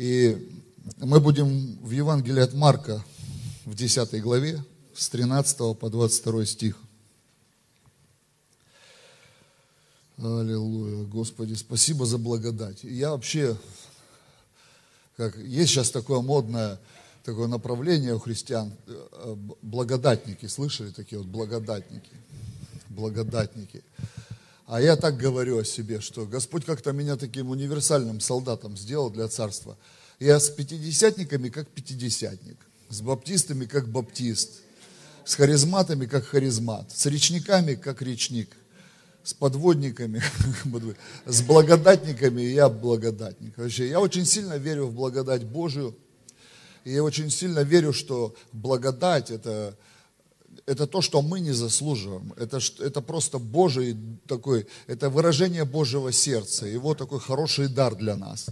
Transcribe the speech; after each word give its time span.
И 0.00 0.48
мы 0.96 1.20
будем 1.20 1.76
в 1.82 1.90
Евангелии 1.90 2.40
от 2.40 2.54
Марка 2.54 3.04
в 3.66 3.74
10 3.74 4.22
главе 4.22 4.64
с 4.94 5.10
13 5.10 5.78
по 5.78 5.90
22 5.90 6.46
стих. 6.46 6.78
Аллилуйя, 10.16 11.04
Господи, 11.04 11.52
спасибо 11.52 12.06
за 12.06 12.16
благодать. 12.16 12.82
Я 12.82 13.10
вообще, 13.10 13.58
как 15.18 15.36
есть 15.36 15.72
сейчас 15.72 15.90
такое 15.90 16.22
модное 16.22 16.80
такое 17.22 17.48
направление 17.48 18.14
у 18.14 18.20
христиан, 18.20 18.72
э, 18.86 19.36
благодатники, 19.60 20.46
слышали 20.46 20.92
такие 20.92 21.18
вот 21.18 21.28
благодатники, 21.28 22.12
благодатники. 22.88 23.84
А 24.70 24.80
я 24.80 24.94
так 24.94 25.16
говорю 25.16 25.58
о 25.58 25.64
себе, 25.64 26.00
что 26.00 26.26
Господь 26.26 26.64
как-то 26.64 26.92
меня 26.92 27.16
таким 27.16 27.50
универсальным 27.50 28.20
солдатом 28.20 28.76
сделал 28.76 29.10
для 29.10 29.26
царства. 29.26 29.76
Я 30.20 30.38
с 30.38 30.48
пятидесятниками 30.48 31.48
как 31.48 31.66
пятидесятник, 31.66 32.56
с 32.88 33.00
баптистами 33.00 33.64
как 33.64 33.88
баптист, 33.88 34.60
с 35.24 35.34
харизматами 35.34 36.06
как 36.06 36.24
харизмат, 36.24 36.88
с 36.92 37.04
речниками 37.06 37.74
как 37.74 38.00
речник, 38.00 38.56
с 39.24 39.34
подводниками, 39.34 40.22
с 41.26 41.42
благодатниками 41.42 42.42
я 42.42 42.68
благодатник. 42.68 43.58
Вообще, 43.58 43.88
я 43.88 43.98
очень 43.98 44.24
сильно 44.24 44.56
верю 44.56 44.86
в 44.86 44.94
благодать 44.94 45.42
Божию, 45.42 45.96
и 46.84 46.92
я 46.92 47.02
очень 47.02 47.30
сильно 47.30 47.64
верю, 47.64 47.92
что 47.92 48.36
благодать 48.52 49.32
это, 49.32 49.76
это 50.66 50.86
то, 50.86 51.00
что 51.00 51.22
мы 51.22 51.40
не 51.40 51.52
заслуживаем. 51.52 52.32
Это, 52.36 52.58
это 52.80 53.00
просто 53.00 53.38
Божий 53.38 53.96
такой, 54.26 54.66
это 54.86 55.10
выражение 55.10 55.64
Божьего 55.64 56.12
сердца, 56.12 56.66
его 56.66 56.94
такой 56.94 57.20
хороший 57.20 57.68
дар 57.68 57.94
для 57.94 58.16
нас. 58.16 58.46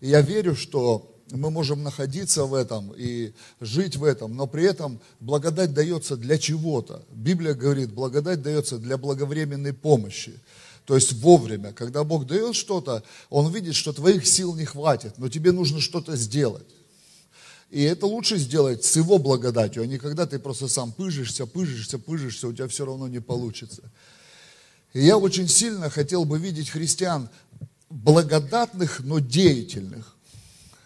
И 0.00 0.08
я 0.08 0.20
верю, 0.20 0.54
что 0.56 1.08
мы 1.30 1.50
можем 1.50 1.82
находиться 1.82 2.44
в 2.44 2.54
этом 2.54 2.92
и 2.96 3.32
жить 3.60 3.96
в 3.96 4.04
этом, 4.04 4.36
но 4.36 4.46
при 4.46 4.64
этом 4.64 5.00
благодать 5.20 5.72
дается 5.72 6.16
для 6.16 6.38
чего-то. 6.38 7.04
Библия 7.10 7.54
говорит, 7.54 7.92
благодать 7.92 8.42
дается 8.42 8.78
для 8.78 8.98
благовременной 8.98 9.72
помощи. 9.72 10.38
То 10.84 10.96
есть 10.96 11.12
вовремя, 11.12 11.72
когда 11.72 12.04
Бог 12.04 12.26
дает 12.26 12.54
что-то, 12.54 13.02
Он 13.30 13.52
видит, 13.52 13.74
что 13.74 13.92
твоих 13.92 14.26
сил 14.26 14.54
не 14.54 14.64
хватит, 14.64 15.14
но 15.18 15.28
тебе 15.28 15.52
нужно 15.52 15.80
что-то 15.80 16.16
сделать. 16.16 16.66
И 17.72 17.82
это 17.84 18.06
лучше 18.06 18.36
сделать 18.36 18.84
с 18.84 18.96
Его 18.96 19.16
благодатью, 19.16 19.82
а 19.82 19.86
не 19.86 19.96
когда 19.96 20.26
ты 20.26 20.38
просто 20.38 20.68
сам 20.68 20.92
пыжишься, 20.92 21.46
пыжишься, 21.46 21.98
пыжишься, 21.98 22.48
у 22.48 22.52
тебя 22.52 22.68
все 22.68 22.84
равно 22.84 23.08
не 23.08 23.18
получится. 23.18 23.82
И 24.92 25.02
я 25.02 25.16
очень 25.16 25.48
сильно 25.48 25.88
хотел 25.88 26.26
бы 26.26 26.38
видеть 26.38 26.68
христиан 26.68 27.30
благодатных, 27.88 29.00
но 29.00 29.20
деятельных. 29.20 30.14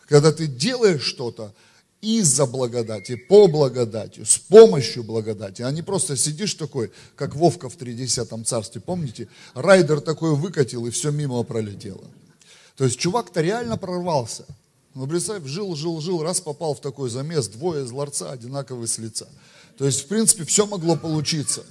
Когда 0.07 0.31
ты 0.31 0.47
делаешь 0.47 1.03
что-то 1.03 1.53
из-за 2.01 2.47
благодати, 2.47 3.17
по 3.17 3.49
благодати, 3.49 4.23
с 4.23 4.39
помощью 4.39 5.03
благодати, 5.03 5.63
а 5.63 5.73
не 5.73 5.83
просто 5.83 6.17
сидишь 6.17 6.55
такой, 6.55 6.93
как 7.17 7.35
Вовка 7.35 7.69
в 7.69 7.75
30 7.75 8.47
царстве, 8.47 8.81
помните? 8.81 9.27
Райдер 9.55 10.01
такой 10.01 10.37
выкатил 10.37 10.87
и 10.87 10.91
все 10.91 11.11
мимо 11.11 11.43
пролетело. 11.43 12.05
То 12.77 12.85
есть 12.85 12.97
чувак-то 12.97 13.41
реально 13.41 13.77
прорвался– 13.77 14.47
ну, 14.97 15.07
представь, 15.07 15.45
жил, 15.45 15.77
жил, 15.77 16.01
жил, 16.01 16.23
раз 16.23 16.41
попал 16.41 16.75
в 16.75 16.81
такой 16.81 17.11
замес, 17.11 17.49
двое 17.49 17.85
из 17.85 17.91
ларца, 17.91 18.33
одинаковые 18.33 18.89
с 18.89 18.97
лица. 18.97 19.29
То 19.77 19.85
есть, 19.85 20.01
в 20.01 20.07
принципе, 20.07 20.45
все 20.45 20.67
могло 20.67 20.97
получиться. 20.97 21.65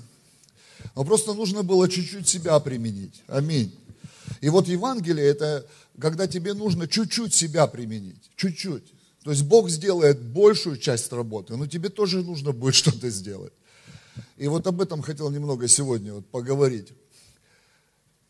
Но 0.96 1.04
просто 1.04 1.34
нужно 1.34 1.64
было 1.64 1.90
чуть-чуть 1.90 2.28
себя 2.28 2.60
применить. 2.60 3.24
Аминь. 3.28 3.76
И 4.42 4.50
вот 4.50 4.68
Евангелие 4.68 5.26
это 5.26 5.66
когда 6.00 6.28
тебе 6.28 6.54
нужно 6.54 6.88
чуть-чуть 6.88 7.34
себя 7.34 7.66
применить. 7.66 8.30
Чуть-чуть. 8.36 8.84
То 9.24 9.32
есть 9.32 9.42
Бог 9.42 9.72
сделает 9.72 10.22
большую 10.22 10.78
часть 10.78 11.12
работы, 11.12 11.58
но 11.58 11.66
тебе 11.66 11.90
тоже 11.90 12.22
нужно 12.22 12.52
будет 12.52 12.76
что-то 12.76 13.10
сделать. 13.10 13.54
И 14.38 14.48
вот 14.48 14.68
об 14.68 14.82
этом 14.82 15.02
хотел 15.02 15.32
немного 15.32 15.68
сегодня 15.68 16.14
вот 16.14 16.28
поговорить. 16.28 16.90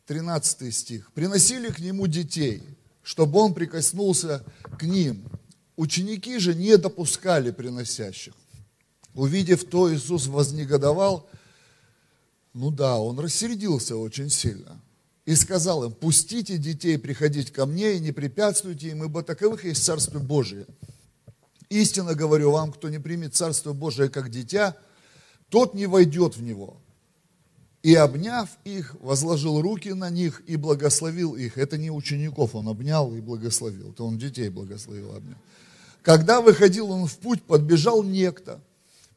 13 0.08 0.74
стих. 0.74 1.12
«Приносили 1.12 1.69
к 1.69 1.80
нему 1.80 2.08
детей, 2.08 2.64
чтобы 3.06 3.40
он 3.40 3.54
прикоснулся 3.54 4.44
к 4.80 4.84
ним. 4.84 5.30
Ученики 5.76 6.40
же 6.40 6.56
не 6.56 6.76
допускали 6.76 7.52
приносящих. 7.52 8.34
Увидев 9.14 9.64
то, 9.64 9.94
Иисус 9.94 10.26
вознегодовал, 10.26 11.30
ну 12.54 12.72
да, 12.72 12.98
он 12.98 13.20
рассердился 13.20 13.96
очень 13.96 14.32
сильно. 14.32 14.82
И 15.26 15.36
сказал 15.36 15.84
им, 15.86 15.92
пустите 15.92 16.58
детей 16.58 16.98
приходить 16.98 17.52
ко 17.52 17.68
мне 17.68 17.94
и 17.94 18.00
не 18.00 18.12
препятствуйте 18.12 18.90
им, 18.90 19.04
ибо 19.04 19.22
таковых 19.22 19.66
есть 19.66 19.84
Царство 19.84 20.18
Божие. 20.18 20.66
Истинно 21.70 22.16
говорю 22.16 22.52
вам, 22.52 22.72
кто 22.72 22.90
не 22.90 23.00
примет 23.00 23.36
Царство 23.36 23.74
Божие 23.74 24.10
как 24.10 24.32
дитя, 24.32 24.76
тот 25.50 25.76
не 25.76 25.86
войдет 25.86 26.38
в 26.38 26.42
него. 26.42 26.82
И 27.85 27.94
обняв 27.94 28.50
их, 28.63 28.96
возложил 29.00 29.62
руки 29.62 29.94
на 29.94 30.09
них 30.09 30.41
и 30.47 30.56
благословил 30.56 31.35
их. 31.35 31.59
Это 31.59 31.78
не 31.78 31.91
учеников 31.91 32.56
он 32.56 32.68
обнял 32.68 33.13
и 33.13 33.22
благословил, 33.22 33.91
это 33.91 34.03
он 34.03 34.18
детей 34.18 34.50
благословил, 34.50 35.12
обнял. 35.16 35.38
Когда 36.01 36.41
выходил 36.41 36.90
он 36.90 37.06
в 37.06 37.16
путь, 37.19 37.44
подбежал 37.44 38.01
некто, 38.01 38.59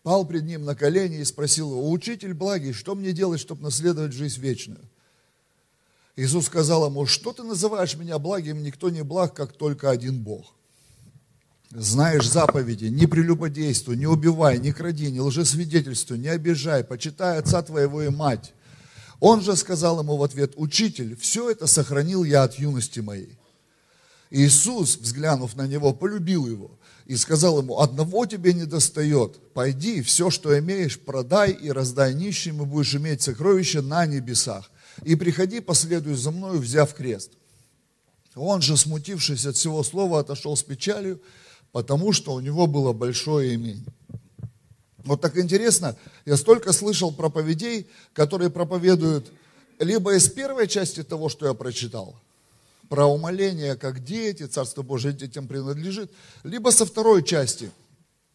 пал 0.02 0.26
пред 0.26 0.44
ним 0.44 0.66
на 0.66 0.74
колени 0.74 1.16
и 1.16 1.24
спросил 1.24 1.70
его, 1.70 1.90
«Учитель 1.90 2.34
благий, 2.34 2.74
что 2.74 2.94
мне 2.94 3.12
делать, 3.12 3.40
чтобы 3.40 3.62
наследовать 3.62 4.12
жизнь 4.12 4.38
вечную?» 4.38 4.84
Иисус 6.16 6.44
сказал 6.44 6.84
ему, 6.84 7.06
что 7.06 7.32
ты 7.32 7.44
называешь 7.44 7.96
меня 7.96 8.18
благим, 8.18 8.62
никто 8.62 8.90
не 8.90 9.02
благ, 9.02 9.32
как 9.32 9.54
только 9.54 9.88
один 9.88 10.22
Бог. 10.22 10.52
Знаешь 11.70 12.28
заповеди, 12.28 12.86
не 12.86 13.06
прелюбодействуй, 13.06 13.96
не 13.96 14.06
убивай, 14.06 14.58
не 14.58 14.72
кради, 14.72 15.10
не 15.10 15.22
лжесвидетельствуй, 15.22 16.18
не 16.18 16.28
обижай, 16.28 16.84
почитай 16.84 17.38
отца 17.38 17.62
твоего 17.62 18.02
и 18.02 18.10
мать. 18.10 18.52
Он 19.20 19.40
же 19.40 19.56
сказал 19.56 20.00
ему 20.00 20.16
в 20.16 20.22
ответ, 20.22 20.52
учитель, 20.56 21.16
все 21.16 21.50
это 21.50 21.66
сохранил 21.66 22.24
я 22.24 22.44
от 22.44 22.58
юности 22.58 23.00
моей. 23.00 23.36
Иисус, 24.30 24.96
взглянув 24.96 25.56
на 25.56 25.66
него, 25.66 25.92
полюбил 25.92 26.46
его 26.46 26.78
и 27.06 27.16
сказал 27.16 27.58
ему, 27.58 27.80
одного 27.80 28.26
тебе 28.26 28.52
не 28.52 28.66
достает, 28.66 29.38
пойди, 29.54 30.02
все, 30.02 30.30
что 30.30 30.56
имеешь, 30.58 31.00
продай 31.00 31.52
и 31.52 31.70
раздай 31.72 32.14
нищим, 32.14 32.62
и 32.62 32.66
будешь 32.66 32.94
иметь 32.94 33.22
сокровища 33.22 33.80
на 33.80 34.06
небесах. 34.06 34.70
И 35.04 35.16
приходи, 35.16 35.60
последуй 35.60 36.14
за 36.14 36.30
мною, 36.30 36.60
взяв 36.60 36.92
крест. 36.94 37.32
Он 38.34 38.60
же, 38.60 38.76
смутившись 38.76 39.46
от 39.46 39.56
всего 39.56 39.82
слова, 39.82 40.20
отошел 40.20 40.56
с 40.56 40.62
печалью, 40.62 41.20
потому 41.72 42.12
что 42.12 42.34
у 42.34 42.40
него 42.40 42.66
было 42.66 42.92
большое 42.92 43.54
имение. 43.54 43.86
Вот 45.08 45.22
так 45.22 45.38
интересно, 45.38 45.96
я 46.26 46.36
столько 46.36 46.72
слышал 46.72 47.10
проповедей, 47.10 47.88
которые 48.12 48.50
проповедуют 48.50 49.32
либо 49.78 50.14
из 50.14 50.28
первой 50.28 50.68
части 50.68 51.02
того, 51.02 51.30
что 51.30 51.46
я 51.46 51.54
прочитал, 51.54 52.14
про 52.90 53.06
умоление, 53.06 53.74
как 53.74 54.04
дети, 54.04 54.44
Царство 54.44 54.82
Божие 54.82 55.14
детям 55.14 55.48
принадлежит, 55.48 56.12
либо 56.44 56.68
со 56.68 56.84
второй 56.84 57.22
части 57.22 57.70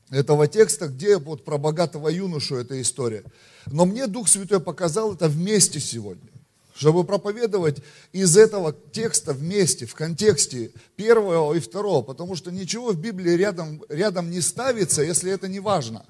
этого 0.10 0.48
текста, 0.48 0.88
где 0.88 1.18
вот 1.18 1.46
про 1.46 1.60
богатого 1.60 2.10
юношу 2.10 2.56
эта 2.56 2.82
история. 2.82 3.24
Но 3.68 3.86
мне 3.86 4.08
Дух 4.08 4.28
Святой 4.28 4.60
показал 4.60 5.14
это 5.14 5.28
вместе 5.28 5.80
сегодня, 5.80 6.30
чтобы 6.76 7.04
проповедовать 7.04 7.84
из 8.14 8.36
этого 8.36 8.76
текста 8.92 9.34
вместе, 9.34 9.86
в 9.86 9.94
контексте 9.94 10.72
первого 10.96 11.54
и 11.54 11.60
второго, 11.60 12.02
потому 12.02 12.36
что 12.36 12.50
ничего 12.50 12.94
в 12.94 13.00
Библии 13.00 13.34
рядом, 13.34 13.84
рядом 13.90 14.32
не 14.32 14.42
ставится, 14.42 15.04
если 15.04 15.32
это 15.32 15.48
не 15.48 15.60
важно. 15.60 16.04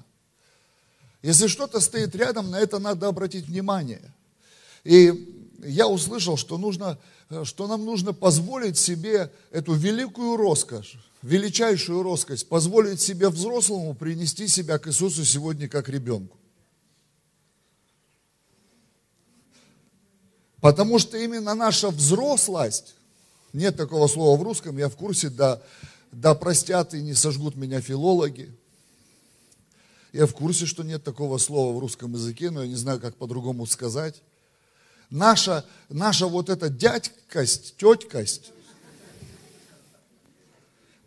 Если 1.24 1.46
что-то 1.46 1.80
стоит 1.80 2.14
рядом, 2.14 2.50
на 2.50 2.60
это 2.60 2.78
надо 2.78 3.08
обратить 3.08 3.46
внимание. 3.46 4.12
И 4.84 5.34
я 5.64 5.88
услышал, 5.88 6.36
что, 6.36 6.58
нужно, 6.58 6.98
что 7.44 7.66
нам 7.66 7.86
нужно 7.86 8.12
позволить 8.12 8.76
себе 8.76 9.32
эту 9.50 9.72
великую 9.72 10.36
роскошь, 10.36 10.98
величайшую 11.22 12.02
роскошь, 12.02 12.44
позволить 12.44 13.00
себе 13.00 13.30
взрослому 13.30 13.94
принести 13.94 14.46
себя 14.48 14.78
к 14.78 14.86
Иисусу 14.88 15.24
сегодня 15.24 15.66
как 15.66 15.88
ребенку. 15.88 16.36
Потому 20.60 20.98
что 20.98 21.16
именно 21.16 21.54
наша 21.54 21.88
взрослость, 21.88 22.96
нет 23.54 23.78
такого 23.78 24.08
слова 24.08 24.38
в 24.38 24.42
русском, 24.42 24.76
я 24.76 24.90
в 24.90 24.96
курсе, 24.96 25.30
да, 25.30 25.62
да 26.12 26.34
простят 26.34 26.92
и 26.92 27.00
не 27.00 27.14
сожгут 27.14 27.56
меня 27.56 27.80
филологи, 27.80 28.54
я 30.14 30.26
в 30.26 30.32
курсе, 30.32 30.64
что 30.64 30.84
нет 30.84 31.02
такого 31.02 31.38
слова 31.38 31.76
в 31.76 31.80
русском 31.80 32.12
языке, 32.12 32.50
но 32.50 32.62
я 32.62 32.68
не 32.68 32.76
знаю, 32.76 33.00
как 33.00 33.16
по-другому 33.16 33.66
сказать. 33.66 34.22
Наша, 35.10 35.66
наша 35.88 36.28
вот 36.28 36.48
эта 36.48 36.68
дядькость, 36.68 37.76
теткость, 37.76 38.52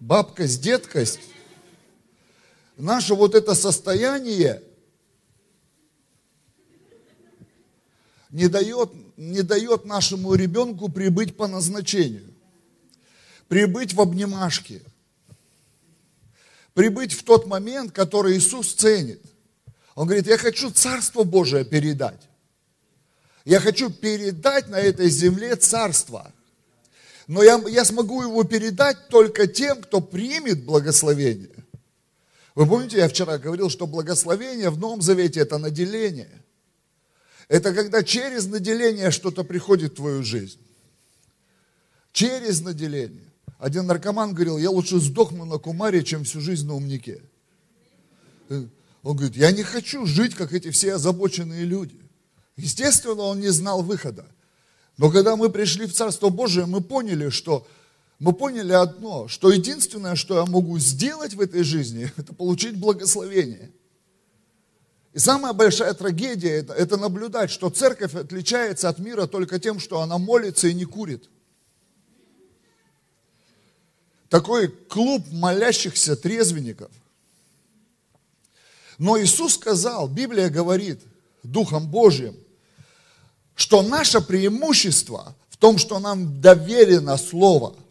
бабкость, 0.01 0.61
деткость, 0.61 1.21
наше 2.75 3.15
вот 3.15 3.33
это 3.33 3.55
состояние 3.55 4.61
не 8.29 8.49
дает, 8.49 8.91
не 9.15 9.41
дает 9.41 9.85
нашему 9.85 10.33
ребенку 10.33 10.89
прибыть 10.89 11.37
по 11.37 11.47
назначению, 11.47 12.33
прибыть 13.47 13.93
в 13.93 14.01
обнимашке– 14.01 14.81
прибыть 16.77 17.13
в 17.13 17.23
тот 17.23 17.47
момент, 17.47 17.91
который 17.91 18.37
Иисус 18.37 18.75
ценит. 18.75 19.19
Он 19.95 20.05
говорит, 20.05 20.27
я 20.27 20.37
хочу 20.37 20.69
Царство 20.69 21.23
Божие 21.23 21.65
передать. 21.65 22.21
Я 23.45 23.59
хочу 23.59 23.89
передать 23.89 24.67
на 24.67 24.75
этой 24.75 25.09
земле 25.09 25.55
Царство. 25.55 26.31
Но 27.25 27.41
я, 27.41 27.59
я 27.67 27.83
смогу 27.83 28.21
его 28.21 28.43
передать 28.43 29.09
только 29.09 29.47
тем, 29.47 29.81
кто 29.81 30.01
примет 30.01 30.65
благословение. 30.65 31.65
Вы 32.53 32.67
помните, 32.67 32.97
я 32.97 33.09
вчера 33.09 33.39
говорил, 33.39 33.71
что 33.71 33.87
благословение 33.87 34.69
в 34.69 34.77
Новом 34.77 35.01
Завете– 35.01 35.39
это 35.41 35.57
наделение. 35.57 36.43
Это 37.47 37.73
когда 37.73 38.03
через 38.03 38.45
наделение 38.45 39.09
что-то 39.09 39.43
приходит 39.43 39.93
в 39.93 39.95
твою 39.95 40.21
жизнь. 40.21 40.59
Через 42.11 42.61
наделение. 42.61 43.31
Один 43.57 43.87
наркоман 43.87 44.33
говорил, 44.33 44.57
я 44.57 44.69
лучше 44.69 44.99
сдохну 44.99 45.45
на 45.45 45.57
кумаре, 45.57 46.03
чем 46.03 46.23
всю 46.23 46.41
жизнь 46.41 46.67
на 46.67 46.75
умнике. 46.75 47.21
Он 48.49 49.15
говорит, 49.15 49.35
я 49.35 49.51
не 49.51 49.63
хочу 49.63 50.05
жить, 50.05 50.35
как 50.35 50.53
эти 50.53 50.69
все 50.69 50.95
озабоченные 50.95 51.63
люди. 51.63 51.99
Естественно, 52.55 53.23
он 53.23 53.39
не 53.39 53.49
знал 53.49 53.81
выхода. 53.81 54.25
Но 54.97 55.11
когда 55.11 55.35
мы 55.35 55.49
пришли 55.49 55.85
в 55.85 55.93
Царство 55.93 56.29
Божие, 56.29 56.65
мы 56.65 56.81
поняли, 56.81 57.29
что 57.29 57.67
мы 58.19 58.33
поняли 58.33 58.73
одно, 58.73 59.27
что 59.27 59.51
единственное, 59.51 60.15
что 60.15 60.37
я 60.39 60.45
могу 60.45 60.77
сделать 60.79 61.35
в 61.35 61.41
этой 61.41 61.63
жизни, 61.63 62.11
это 62.17 62.33
получить 62.33 62.77
благословение. 62.77 63.71
И 65.13 65.19
самая 65.19 65.53
большая 65.53 65.93
трагедия 65.93 66.51
это, 66.51 66.73
это 66.73 66.97
наблюдать, 66.97 67.49
что 67.49 67.69
церковь 67.69 68.13
отличается 68.13 68.89
от 68.89 68.99
мира 68.99 69.25
только 69.25 69.59
тем, 69.59 69.79
что 69.79 70.01
она 70.01 70.17
молится 70.17 70.67
и 70.67 70.73
не 70.73 70.85
курит. 70.85 71.29
Такой 74.29 74.67
клуб 74.67 75.23
молящихся 75.31 76.15
трезвенников. 76.15 76.91
Но 78.97 79.19
Иисус 79.19 79.55
сказал, 79.55 80.07
Библия 80.07 80.49
говорит, 80.49 81.01
Духом 81.43 81.87
Божьим, 81.87 82.35
что 83.55 83.81
наше 83.81 84.21
преимущество 84.21 85.35
в 85.49 85.57
том, 85.57 85.77
что 85.77 85.99
нам 85.99 86.41
доверено 86.41 87.17
Слово– 87.17 87.75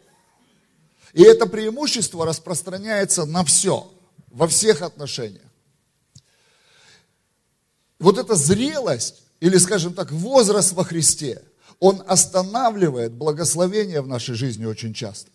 и 1.17 1.23
это 1.23 1.47
преимущество 1.47 2.27
распространяется 2.27 3.25
на 3.25 3.43
все, 3.43 3.91
во 4.31 4.47
всех 4.47 4.83
отношениях. 4.83 5.51
Вот 7.99 8.19
эта 8.19 8.35
зрелость, 8.35 9.23
или, 9.41 9.57
скажем 9.57 9.95
так, 9.95 10.13
возраст 10.13 10.75
во 10.75 10.85
Христе, 10.85 11.43
он 11.81 12.03
останавливает 12.07 13.15
благословение 13.15 14.03
в 14.03 14.07
нашей 14.07 14.35
жизни 14.35 14.67
очень 14.67 14.93
часто. 14.93 15.31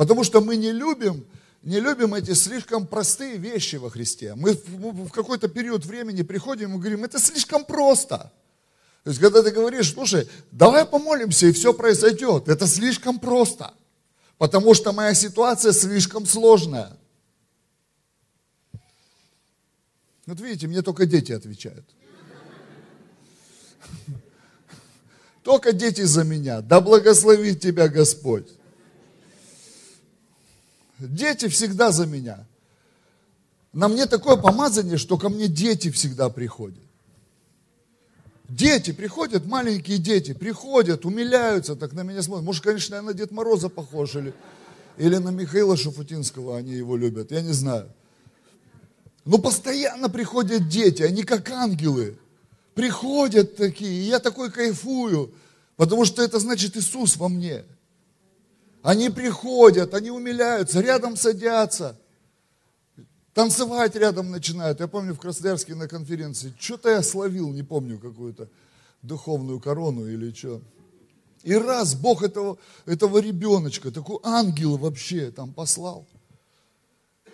Потому 0.00 0.24
что 0.24 0.40
мы 0.40 0.56
не 0.56 0.72
любим, 0.72 1.26
не 1.62 1.78
любим 1.78 2.14
эти 2.14 2.32
слишком 2.32 2.86
простые 2.86 3.36
вещи 3.36 3.76
во 3.76 3.90
Христе. 3.90 4.34
Мы 4.34 4.54
в 4.54 5.10
какой-то 5.10 5.46
период 5.46 5.84
времени 5.84 6.22
приходим 6.22 6.74
и 6.74 6.78
говорим, 6.78 7.04
это 7.04 7.18
слишком 7.18 7.66
просто. 7.66 8.32
То 9.04 9.10
есть, 9.10 9.20
когда 9.20 9.42
ты 9.42 9.50
говоришь, 9.50 9.92
слушай, 9.92 10.26
давай 10.52 10.86
помолимся, 10.86 11.48
и 11.48 11.52
все 11.52 11.74
произойдет, 11.74 12.48
это 12.48 12.66
слишком 12.66 13.18
просто 13.18 13.74
потому 14.38 14.72
что 14.72 14.92
моя 14.92 15.12
ситуация 15.12 15.72
слишком 15.72 16.24
сложная. 16.24 16.96
Вот 20.24 20.40
видите, 20.40 20.66
мне 20.66 20.80
только 20.80 21.04
дети 21.04 21.32
отвечают. 21.32 21.84
Только 25.42 25.74
дети 25.74 26.00
за 26.04 26.24
меня. 26.24 26.62
Да 26.62 26.80
благословит 26.80 27.60
тебя 27.60 27.88
Господь. 27.88 28.48
Дети 31.08 31.48
всегда 31.48 31.90
за 31.92 32.06
меня. 32.06 32.46
На 33.72 33.88
мне 33.88 34.06
такое 34.06 34.36
помазание, 34.36 34.98
что 34.98 35.16
ко 35.16 35.28
мне 35.28 35.48
дети 35.48 35.90
всегда 35.90 36.28
приходят. 36.28 36.82
Дети 38.48 38.90
приходят, 38.90 39.46
маленькие 39.46 39.98
дети, 39.98 40.34
приходят, 40.34 41.04
умиляются, 41.04 41.76
так 41.76 41.92
на 41.92 42.02
меня 42.02 42.20
смотрят. 42.20 42.44
Может, 42.44 42.64
конечно, 42.64 42.96
я 42.96 43.02
на 43.02 43.14
Дед 43.14 43.30
Мороза 43.30 43.68
похож, 43.68 44.16
или, 44.16 44.34
или 44.98 45.16
на 45.18 45.28
Михаила 45.28 45.76
Шафутинского, 45.76 46.56
они 46.56 46.72
его 46.72 46.96
любят, 46.96 47.30
я 47.30 47.42
не 47.42 47.52
знаю. 47.52 47.88
Но 49.24 49.38
постоянно 49.38 50.08
приходят 50.08 50.68
дети, 50.68 51.02
они 51.02 51.22
как 51.22 51.48
ангелы. 51.50 52.18
Приходят 52.74 53.54
такие, 53.54 54.02
и 54.02 54.08
я 54.08 54.18
такой 54.18 54.50
кайфую, 54.50 55.32
потому 55.76 56.04
что 56.04 56.20
это 56.20 56.40
значит 56.40 56.76
Иисус 56.76 57.16
во 57.16 57.28
мне. 57.28 57.62
Они 58.82 59.10
приходят, 59.10 59.94
они 59.94 60.10
умиляются, 60.10 60.80
рядом 60.80 61.16
садятся– 61.16 61.98
Танцевать 63.32 63.94
рядом 63.94 64.30
начинают. 64.30 64.80
Я 64.80 64.88
помню 64.88 65.14
в 65.14 65.20
Красноярске 65.20 65.74
на 65.74 65.86
конференции, 65.86 66.52
что-то 66.58 66.90
я 66.90 67.02
словил, 67.02 67.50
не 67.52 67.62
помню, 67.62 67.98
какую-то 67.98 68.48
духовную 69.02 69.60
корону 69.60 70.06
или 70.06 70.32
что. 70.32 70.60
И 71.42 71.54
раз 71.54 71.94
Бог 71.94 72.22
этого, 72.22 72.58
этого 72.86 73.18
ребеночка, 73.18 73.90
такой 73.90 74.18
ангел 74.24 74.76
вообще 74.76 75.30
там 75.30 75.52
послал. 75.52 76.06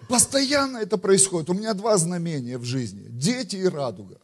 Постоянно 0.09 0.79
это 0.79 0.99
происходит. 0.99 1.51
У 1.51 1.55
меня 1.55 1.75
два 1.75 1.97
знамения 1.97 2.59
в 2.59 2.65
жизни. 2.65 3.09
Дети 3.09 3.57
и 3.57 3.67
радуга. 3.67 4.21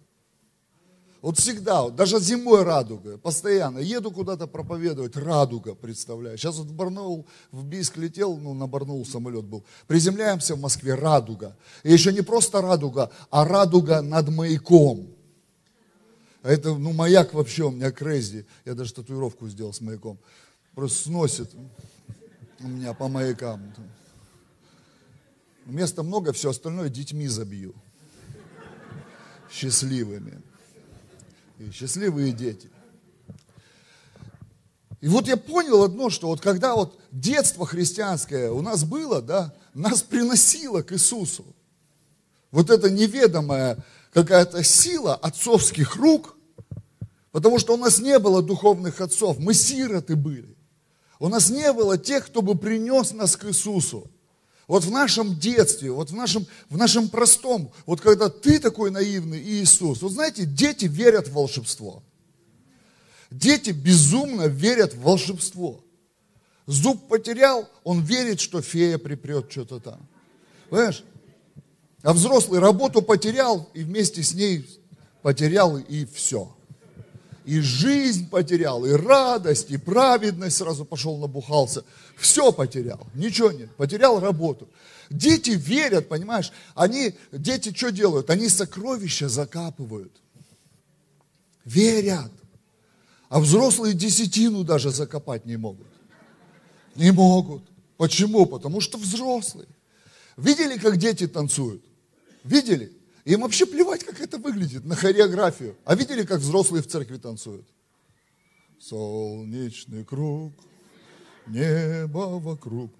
Вот 1.23 1.39
всегда, 1.39 1.83
вот, 1.83 1.95
даже 1.95 2.19
зимой 2.19 2.65
радуга, 2.65 3.17
постоянно. 3.17 3.79
Еду 3.79 4.11
куда-то 4.11 4.49
проповедовать, 4.49 5.17
радуга, 5.17 5.77
представляю. 5.77 6.37
Сейчас 6.37 6.57
вот 6.57 6.67
в 6.67 6.75
Барнаул, 6.75 7.29
в 7.53 7.65
Бийск 7.65 7.97
летел, 7.97 8.37
ну 8.37 8.55
на 8.55 8.67
Барнаул 8.67 9.07
самолет 9.07 9.45
был. 9.45 9.65
Приземляемся 9.87 10.57
в 10.57 10.61
Москве, 10.61 10.95
радуга. 10.95 11.57
И 11.85 11.93
еще 11.93 12.13
не 12.13 12.23
просто 12.23 12.61
радуга, 12.61 13.13
а 13.31 13.45
радуга 13.45 14.03
над 14.03 14.31
маяком. 14.31 15.15
Это, 16.43 16.75
ну, 16.75 16.93
маяк 16.93 17.35
вообще 17.35 17.67
у 17.67 17.71
меня 17.71 17.93
крейзи. 17.93 18.45
Я 18.65 18.75
даже 18.75 18.93
татуировку 18.93 19.49
сделал 19.49 19.73
с 19.73 19.81
маяком. 19.81 20.19
Просто 20.75 21.05
сносит 21.05 21.53
у 22.59 22.67
меня 22.67 22.95
по 22.95 23.07
маякам. 23.07 23.73
Места 25.67 26.03
много, 26.03 26.33
все 26.33 26.51
остальное 26.51 26.89
детьми 26.89 27.29
забью. 27.29 27.77
Счастливыми 29.53 30.43
и 31.63 31.71
счастливые 31.71 32.33
дети. 32.33 32.71
И 35.01 35.09
вот 35.09 35.27
я 35.27 35.37
понял 35.37 35.83
одно, 35.83 36.11
что 36.11 36.29
вот 36.29 36.41
когда 36.41 36.75
вот 36.75 36.99
детство 37.11 37.67
христианское 37.67 38.51
у 38.51 38.63
нас 38.63 38.85
было, 38.85 39.21
да, 39.21 39.55
нас 39.75 40.03
приносило 40.03 40.83
к 40.83 40.93
Иисусу. 40.93 41.45
Вот 42.51 42.71
эта 42.71 42.91
неведомая 42.91 43.79
какая-то 44.13 44.63
сила 44.63 45.15
отцовских 45.15 45.97
рук, 45.97 46.37
потому 47.33 47.59
что 47.59 47.75
у 47.75 47.77
нас 47.77 47.99
не 47.99 48.19
было 48.19 48.43
духовных 48.43 49.01
отцов, 49.01 49.39
мы 49.39 49.55
сироты 49.55 50.15
были. 50.15 50.57
У 51.19 51.29
нас 51.29 51.51
не 51.51 51.73
было 51.73 51.99
тех, 51.99 52.27
кто 52.27 52.43
бы 52.43 52.57
принес 52.57 53.13
нас 53.13 53.37
к 53.37 53.47
Иисусу. 53.47 54.11
Вот 54.69 54.85
в 54.85 54.91
нашем 54.91 55.39
детстве, 55.39 55.91
вот 55.91 56.11
в 56.11 56.15
нашем, 56.15 56.47
в 56.71 56.77
нашем 56.77 57.09
простом, 57.09 57.73
вот 57.85 58.01
когда 58.01 58.29
ты 58.29 58.59
такой 58.59 58.91
наивный 58.91 59.43
Иисус, 59.43 60.03
вот 60.03 60.13
знаете, 60.13 60.45
дети 60.45 60.87
верят 60.87 61.29
в 61.29 61.33
волшебство. 61.33 62.03
Дети 63.31 63.71
безумно 63.71 64.47
верят 64.47 64.95
в 64.95 65.01
волшебство. 65.01 65.85
Зуб 66.67 67.09
потерял, 67.09 67.69
он 67.83 68.03
верит, 68.03 68.41
что 68.41 68.63
фея 68.63 68.99
припрет 68.99 69.51
что-то 69.51 69.81
там. 69.81 70.09
Понимаешь? 70.71 71.05
А 72.03 72.13
взрослый 72.13 72.61
работу 72.61 73.03
потерял 73.03 73.69
и 73.75 73.83
вместе 73.83 74.23
с 74.23 74.35
ней 74.35 74.67
потерял 75.23 75.79
и 75.79 76.05
все 76.05 76.55
и 77.45 77.61
жизнь 77.61 78.29
потерял, 78.29 78.85
и 78.85 78.93
радость, 78.93 79.71
и 79.71 79.77
праведность 79.77 80.57
сразу 80.57 80.85
пошел 80.85 81.19
набухался. 81.19 81.85
Все 82.17 82.53
потерял, 82.53 83.07
ничего 83.15 83.51
нет, 83.51 83.75
потерял 83.77 84.21
работу. 84.21 84.69
Дети 85.11 85.51
верят, 85.51 86.09
понимаешь, 86.09 86.53
они, 86.75 87.15
дети 87.33 87.75
что 87.75 87.91
делают? 87.91 88.31
Они 88.31 88.49
сокровища 88.49 89.29
закапывают. 89.29 90.13
Верят. 91.65 92.33
А 93.29 93.41
взрослые 93.41 93.95
десятину 93.95 94.65
даже 94.65 94.91
закопать 94.91 95.47
не 95.47 95.57
могут. 95.57 95.87
Не 96.97 97.13
могут. 97.13 97.63
Почему? 97.97 98.47
Потому 98.47 98.81
что 98.81 98.99
взрослые. 98.99 99.69
Видели, 100.37 100.79
как 100.79 100.97
дети 100.97 101.27
танцуют? 101.27 101.85
Видели? 102.45 102.93
Им 103.25 103.43
вообще 103.43 103.67
плевать, 103.67 104.05
как 104.05 104.21
это 104.21 104.39
выглядит, 104.39 104.85
на 104.85 104.97
хореографию. 104.97 105.77
А 105.85 105.95
видели, 105.95 106.25
как 106.25 106.41
взрослые 106.41 106.83
в 106.83 106.89
церкви 106.89 107.19
танцуют? 107.19 107.67
Солнечный 108.81 110.05
круг, 110.05 110.53
небо 111.47 112.41
вокруг. 112.41 112.91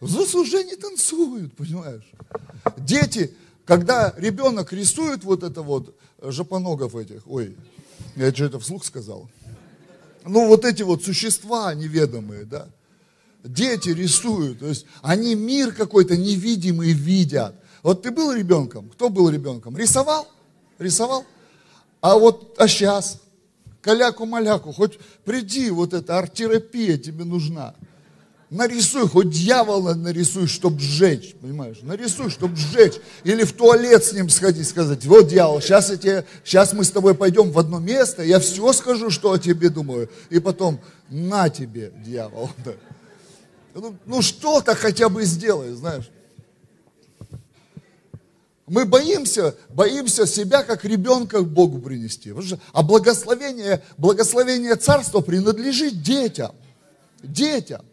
Взрослые 0.00 0.42
уже 0.42 0.64
не 0.64 0.76
танцуют, 0.76 1.54
понимаешь? 1.56 2.10
Дети, 2.76 3.34
когда 3.64 4.14
ребенок 4.18 4.72
рисует 4.72 5.24
вот 5.24 5.42
это 5.42 5.62
вот, 5.62 5.96
жопоногов 6.22 6.94
этих, 6.94 7.26
ой, 7.26 7.56
я 8.16 8.32
что 8.34 8.44
это 8.44 8.58
вслух 8.58 8.84
сказал? 8.84 9.30
Ну, 10.24 10.46
вот 10.48 10.66
эти 10.66 10.82
вот 10.82 11.02
существа 11.02 11.72
неведомые, 11.72 12.44
да? 12.44 12.68
Дети 13.42 13.88
рисуют, 13.88 14.58
то 14.58 14.66
есть 14.66 14.84
они 15.00 15.34
мир 15.34 15.72
какой-то 15.72 16.18
невидимый 16.18 16.92
видят. 16.92 17.54
Вот 17.82 18.02
ты 18.02 18.10
был 18.10 18.32
ребенком? 18.32 18.90
Кто 18.90 19.08
был 19.08 19.30
ребенком? 19.30 19.76
Рисовал? 19.76 20.26
Рисовал? 20.78 21.24
А 22.00 22.16
вот, 22.16 22.54
а 22.58 22.68
сейчас? 22.68 23.20
Каляку-маляку, 23.82 24.72
хоть 24.72 24.98
приди, 25.24 25.70
вот 25.70 25.94
эта 25.94 26.18
арт-терапия 26.18 26.98
тебе 26.98 27.24
нужна. 27.24 27.74
Нарисуй, 28.50 29.08
хоть 29.08 29.30
дьявола 29.30 29.94
нарисуй, 29.94 30.48
чтобы 30.48 30.80
сжечь, 30.80 31.36
понимаешь? 31.40 31.78
Нарисуй, 31.82 32.30
чтобы 32.30 32.56
сжечь. 32.56 32.94
Или 33.22 33.44
в 33.44 33.52
туалет 33.52 34.04
с 34.04 34.12
ним 34.12 34.28
сходить, 34.28 34.68
сказать, 34.68 35.06
вот 35.06 35.28
дьявол, 35.28 35.60
сейчас, 35.60 35.90
я 35.90 35.96
тебе, 35.96 36.26
сейчас 36.44 36.72
мы 36.72 36.82
с 36.82 36.90
тобой 36.90 37.14
пойдем 37.14 37.52
в 37.52 37.58
одно 37.60 37.78
место, 37.78 38.24
я 38.24 38.40
все 38.40 38.72
скажу, 38.72 39.08
что 39.08 39.32
о 39.32 39.38
тебе 39.38 39.70
думаю. 39.70 40.10
И 40.30 40.40
потом, 40.40 40.80
на 41.08 41.48
тебе, 41.48 41.92
дьявол. 42.04 42.50
Ну, 43.72 43.94
ну 44.04 44.20
что-то 44.20 44.74
хотя 44.74 45.08
бы 45.08 45.22
сделай, 45.22 45.70
знаешь. 45.74 46.10
Мы 48.70 48.84
боимся, 48.84 49.56
боимся 49.68 50.28
себя 50.28 50.62
как 50.62 50.84
ребенка 50.84 51.42
Богу 51.42 51.80
принести. 51.80 52.32
А 52.72 52.84
благословение, 52.84 53.82
благословение 53.98 54.76
царства 54.76 55.22
принадлежит 55.22 56.02
детям. 56.02 56.54
Детям. 57.20 57.84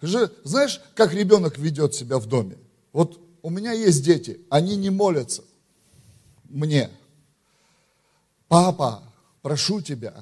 Знаешь, 0.00 0.80
как 0.94 1.12
ребенок 1.12 1.58
ведет 1.58 1.94
себя 1.94 2.16
в 2.16 2.24
доме? 2.24 2.56
Вот 2.94 3.20
у 3.42 3.50
меня 3.50 3.72
есть 3.72 4.02
дети, 4.02 4.40
они 4.48 4.74
не 4.74 4.88
молятся 4.88 5.42
мне. 6.44 6.88
Папа, 8.48 9.02
прошу 9.42 9.82
тебя, 9.82 10.14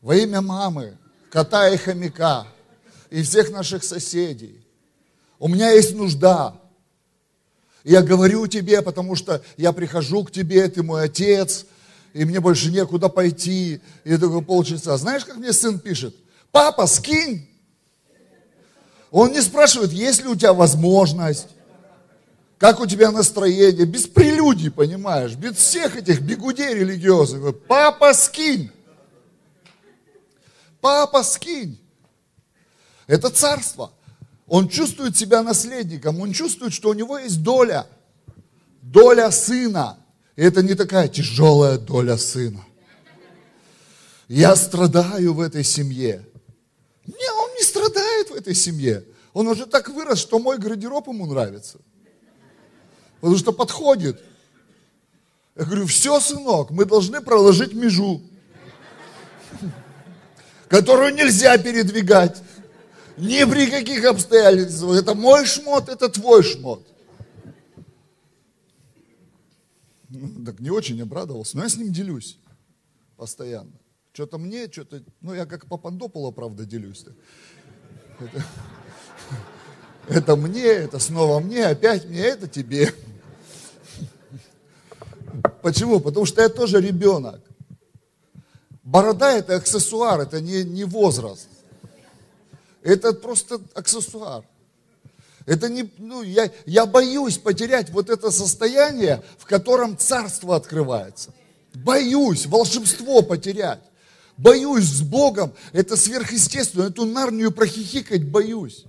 во 0.00 0.14
имя 0.14 0.40
мамы, 0.40 0.96
кота 1.30 1.68
и 1.68 1.76
хомяка, 1.76 2.46
и 3.10 3.24
всех 3.24 3.50
наших 3.50 3.82
соседей, 3.82 4.64
у 5.40 5.48
меня 5.48 5.72
есть 5.72 5.96
нужда, 5.96 6.54
я 7.84 8.02
говорю 8.02 8.46
тебе, 8.46 8.82
потому 8.82 9.16
что 9.16 9.42
я 9.56 9.72
прихожу 9.72 10.24
к 10.24 10.30
тебе, 10.30 10.68
ты 10.68 10.82
мой 10.82 11.04
отец, 11.04 11.66
и 12.12 12.24
мне 12.24 12.40
больше 12.40 12.70
некуда 12.70 13.08
пойти. 13.08 13.80
И 14.04 14.16
такой 14.16 14.42
полчаса. 14.42 14.96
Знаешь, 14.96 15.24
как 15.24 15.36
мне 15.36 15.52
сын 15.52 15.78
пишет? 15.78 16.14
Папа, 16.50 16.86
скинь. 16.86 17.48
Он 19.10 19.32
не 19.32 19.40
спрашивает, 19.40 19.92
есть 19.92 20.22
ли 20.22 20.28
у 20.28 20.36
тебя 20.36 20.52
возможность, 20.52 21.48
как 22.58 22.78
у 22.78 22.86
тебя 22.86 23.10
настроение, 23.10 23.86
без 23.86 24.06
прелюдий, 24.06 24.70
понимаешь, 24.70 25.34
без 25.34 25.56
всех 25.56 25.96
этих 25.96 26.20
бегудей 26.20 26.74
религиозных. 26.74 27.58
Папа, 27.66 28.12
скинь. 28.12 28.70
Папа, 30.80 31.22
скинь. 31.22 31.80
Это 33.06 33.30
царство. 33.30 33.92
Он 34.50 34.68
чувствует 34.68 35.16
себя 35.16 35.44
наследником, 35.44 36.20
он 36.20 36.32
чувствует, 36.32 36.72
что 36.72 36.90
у 36.90 36.92
него 36.92 37.16
есть 37.18 37.40
доля, 37.40 37.86
доля 38.82 39.30
сына. 39.30 39.96
И 40.34 40.42
это 40.42 40.60
не 40.64 40.74
такая 40.74 41.06
тяжелая 41.06 41.78
доля 41.78 42.16
сына. 42.16 42.64
Я 44.26 44.56
страдаю 44.56 45.34
в 45.34 45.40
этой 45.40 45.62
семье. 45.62 46.26
Не, 47.06 47.32
он 47.44 47.50
не 47.54 47.62
страдает 47.62 48.30
в 48.30 48.34
этой 48.34 48.56
семье. 48.56 49.04
Он 49.34 49.46
уже 49.46 49.66
так 49.66 49.88
вырос, 49.88 50.18
что 50.18 50.40
мой 50.40 50.58
гардероб 50.58 51.06
ему 51.06 51.26
нравится. 51.26 51.78
Потому 53.20 53.38
что 53.38 53.52
подходит. 53.52 54.20
Я 55.54 55.64
говорю, 55.64 55.86
все, 55.86 56.18
сынок, 56.18 56.72
мы 56.72 56.86
должны 56.86 57.20
проложить 57.20 57.72
межу, 57.72 58.20
которую 60.66 61.14
нельзя 61.14 61.56
передвигать. 61.56 62.42
Ни 63.20 63.44
при 63.44 63.70
каких 63.70 64.04
обстоятельствах. 64.04 64.98
Это 64.98 65.14
мой 65.14 65.44
шмот, 65.44 65.88
это 65.88 66.08
твой 66.08 66.42
шмот. 66.42 66.86
Ну, 70.08 70.44
так 70.44 70.58
не 70.58 70.70
очень 70.70 71.00
обрадовался, 71.02 71.56
но 71.56 71.62
я 71.62 71.68
с 71.68 71.76
ним 71.76 71.92
делюсь 71.92 72.38
постоянно. 73.16 73.72
Что-то 74.12 74.38
мне, 74.38 74.70
что-то, 74.72 75.04
ну 75.20 75.34
я 75.34 75.44
как 75.44 75.66
Папандополо, 75.66 76.30
правда, 76.30 76.64
делюсь. 76.64 77.04
Это, 78.18 78.44
это 80.08 80.36
мне, 80.36 80.64
это 80.64 80.98
снова 80.98 81.38
мне, 81.38 81.66
опять 81.66 82.06
мне, 82.06 82.20
это 82.20 82.48
тебе. 82.48 82.92
Почему? 85.62 86.00
Потому 86.00 86.24
что 86.24 86.40
я 86.40 86.48
тоже 86.48 86.80
ребенок. 86.80 87.40
Борода 88.82 89.32
это 89.32 89.56
аксессуар, 89.56 90.20
это 90.20 90.40
не, 90.40 90.64
не 90.64 90.84
возраст. 90.84 91.49
Это 92.82 93.12
просто 93.12 93.60
аксессуар. 93.74 94.44
Это 95.46 95.68
не, 95.68 95.90
ну, 95.98 96.22
я, 96.22 96.50
я 96.66 96.86
боюсь 96.86 97.38
потерять 97.38 97.90
вот 97.90 98.10
это 98.10 98.30
состояние, 98.30 99.22
в 99.38 99.46
котором 99.46 99.96
царство 99.96 100.56
открывается. 100.56 101.32
Боюсь 101.74 102.46
волшебство 102.46 103.22
потерять. 103.22 103.80
Боюсь 104.36 104.84
с 104.84 105.02
Богом, 105.02 105.52
это 105.72 105.96
сверхъестественно, 105.96 106.84
эту 106.84 107.04
нарнию 107.04 107.52
прохихикать 107.52 108.24
боюсь. 108.24 108.84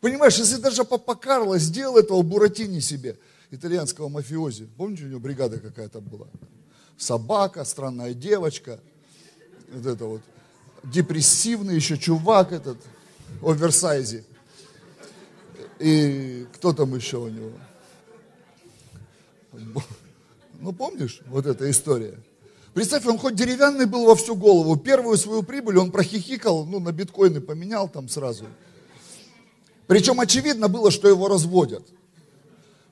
Понимаешь, 0.00 0.38
если 0.38 0.56
даже 0.56 0.84
Папа 0.84 1.14
Карло 1.14 1.58
сделал 1.58 1.96
этого 1.96 2.22
Буратини 2.22 2.78
себе, 2.78 3.18
итальянского 3.50 4.08
мафиози, 4.08 4.68
помните, 4.76 5.04
у 5.04 5.08
него 5.08 5.18
бригада 5.20 5.58
какая-то 5.58 6.00
была? 6.00 6.28
Собака, 6.96 7.64
странная 7.64 8.14
девочка, 8.14 8.78
вот 9.72 9.86
это 9.86 10.04
вот, 10.04 10.20
депрессивный 10.84 11.74
еще 11.74 11.98
чувак 11.98 12.52
этот, 12.52 12.78
оверсайзе. 13.42 14.24
И 15.78 16.46
кто 16.54 16.72
там 16.72 16.94
еще 16.94 17.18
у 17.18 17.28
него? 17.28 17.52
Ну, 20.60 20.72
помнишь 20.72 21.20
вот 21.26 21.46
эта 21.46 21.70
история? 21.70 22.18
Представь, 22.74 23.06
он 23.06 23.18
хоть 23.18 23.34
деревянный 23.34 23.86
был 23.86 24.04
во 24.04 24.14
всю 24.14 24.36
голову. 24.36 24.76
Первую 24.76 25.16
свою 25.16 25.42
прибыль 25.42 25.78
он 25.78 25.90
прохихикал, 25.90 26.66
ну, 26.66 26.78
на 26.78 26.92
биткоины 26.92 27.40
поменял 27.40 27.88
там 27.88 28.08
сразу. 28.08 28.46
Причем 29.86 30.20
очевидно 30.20 30.68
было, 30.68 30.90
что 30.90 31.08
его 31.08 31.26
разводят. 31.26 31.84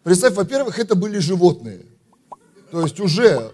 Представь, 0.03 0.35
во-первых, 0.35 0.79
это 0.79 0.95
были 0.95 1.19
животные. 1.19 1.85
То 2.71 2.83
есть 2.83 2.99
уже, 2.99 3.53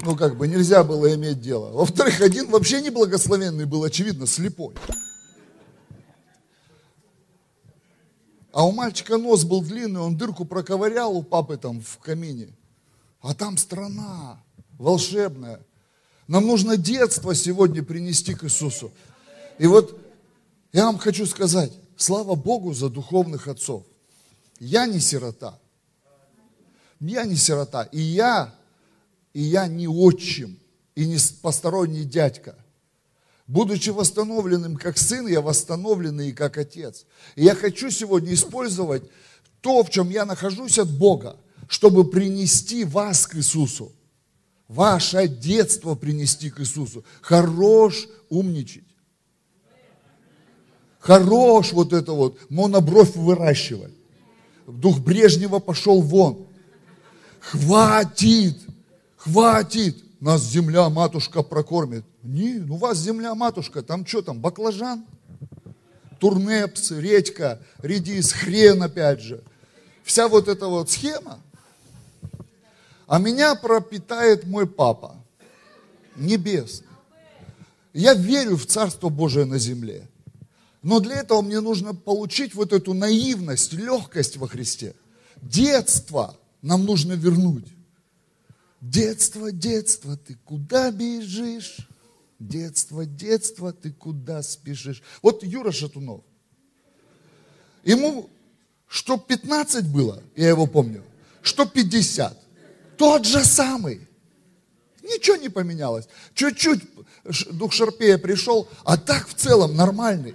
ну, 0.00 0.16
как 0.16 0.36
бы 0.36 0.46
нельзя 0.46 0.84
было 0.84 1.14
иметь 1.14 1.40
дело. 1.40 1.70
Во-вторых, 1.72 2.20
один 2.20 2.50
вообще 2.50 2.80
неблагословенный 2.80 3.64
был, 3.64 3.84
очевидно, 3.84 4.26
слепой. 4.26 4.74
А 8.52 8.66
у 8.66 8.72
мальчика 8.72 9.18
нос 9.18 9.44
был 9.44 9.62
длинный, 9.62 10.00
он 10.00 10.16
дырку 10.16 10.44
проковырял 10.44 11.16
у 11.16 11.22
папы 11.22 11.56
там 11.56 11.80
в 11.80 11.98
камине. 11.98 12.48
А 13.20 13.34
там 13.34 13.56
страна 13.56 14.42
волшебная. 14.78 15.60
Нам 16.26 16.46
нужно 16.46 16.76
детство 16.76 17.34
сегодня 17.34 17.82
принести 17.82 18.34
к 18.34 18.44
Иисусу. 18.44 18.92
И 19.58 19.66
вот 19.66 19.98
я 20.72 20.86
вам 20.86 20.98
хочу 20.98 21.26
сказать, 21.26 21.72
слава 21.96 22.34
Богу 22.34 22.74
за 22.74 22.88
духовных 22.88 23.48
отцов. 23.48 23.84
Я 24.60 24.86
не 24.86 25.00
сирота. 25.00 25.58
Я 27.00 27.24
не 27.24 27.36
сирота. 27.36 27.84
И 27.84 28.00
я, 28.00 28.54
и 29.34 29.42
я 29.42 29.66
не 29.66 29.88
отчим, 29.88 30.58
и 30.94 31.06
не 31.06 31.18
посторонний 31.42 32.04
дядька– 32.04 32.56
Будучи 33.48 33.88
восстановленным 33.88 34.76
как 34.76 34.98
сын, 34.98 35.26
я 35.26 35.40
восстановленный 35.40 36.28
и 36.28 36.32
как 36.32 36.58
отец. 36.58 37.06
И 37.34 37.44
я 37.44 37.54
хочу 37.54 37.90
сегодня 37.90 38.34
использовать 38.34 39.04
то, 39.62 39.82
в 39.82 39.88
чем 39.88 40.10
я 40.10 40.26
нахожусь 40.26 40.78
от 40.78 40.90
Бога, 40.90 41.38
чтобы 41.66 42.04
принести 42.08 42.84
вас 42.84 43.26
к 43.26 43.36
Иисусу. 43.36 43.90
Ваше 44.68 45.26
детство 45.28 45.94
принести 45.94 46.50
к 46.50 46.60
Иисусу. 46.60 47.04
Хорош 47.22 48.06
умничать. 48.28 48.84
Хорош 50.98 51.72
вот 51.72 51.94
это 51.94 52.12
вот, 52.12 52.38
монобровь 52.50 53.16
выращивать. 53.16 53.94
Дух 54.66 54.98
Брежнева 54.98 55.58
пошел 55.58 56.02
вон. 56.02 56.46
Хватит, 57.40 58.58
хватит 59.18 60.02
нас 60.20 60.42
земля, 60.42 60.88
матушка 60.88 61.42
прокормит. 61.42 62.04
Не, 62.22 62.54
ну 62.54 62.76
вас 62.76 62.98
земля, 62.98 63.34
матушка, 63.34 63.82
там 63.82 64.06
что 64.06 64.22
там, 64.22 64.40
баклажан, 64.40 65.04
турнепс, 66.18 66.90
редька, 66.92 67.60
редис, 67.82 68.32
хрен 68.32 68.82
опять 68.82 69.20
же. 69.20 69.42
Вся 70.02 70.28
вот 70.28 70.48
эта 70.48 70.66
вот 70.66 70.90
схема. 70.90 71.38
А 73.06 73.18
меня 73.18 73.54
пропитает 73.54 74.46
мой 74.46 74.66
папа, 74.66 75.16
небесный. 76.16 76.86
Я 77.92 78.14
верю 78.14 78.56
в 78.56 78.66
Царство 78.66 79.08
Божие 79.08 79.44
на 79.44 79.58
земле. 79.58 80.08
Но 80.82 81.00
для 81.00 81.20
этого 81.20 81.42
мне 81.42 81.60
нужно 81.60 81.94
получить 81.94 82.54
вот 82.54 82.72
эту 82.72 82.94
наивность, 82.94 83.72
легкость 83.72 84.36
во 84.36 84.46
Христе. 84.46 84.94
Детство 85.42 86.36
нам 86.62 86.84
нужно 86.84 87.14
вернуть. 87.14 87.66
Детство, 88.80 89.50
детство, 89.50 90.16
ты 90.16 90.34
куда 90.44 90.90
бежишь? 90.90 91.88
Детство, 92.38 93.04
детство, 93.04 93.72
ты 93.72 93.90
куда 93.90 94.42
спешишь? 94.42 95.02
Вот 95.22 95.42
Юра 95.42 95.72
Шатунов. 95.72 96.22
Ему 97.82 98.30
что 98.88 99.18
15 99.18 99.86
было, 99.86 100.22
я 100.34 100.48
его 100.48 100.66
помню, 100.66 101.04
что 101.42 101.66
50. 101.66 102.36
Тот 102.96 103.26
же 103.26 103.44
самый. 103.44 104.08
Ничего 105.02 105.36
не 105.36 105.48
поменялось. 105.48 106.08
Чуть-чуть 106.34 106.82
дух 107.52 107.72
Шарпея 107.72 108.18
пришел, 108.18 108.68
а 108.84 108.96
так 108.96 109.28
в 109.28 109.34
целом 109.34 109.76
нормальный. 109.76 110.34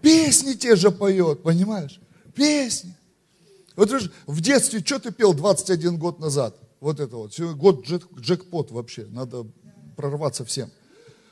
Песни 0.00 0.54
те 0.54 0.76
же 0.76 0.90
поет, 0.90 1.42
понимаешь? 1.42 2.00
Песни. 2.34 2.96
Вот 3.76 3.90
в 4.26 4.40
детстве, 4.40 4.80
что 4.80 4.98
ты 4.98 5.12
пел 5.12 5.34
21 5.34 5.98
год 5.98 6.18
назад? 6.18 6.56
Вот 6.80 6.98
это 6.98 7.16
вот. 7.16 7.38
Год 7.38 7.86
джек, 7.86 8.06
джекпот 8.18 8.70
вообще. 8.70 9.06
Надо 9.10 9.46
прорваться 9.96 10.44
всем. 10.44 10.70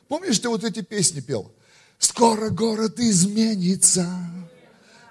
Помнишь, 0.07 0.39
ты 0.39 0.49
вот 0.49 0.63
эти 0.63 0.83
песни 0.83 1.21
пел? 1.21 1.51
Скоро 1.99 2.51
город 2.51 3.01
изменится. 3.01 4.07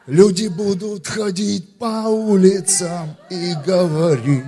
Люди 0.06 0.48
будут 0.48 1.06
ходить 1.06 1.78
по 1.78 2.08
улицам 2.08 3.18
и 3.30 3.54
говорить, 3.66 4.46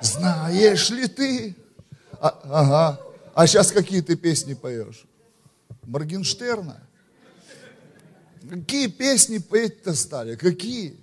знаешь 0.00 0.90
ли 0.90 1.08
ты? 1.08 1.56
А, 2.20 2.28
ага. 2.44 3.00
А 3.34 3.46
сейчас 3.46 3.72
какие 3.72 4.02
ты 4.02 4.14
песни 4.14 4.54
поешь? 4.54 5.04
Моргенштерна? 5.82 6.80
Какие 8.48 8.86
песни 8.86 9.38
петь-то 9.38 9.94
стали? 9.94 10.36
Какие? 10.36 10.96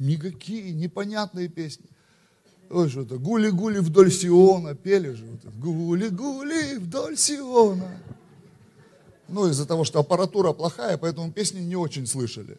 Никакие, 0.00 0.72
непонятные 0.72 1.48
песни. 1.48 1.84
Ой, 2.70 2.88
что 2.88 3.02
это, 3.02 3.18
гули-гули 3.18 3.80
вдоль 3.80 4.10
Сиона, 4.10 4.74
пели 4.74 5.10
же. 5.10 5.26
Гули-гули 5.58 6.78
вдоль 6.78 7.18
Сиона. 7.18 8.00
Ну, 9.28 9.46
из-за 9.48 9.66
того, 9.66 9.84
что 9.84 10.00
аппаратура 10.00 10.54
плохая, 10.54 10.96
поэтому 10.96 11.30
песни 11.30 11.60
не 11.60 11.76
очень 11.76 12.06
слышали. 12.06 12.56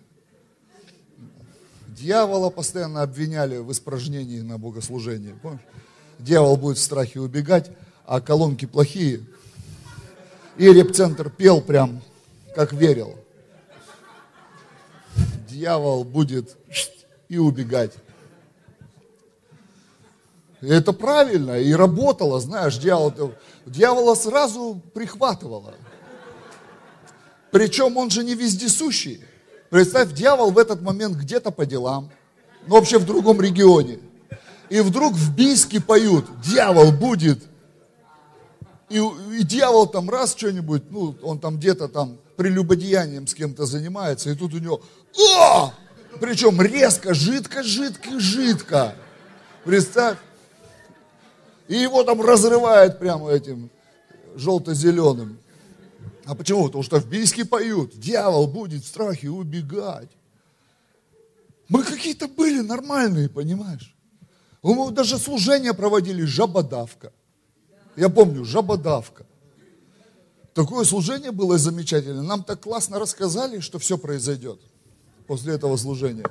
Дьявола 1.88 2.52
постоянно 2.52 3.02
обвиняли 3.02 3.58
в 3.58 3.72
испражнении 3.72 4.42
на 4.42 4.60
богослужении. 4.60 5.34
Помнишь? 5.42 5.62
Дьявол 6.20 6.58
будет 6.58 6.78
в 6.78 6.82
страхе 6.82 7.22
убегать, 7.22 7.72
а 8.06 8.22
колонки 8.22 8.66
плохие. 8.66 9.26
И 10.58 10.72
репцентр 10.72 11.32
пел 11.32 11.60
прям, 11.60 12.04
как 12.56 12.72
верил. 12.72 13.16
Дьявол 15.50 16.04
будет 16.04 16.56
и 17.32 17.38
убегать. 17.38 17.94
Это 20.60 20.92
правильно, 20.92 21.58
и 21.58 21.72
работало, 21.72 22.42
знаешь, 22.42 22.78
дьявол, 22.78 23.14
дьявола 23.66 24.16
сразу 24.16 24.82
прихватывало. 24.94 25.74
Причем 27.50 27.96
он 27.96 28.10
же 28.10 28.26
не 28.26 28.36
вездесущий. 28.36 29.24
Представь, 29.70 30.12
дьявол 30.12 30.52
в 30.52 30.58
этот 30.58 30.82
момент 30.82 31.16
где-то 31.16 31.52
по 31.52 31.66
делам, 31.66 32.12
но 32.68 32.76
вообще 32.76 33.00
в 33.00 33.06
другом 33.06 33.40
регионе. 33.42 34.00
И 34.70 34.82
вдруг 34.82 35.14
в 35.14 35.34
Бийске 35.34 35.80
поют, 35.80 36.26
дьявол 36.44 36.92
будет. 36.92 37.40
И, 38.90 38.98
и 38.98 39.44
дьявол 39.44 39.88
там 39.88 40.10
раз 40.10 40.36
что-нибудь, 40.36 40.84
ну, 40.92 41.16
он 41.24 41.40
там 41.40 41.56
где-то 41.56 41.88
там 41.88 42.18
прелюбодеянием 42.36 43.26
с 43.26 43.34
кем-то 43.34 43.66
занимается, 43.66 44.32
и 44.32 44.36
тут 44.36 44.54
у 44.54 44.58
него, 44.58 44.82
о! 45.18 45.74
Причем 46.20 46.62
резко, 46.62 47.14
жидко, 47.14 47.64
жидко, 47.64 48.20
жидко. 48.20 48.96
Представь. 49.64 50.18
И 51.68 51.76
его 51.76 52.04
там 52.04 52.22
разрывает 52.22 53.00
прямо 53.00 53.30
этим 53.30 53.70
желто-зеленым. 54.36 55.40
А 56.26 56.36
почему? 56.36 56.66
Потому 56.66 56.84
что 56.84 57.00
в 57.00 57.08
бийске 57.08 57.46
поют, 57.46 57.98
дьявол 57.98 58.48
будет 58.48 58.84
в 58.84 58.88
страхе 58.88 59.30
убегать. 59.30 60.10
Мы 61.70 61.84
какие-то 61.84 62.28
были 62.28 62.60
нормальные, 62.60 63.30
понимаешь? 63.30 63.96
Мы 64.62 64.92
даже 64.92 65.18
служение 65.18 65.74
проводили, 65.74 66.24
жабодавка. 66.24 67.14
Я 67.96 68.10
помню, 68.10 68.44
жабодавка. 68.44 69.26
Такое 70.54 70.84
служение 70.84 71.32
было 71.32 71.58
замечательное. 71.58 72.22
Нам 72.24 72.44
так 72.44 72.62
классно 72.62 73.00
рассказали, 73.00 73.60
что 73.60 73.80
все 73.80 73.98
произойдет 73.98 74.60
после 75.28 75.54
этого 75.54 75.78
служения. 75.78 76.26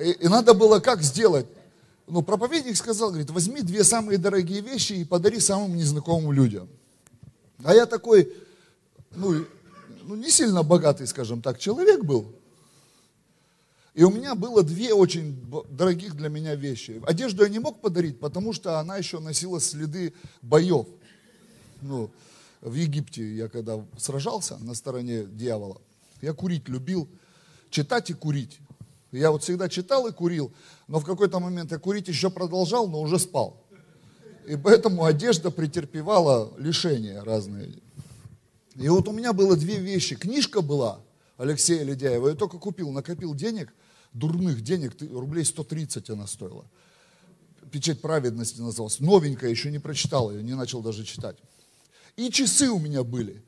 И, 0.00 0.12
и 0.12 0.28
надо 0.28 0.54
было 0.54 0.80
как 0.80 1.02
сделать? 1.02 1.46
Ну, 2.06 2.22
проповедник 2.22 2.76
сказал, 2.76 3.10
говорит, 3.10 3.30
возьми 3.30 3.62
две 3.62 3.84
самые 3.84 4.18
дорогие 4.18 4.60
вещи 4.60 4.94
и 4.94 5.04
подари 5.04 5.40
самым 5.40 5.76
незнакомым 5.76 6.32
людям. 6.32 6.68
А 7.64 7.74
я 7.74 7.86
такой, 7.86 8.32
ну, 9.14 9.46
ну, 10.04 10.16
не 10.16 10.30
сильно 10.30 10.62
богатый, 10.62 11.06
скажем 11.06 11.42
так, 11.42 11.58
человек 11.58 12.04
был. 12.04 12.34
И 13.94 14.04
у 14.04 14.10
меня 14.10 14.34
было 14.34 14.62
две 14.62 14.94
очень 14.94 15.38
дорогих 15.70 16.16
для 16.16 16.28
меня 16.28 16.54
вещи. 16.54 17.00
Одежду 17.06 17.42
я 17.44 17.50
не 17.50 17.58
мог 17.58 17.80
подарить, 17.80 18.18
потому 18.18 18.52
что 18.52 18.78
она 18.78 18.96
еще 18.96 19.20
носила 19.20 19.60
следы 19.60 20.14
боев. 20.40 20.86
Ну, 21.82 22.10
в 22.62 22.74
Египте 22.74 23.22
я 23.34 23.48
когда 23.48 23.84
сражался 23.98 24.56
на 24.58 24.74
стороне 24.74 25.24
дьявола, 25.24 25.80
я 26.22 26.32
курить 26.32 26.68
любил, 26.68 27.08
читать 27.72 28.10
и 28.10 28.14
курить. 28.14 28.60
Я 29.10 29.30
вот 29.30 29.42
всегда 29.42 29.68
читал 29.68 30.06
и 30.06 30.12
курил, 30.12 30.52
но 30.88 31.00
в 31.00 31.04
какой-то 31.04 31.40
момент 31.40 31.72
я 31.72 31.78
курить 31.78 32.08
еще 32.08 32.30
продолжал, 32.30 32.88
но 32.88 33.00
уже 33.00 33.18
спал. 33.18 33.62
И 34.46 34.56
поэтому 34.56 35.04
одежда 35.04 35.50
претерпевала 35.50 36.52
лишения 36.58 37.22
разные. 37.22 37.74
И 38.74 38.88
вот 38.88 39.08
у 39.08 39.12
меня 39.12 39.32
было 39.32 39.56
две 39.56 39.76
вещи. 39.76 40.16
Книжка 40.16 40.62
была 40.62 41.00
Алексея 41.36 41.84
Ледяева, 41.84 42.28
я 42.28 42.34
только 42.34 42.58
купил, 42.58 42.90
накопил 42.90 43.34
денег, 43.34 43.72
дурных 44.12 44.62
денег, 44.62 44.94
рублей 45.00 45.44
130 45.44 46.08
она 46.10 46.26
стоила. 46.26 46.64
Печать 47.70 48.00
праведности 48.00 48.60
называлась. 48.60 49.00
Новенькая, 49.00 49.50
еще 49.50 49.70
не 49.70 49.78
прочитал 49.78 50.30
ее, 50.30 50.42
не 50.42 50.54
начал 50.54 50.82
даже 50.82 51.04
читать. 51.04 51.36
И 52.16 52.30
часы 52.30 52.68
у 52.68 52.78
меня 52.78 53.02
были. 53.02 53.42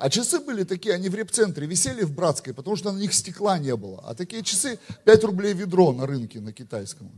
А 0.00 0.08
часы 0.08 0.40
были 0.40 0.64
такие, 0.64 0.94
они 0.94 1.10
в 1.10 1.14
репцентре 1.14 1.66
висели 1.66 2.04
в 2.04 2.14
Братской, 2.14 2.54
потому 2.54 2.74
что 2.74 2.90
на 2.90 2.98
них 2.98 3.12
стекла 3.12 3.58
не 3.58 3.76
было. 3.76 4.00
А 4.06 4.14
такие 4.14 4.42
часы 4.42 4.78
5 5.04 5.24
рублей 5.24 5.52
ведро 5.52 5.92
на 5.92 6.06
рынке, 6.06 6.40
на 6.40 6.54
китайском. 6.54 7.12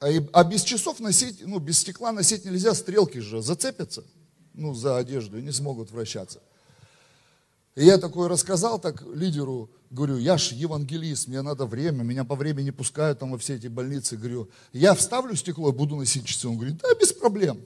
А, 0.00 0.10
и, 0.10 0.20
а 0.32 0.42
без 0.42 0.64
часов 0.64 0.98
носить, 0.98 1.46
ну, 1.46 1.60
без 1.60 1.78
стекла 1.78 2.10
носить 2.10 2.44
нельзя, 2.44 2.74
стрелки 2.74 3.18
же 3.18 3.40
зацепятся 3.40 4.02
ну, 4.52 4.74
за 4.74 4.96
одежду 4.96 5.38
и 5.38 5.42
не 5.42 5.52
смогут 5.52 5.92
вращаться. 5.92 6.40
И 7.76 7.84
я 7.84 7.98
такой 7.98 8.26
рассказал 8.26 8.80
так 8.80 9.04
лидеру, 9.14 9.70
говорю, 9.90 10.16
я 10.16 10.38
ж 10.38 10.50
евангелист, 10.50 11.28
мне 11.28 11.42
надо 11.42 11.66
время, 11.66 12.02
меня 12.02 12.24
по 12.24 12.34
времени 12.34 12.70
пускают 12.70 13.20
там 13.20 13.30
во 13.30 13.38
все 13.38 13.54
эти 13.54 13.68
больницы. 13.68 14.16
Говорю, 14.16 14.50
я 14.72 14.92
вставлю 14.92 15.36
стекло 15.36 15.68
и 15.68 15.72
буду 15.72 15.94
носить 15.94 16.26
часы. 16.26 16.48
Он 16.48 16.56
говорит, 16.56 16.78
да, 16.78 16.88
без 16.98 17.12
проблем. 17.12 17.60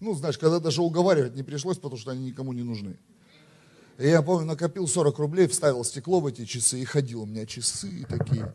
Ну, 0.00 0.14
знаешь, 0.14 0.38
когда 0.38 0.60
даже 0.60 0.82
уговаривать 0.82 1.34
не 1.34 1.42
пришлось, 1.42 1.76
потому 1.76 1.96
что 1.96 2.10
они 2.10 2.26
никому 2.26 2.52
не 2.52 2.62
нужны. 2.62 2.96
И 3.98 4.08
я 4.08 4.20
помню, 4.20 4.46
накопил 4.46 4.86
40 4.86 5.18
рублей, 5.18 5.46
вставил 5.46 5.84
стекло 5.84 6.20
в 6.20 6.26
эти 6.26 6.44
часы 6.44 6.80
и 6.80 6.84
ходил. 6.84 7.22
У 7.22 7.26
меня 7.26 7.46
часы 7.46 8.04
такие 8.08 8.54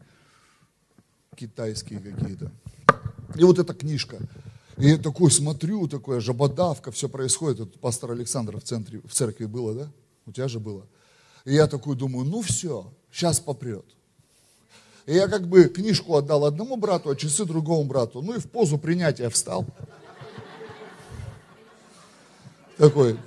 китайские 1.36 2.00
какие-то. 2.00 2.52
И 3.36 3.44
вот 3.44 3.58
эта 3.58 3.74
книжка. 3.74 4.18
И 4.78 4.90
я 4.90 4.98
такой 4.98 5.32
смотрю, 5.32 5.88
такое 5.88 6.20
жабодавка, 6.20 6.92
все 6.92 7.10
происходит. 7.10 7.60
Это 7.60 7.80
пастор 7.80 8.12
Александр 8.12 8.58
в, 8.58 8.64
центре, 8.64 9.02
в 9.04 9.14
церкви 9.14 9.46
было, 9.46 9.74
да? 9.74 9.92
У 10.26 10.32
тебя 10.32 10.48
же 10.48 10.60
было. 10.60 10.86
И 11.46 11.54
я 11.54 11.68
такой 11.68 11.96
думаю, 11.96 12.26
ну 12.26 12.42
все, 12.42 12.94
сейчас 13.12 13.40
попрет. 13.40 13.86
И 15.08 15.14
я 15.14 15.28
как 15.28 15.48
бы 15.48 15.64
книжку 15.66 16.16
отдал 16.16 16.46
одному 16.46 16.78
брату, 16.78 17.10
а 17.10 17.16
часы 17.16 17.46
другому 17.46 17.84
брату. 17.86 18.22
Ну 18.22 18.36
и 18.36 18.40
в 18.40 18.50
позу 18.50 18.78
принятия 18.78 19.30
встал. 19.30 19.66
Такой. 22.78 23.18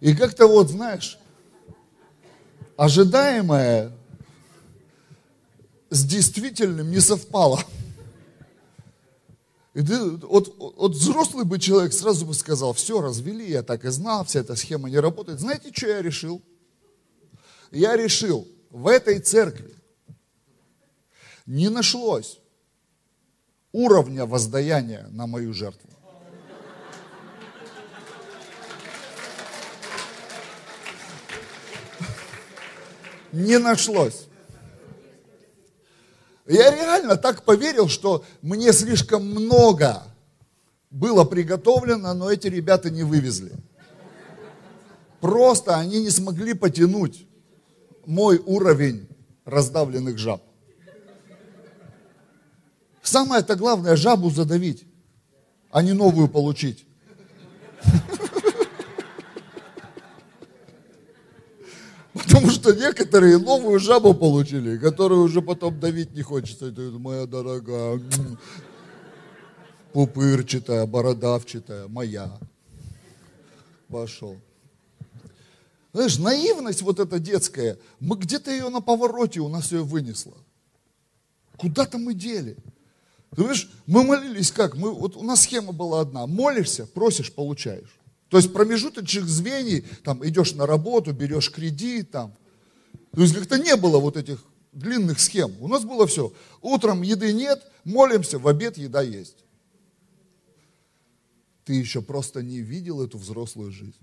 И 0.00 0.14
как-то 0.14 0.46
вот, 0.46 0.68
знаешь, 0.68 1.18
ожидаемое 2.76 3.92
с 5.90 6.04
действительным 6.04 6.90
не 6.90 7.00
совпало. 7.00 7.62
И 9.74 9.82
ты, 9.82 9.98
вот, 9.98 10.54
вот 10.58 10.92
взрослый 10.92 11.44
бы 11.44 11.58
человек 11.58 11.92
сразу 11.92 12.24
бы 12.24 12.34
сказал, 12.34 12.72
все, 12.72 13.00
развели, 13.00 13.50
я 13.50 13.62
так 13.62 13.84
и 13.84 13.90
знал, 13.90 14.24
вся 14.24 14.40
эта 14.40 14.56
схема 14.56 14.88
не 14.88 14.98
работает. 14.98 15.40
Знаете, 15.40 15.70
что 15.72 15.88
я 15.88 16.02
решил? 16.02 16.42
Я 17.70 17.96
решил, 17.96 18.48
в 18.70 18.86
этой 18.86 19.18
церкви 19.18 19.74
не 21.44 21.68
нашлось 21.68 22.38
уровня 23.76 24.24
воздаяния 24.24 25.06
на 25.10 25.26
мою 25.26 25.52
жертву. 25.52 25.90
Не 33.32 33.58
нашлось. 33.58 34.28
Я 36.46 36.70
реально 36.70 37.16
так 37.16 37.42
поверил, 37.42 37.88
что 37.88 38.24
мне 38.40 38.72
слишком 38.72 39.28
много 39.28 40.04
было 40.90 41.24
приготовлено, 41.24 42.14
но 42.14 42.30
эти 42.30 42.46
ребята 42.46 42.88
не 42.88 43.02
вывезли. 43.02 43.52
Просто 45.20 45.76
они 45.76 46.00
не 46.00 46.10
смогли 46.10 46.54
потянуть 46.54 47.26
мой 48.06 48.38
уровень 48.38 49.06
раздавленных 49.44 50.16
жаб. 50.16 50.45
Самое-то 53.06 53.54
главное 53.54 53.94
жабу 53.94 54.30
задавить, 54.30 54.84
а 55.70 55.80
не 55.80 55.92
новую 55.92 56.26
получить. 56.26 56.84
Потому 62.12 62.50
что 62.50 62.74
некоторые 62.74 63.38
новую 63.38 63.78
жабу 63.78 64.12
получили, 64.12 64.76
которую 64.76 65.22
уже 65.22 65.40
потом 65.40 65.78
давить 65.78 66.14
не 66.14 66.22
хочется. 66.22 66.66
Это 66.66 66.80
моя 66.98 67.26
дорогая, 67.26 68.02
пупырчатая, 69.92 70.84
бородавчатая, 70.86 71.86
моя. 71.86 72.36
Пошел. 73.86 74.36
Знаешь, 75.92 76.18
наивность 76.18 76.82
вот 76.82 76.98
эта 76.98 77.20
детская, 77.20 77.78
мы 78.00 78.16
где-то 78.16 78.50
ее 78.50 78.68
на 78.68 78.80
повороте 78.80 79.38
у 79.38 79.48
нас 79.48 79.70
ее 79.70 79.84
вынесло. 79.84 80.34
Куда-то 81.56 81.98
мы 81.98 82.12
дели. 82.12 82.56
Ты 83.34 83.42
знаешь, 83.42 83.70
мы 83.86 84.04
молились 84.04 84.50
как? 84.50 84.76
Мы, 84.76 84.92
вот 84.92 85.16
у 85.16 85.22
нас 85.22 85.42
схема 85.42 85.72
была 85.72 86.00
одна. 86.00 86.26
Молишься, 86.26 86.86
просишь, 86.86 87.32
получаешь. 87.32 87.98
То 88.28 88.38
есть 88.38 88.52
промежуточных 88.52 89.26
звеньев, 89.26 89.84
там 90.02 90.26
идешь 90.26 90.54
на 90.54 90.66
работу, 90.66 91.12
берешь 91.12 91.50
кредит, 91.50 92.10
там. 92.10 92.34
То 93.12 93.22
есть 93.22 93.34
как-то 93.34 93.58
не 93.58 93.76
было 93.76 93.98
вот 93.98 94.16
этих 94.16 94.44
длинных 94.72 95.20
схем. 95.20 95.54
У 95.60 95.68
нас 95.68 95.84
было 95.84 96.06
все. 96.06 96.32
Утром 96.60 97.02
еды 97.02 97.32
нет, 97.32 97.62
молимся, 97.84 98.38
в 98.38 98.48
обед 98.48 98.78
еда 98.78 99.02
есть. 99.02 99.36
Ты 101.64 101.74
еще 101.74 102.02
просто 102.02 102.42
не 102.42 102.58
видел 102.58 103.02
эту 103.02 103.18
взрослую 103.18 103.72
жизнь. 103.72 103.94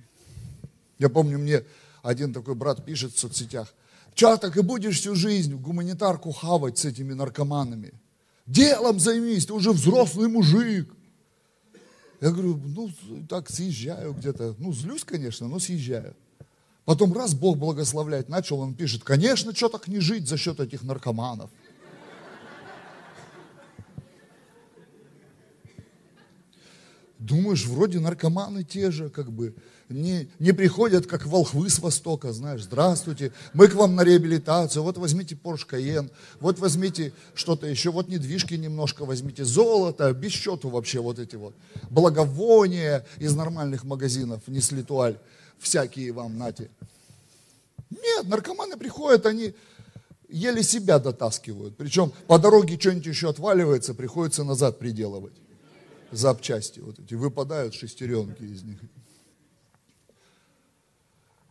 Я 1.00 1.10
помню, 1.10 1.40
мне 1.40 1.64
один 2.02 2.34
такой 2.34 2.56
брат 2.56 2.86
пишет 2.86 3.14
в 3.14 3.20
соцсетях, 3.20 3.74
Че, 4.14 4.38
так 4.38 4.58
и 4.58 4.62
будешь 4.62 5.00
всю 5.00 5.16
жизнь 5.16 5.56
гуманитарку 5.56 6.32
хавать 6.32 6.78
с 6.78 6.86
этими 6.86 7.14
наркоманами? 7.14 7.94
Делом 8.46 9.00
займись, 9.00 9.46
ты 9.46 9.54
уже 9.54 9.72
взрослый 9.72 10.28
мужик. 10.28 10.94
Я 12.20 12.32
говорю, 12.32 12.60
ну, 12.64 12.90
так 13.28 13.50
съезжаю 13.50 14.14
где-то. 14.14 14.56
Ну, 14.58 14.74
злюсь, 14.74 15.04
конечно, 15.04 15.48
но 15.48 15.60
съезжаю. 15.60 16.16
Потом 16.86 17.14
раз 17.14 17.34
Бог 17.34 17.58
благословляет, 17.58 18.28
начал, 18.28 18.60
он 18.60 18.76
пишет, 18.76 19.04
конечно, 19.04 19.56
что 19.56 19.70
так 19.70 19.88
не 19.88 20.00
жить 20.00 20.28
за 20.28 20.38
счет 20.38 20.60
этих 20.60 20.84
наркоманов. 20.84 21.50
Думаешь, 27.20 27.66
вроде 27.66 28.02
наркоманы 28.02 28.66
те 28.66 28.92
же, 28.92 29.10
как 29.10 29.32
бы, 29.32 29.56
не, 29.94 30.28
не 30.40 30.52
приходят, 30.52 31.06
как 31.06 31.26
волхвы 31.26 31.70
с 31.70 31.80
Востока, 31.80 32.34
знаешь, 32.34 32.64
здравствуйте, 32.64 33.32
мы 33.54 33.68
к 33.68 33.76
вам 33.76 33.96
на 33.96 34.04
реабилитацию, 34.04 34.84
вот 34.84 34.98
возьмите 34.98 35.36
Porsche 35.36 35.70
Cayenne, 35.70 36.10
вот 36.40 36.60
возьмите 36.60 37.14
что-то 37.36 37.68
еще, 37.68 37.92
вот 37.92 38.08
недвижки 38.08 38.56
немножко 38.56 39.06
возьмите, 39.06 39.46
золото, 39.46 40.12
без 40.14 40.32
счету 40.32 40.70
вообще 40.70 41.00
вот 41.00 41.20
эти 41.20 41.36
вот, 41.36 41.54
благовония 41.90 43.06
из 43.20 43.36
нормальных 43.36 43.84
магазинов, 43.84 44.42
не 44.48 44.62
с 44.62 44.72
литуаль, 44.72 45.18
всякие 45.60 46.12
вам, 46.12 46.38
нате. 46.38 46.70
Нет, 47.92 48.28
наркоманы 48.28 48.76
приходят, 48.76 49.28
они 49.28 49.54
еле 50.28 50.64
себя 50.64 50.98
дотаскивают, 50.98 51.78
причем 51.78 52.12
по 52.28 52.40
дороге 52.40 52.80
что-нибудь 52.80 53.06
еще 53.06 53.30
отваливается, 53.30 53.94
приходится 53.94 54.44
назад 54.44 54.80
приделывать 54.80 55.34
запчасти 56.12 56.80
вот 56.80 57.00
эти, 57.00 57.14
выпадают 57.16 57.74
шестеренки 57.74 58.44
из 58.44 58.64
них. 58.64 58.80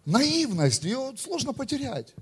Наивность, 0.05 0.85
ее 0.85 1.15
сложно 1.17 1.53
потерять. 1.53 2.15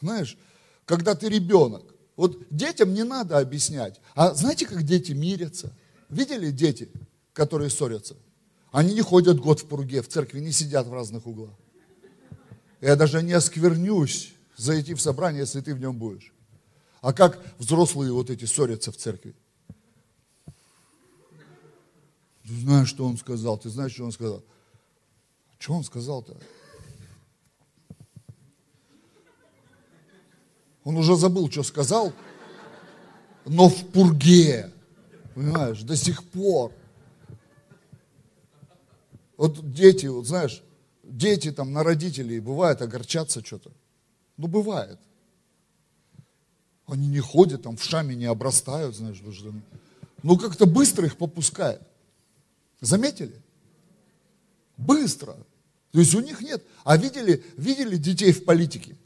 Знаешь, 0.00 0.36
когда 0.84 1.14
ты 1.14 1.28
ребенок, 1.28 1.82
вот 2.16 2.38
детям 2.50 2.94
не 2.94 3.02
надо 3.02 3.38
объяснять. 3.38 4.00
А 4.14 4.34
знаете, 4.34 4.66
как 4.66 4.82
дети 4.82 5.12
мирятся? 5.12 5.72
Видели 6.08 6.50
дети, 6.50 6.88
которые 7.32 7.70
ссорятся? 7.70 8.16
Они 8.70 8.94
не 8.94 9.02
ходят 9.02 9.40
год 9.40 9.60
в 9.60 9.66
пурге, 9.66 10.02
в 10.02 10.08
церкви 10.08 10.40
не 10.40 10.52
сидят 10.52 10.86
в 10.86 10.92
разных 10.92 11.26
углах. 11.26 11.54
Я 12.80 12.94
даже 12.94 13.22
не 13.22 13.32
осквернюсь 13.32 14.32
зайти 14.56 14.94
в 14.94 15.00
собрание, 15.00 15.40
если 15.40 15.60
ты 15.60 15.74
в 15.74 15.80
нем 15.80 15.96
будешь. 15.96 16.32
А 17.00 17.12
как 17.12 17.42
взрослые 17.58 18.12
вот 18.12 18.30
эти 18.30 18.44
ссорятся 18.44 18.92
в 18.92 18.96
церкви? 18.96 19.34
Ты 22.44 22.54
знаешь, 22.60 22.88
что 22.88 23.04
он 23.04 23.16
сказал, 23.16 23.58
ты 23.58 23.70
знаешь, 23.70 23.92
что 23.92 24.04
он 24.04 24.12
сказал. 24.12 24.44
Что 25.58 25.74
он 25.74 25.84
сказал-то? 25.84 26.36
Он 30.86 30.96
уже 30.98 31.16
забыл, 31.16 31.50
что 31.50 31.64
сказал, 31.64 32.12
но 33.44 33.68
в 33.68 33.86
пурге, 33.88 34.70
понимаешь, 35.34 35.82
до 35.82 35.96
сих 35.96 36.22
пор. 36.22 36.72
Вот 39.36 39.72
дети, 39.72 40.06
вот 40.06 40.28
знаешь, 40.28 40.62
дети 41.02 41.50
там 41.50 41.72
на 41.72 41.82
родителей 41.82 42.38
бывает 42.38 42.82
огорчаться 42.82 43.44
что-то. 43.44 43.72
Ну, 44.36 44.46
бывает. 44.46 45.00
Они 46.86 47.08
не 47.08 47.18
ходят, 47.18 47.64
там 47.64 47.76
в 47.76 47.82
шаме 47.82 48.14
не 48.14 48.26
обрастают, 48.26 48.94
знаешь, 48.94 49.20
ну 50.22 50.38
как-то 50.38 50.66
быстро 50.66 51.06
их 51.06 51.16
попускает. 51.16 51.82
Заметили? 52.80 53.42
Быстро. 54.76 55.36
То 55.90 55.98
есть 55.98 56.14
у 56.14 56.20
них 56.20 56.42
нет. 56.42 56.64
А 56.84 56.96
видели, 56.96 57.44
видели 57.56 57.96
детей 57.96 58.30
в 58.30 58.44
политике? 58.44 58.96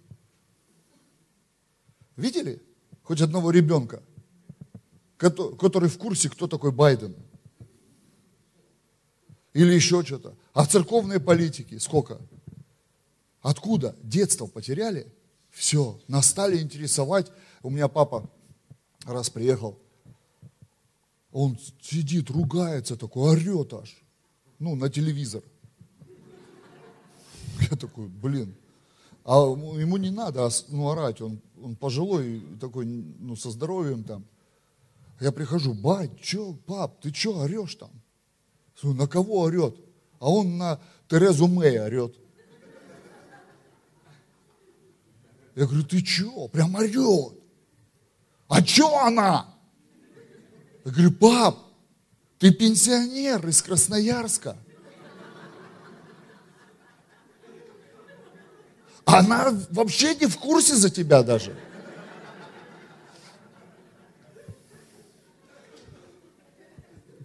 Видели? 2.20 2.62
Хоть 3.02 3.20
одного 3.22 3.50
ребенка, 3.50 4.02
который 5.16 5.88
в 5.88 5.98
курсе, 5.98 6.28
кто 6.28 6.46
такой 6.46 6.70
Байден. 6.70 7.16
Или 9.54 9.74
еще 9.74 10.04
что-то. 10.04 10.36
А 10.52 10.64
в 10.64 10.68
церковной 10.68 11.18
политике 11.18 11.80
сколько? 11.80 12.20
Откуда? 13.40 13.96
Детство 14.02 14.46
потеряли? 14.46 15.12
Все, 15.50 15.98
настали 16.06 16.60
интересовать. 16.60 17.32
У 17.62 17.70
меня 17.70 17.88
папа 17.88 18.30
раз 19.04 19.30
приехал, 19.30 19.78
он 21.32 21.58
сидит, 21.80 22.30
ругается 22.30 22.96
такой, 22.96 23.32
орет 23.32 23.72
аж. 23.72 23.96
Ну, 24.58 24.76
на 24.76 24.90
телевизор. 24.90 25.42
Я 27.70 27.76
такой, 27.76 28.08
блин. 28.08 28.54
А 29.24 29.36
ему 29.36 29.96
не 29.96 30.10
надо 30.10 30.48
ну, 30.68 30.90
орать, 30.90 31.20
он, 31.20 31.40
он 31.62 31.76
пожилой, 31.76 32.42
такой, 32.60 32.86
ну, 32.86 33.36
со 33.36 33.50
здоровьем 33.50 34.04
там. 34.04 34.24
Я 35.20 35.32
прихожу, 35.32 35.74
бать, 35.74 36.10
что, 36.22 36.54
пап, 36.54 37.00
ты 37.00 37.12
что 37.12 37.40
орешь 37.40 37.74
там? 37.74 37.90
На 38.82 39.06
кого 39.06 39.40
орет? 39.40 39.76
А 40.18 40.30
он 40.30 40.56
на 40.56 40.80
Терезу 41.08 41.46
Мэй 41.46 41.78
орет. 41.78 42.16
Я 45.54 45.66
говорю, 45.66 45.84
ты 45.84 46.04
что? 46.04 46.48
Прям 46.48 46.74
орет. 46.74 47.38
А 48.48 48.64
что 48.64 48.98
она? 48.98 49.54
Я 50.84 50.90
говорю, 50.90 51.12
пап, 51.12 51.58
ты 52.38 52.52
пенсионер 52.52 53.46
из 53.46 53.60
Красноярска. 53.60 54.56
Она 59.12 59.50
вообще 59.70 60.14
не 60.14 60.26
в 60.26 60.36
курсе 60.38 60.74
за 60.74 60.90
тебя 60.90 61.22
даже. 61.22 61.56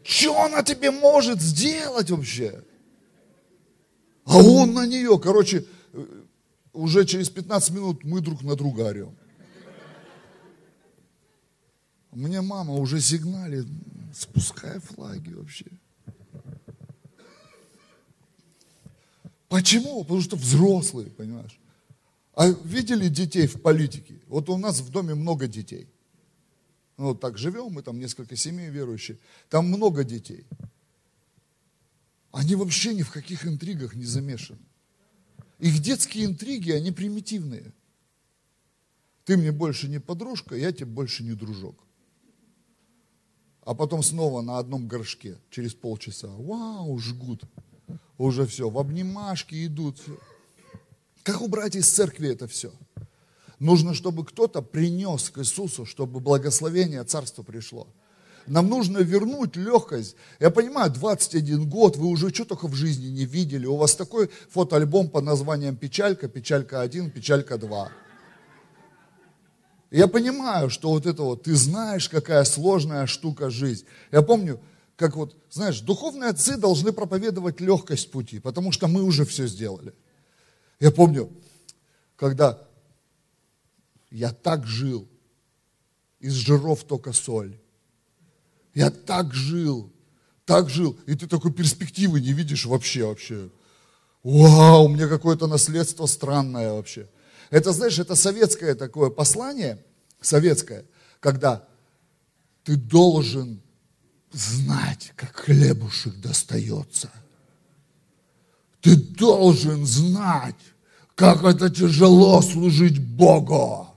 Что 0.04 0.44
она 0.44 0.64
тебе 0.64 0.92
может 0.92 1.42
сделать 1.42 2.12
вообще? 2.12 2.64
А 4.26 4.38
он 4.38 4.74
на 4.74 4.86
нее, 4.86 5.20
короче, 5.20 5.66
уже 6.74 7.06
через 7.06 7.30
15 7.30 7.72
минут 7.72 8.04
мы 8.04 8.22
друг 8.22 8.42
на 8.44 8.56
друга 8.56 8.82
орем. 8.82 9.16
Мне 12.12 12.42
мама 12.42 12.76
уже 12.76 13.02
сигналит, 13.02 13.68
спускай 14.14 14.80
флаги 14.80 15.34
вообще. 15.34 15.66
Почему? 19.50 20.04
Потому 20.04 20.22
что 20.22 20.36
взрослые, 20.36 21.10
понимаешь? 21.10 21.60
А 22.36 22.48
видели 22.48 23.08
детей 23.08 23.48
в 23.48 23.62
политике? 23.62 24.20
Вот 24.28 24.50
у 24.50 24.58
нас 24.58 24.82
в 24.82 24.90
доме 24.90 25.16
много 25.16 25.48
детей. 25.48 25.88
Ну, 26.98 27.08
вот 27.08 27.22
так 27.22 27.38
живем, 27.38 27.72
мы 27.72 27.82
там 27.82 27.98
несколько 27.98 28.36
семей 28.36 28.70
верующие. 28.70 29.18
Там 29.50 29.68
много 29.68 30.04
детей. 30.04 30.46
Они 32.32 32.56
вообще 32.56 32.94
ни 32.94 33.04
в 33.04 33.12
каких 33.12 33.48
интригах 33.48 33.96
не 33.96 34.06
замешаны. 34.06 34.60
Их 35.60 35.80
детские 35.80 36.26
интриги, 36.26 36.72
они 36.72 36.92
примитивные. 36.92 37.74
ты 39.24 39.38
мне 39.38 39.54
больше 39.54 39.88
не 39.88 40.00
подружка, 40.00 40.56
я 40.56 40.74
тебе 40.74 40.88
больше 40.88 41.24
не 41.24 41.34
дружок. 41.34 41.82
А 43.62 43.74
потом 43.74 44.04
снова 44.04 44.42
на 44.42 44.60
одном 44.60 44.88
горшке, 44.88 45.40
через 45.50 45.74
полчаса, 45.74 46.28
вау, 46.28 47.00
жгут. 47.00 47.44
Уже 48.18 48.46
все, 48.46 48.70
в 48.70 48.78
обнимашки 48.78 49.66
идут. 49.66 50.02
Как 51.26 51.42
убрать 51.42 51.76
из 51.76 51.90
церкви 51.90 52.30
это 52.30 52.48
все? 52.48 52.72
Нужно, 53.58 53.96
чтобы 53.96 54.24
кто-то 54.24 54.62
принес 54.62 55.32
к 55.32 55.40
Иисусу, 55.40 55.84
чтобы 55.84 56.20
благословение 56.20 57.04
Царства 57.04 57.42
пришло. 57.42 57.88
Нам 58.46 58.70
нужно 58.70 59.00
вернуть 59.00 59.56
легкость. 59.56 60.16
Я 60.40 60.52
понимаю, 60.52 60.92
21 60.92 61.68
год, 61.68 61.98
вы 61.98 62.10
уже 62.10 62.30
что 62.30 62.46
только 62.46 62.68
в 62.68 62.76
жизни 62.76 63.08
не 63.08 63.26
видели. 63.26 63.66
У 63.66 63.76
вас 63.76 63.96
такой 63.96 64.30
фотоальбом 64.52 65.10
под 65.10 65.24
названием 65.24 65.76
«Печалька», 65.76 66.28
«Печалька 66.28 66.84
1», 66.86 67.10
«Печалька 67.10 67.56
2». 67.56 67.88
Я 69.90 70.08
понимаю, 70.08 70.70
что 70.70 70.90
вот 70.90 71.08
это 71.08 71.24
вот, 71.24 71.42
ты 71.42 71.56
знаешь, 71.56 72.08
какая 72.08 72.44
сложная 72.44 73.08
штука 73.08 73.50
жизнь. 73.50 73.86
Я 74.12 74.22
помню, 74.22 74.60
как 74.96 75.16
вот, 75.16 75.36
знаешь, 75.50 75.80
духовные 75.80 76.30
отцы 76.30 76.56
должны 76.56 76.92
проповедовать 76.92 77.60
легкость 77.62 78.12
пути, 78.12 78.38
потому 78.40 78.72
что 78.72 78.88
мы 78.88 79.02
уже 79.02 79.26
все 79.26 79.48
сделали. 79.48 79.96
Я 80.80 80.92
помню, 80.92 81.32
когда 82.16 82.62
я 84.12 84.32
так 84.32 84.66
жил, 84.66 85.08
из 86.20 86.34
жиров 86.34 86.84
только 86.84 87.14
соль. 87.14 87.60
Я 88.74 88.90
так 88.90 89.34
жил, 89.34 89.92
так 90.46 90.70
жил. 90.70 90.98
И 91.06 91.16
ты 91.16 91.28
такой 91.28 91.54
перспективы 91.54 92.20
не 92.20 92.34
видишь 92.34 92.66
вообще, 92.66 93.06
вообще. 93.06 93.50
Вау, 94.24 94.86
у 94.86 94.90
меня 94.90 95.08
какое-то 95.08 95.48
наследство 95.48 96.08
странное 96.08 96.74
вообще. 96.74 97.08
Это, 97.52 97.72
знаешь, 97.74 98.00
это 98.00 98.16
советское 98.16 98.74
такое 98.74 99.10
послание, 99.10 99.84
советское, 100.20 100.86
когда 101.20 101.68
ты 102.64 102.76
должен 102.76 103.62
знать, 104.32 105.14
как 105.16 105.36
хлебушек 105.36 106.16
достается. 106.20 107.12
Ты 108.86 108.98
должен 108.98 109.84
знать, 109.84 110.54
как 111.16 111.44
это 111.44 111.72
тяжело 111.72 112.40
служить 112.44 113.04
Богу. 113.04 113.88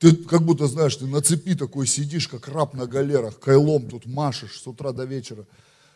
Ты 0.00 0.16
как 0.16 0.42
будто, 0.42 0.66
знаешь, 0.66 0.96
ты 0.96 1.06
на 1.06 1.22
цепи 1.22 1.54
такой 1.54 1.86
сидишь, 1.86 2.26
как 2.26 2.48
раб 2.48 2.74
на 2.74 2.88
галерах, 2.88 3.38
кайлом 3.38 3.88
тут 3.88 4.06
машешь 4.06 4.60
с 4.60 4.66
утра 4.66 4.90
до 4.90 5.04
вечера, 5.04 5.46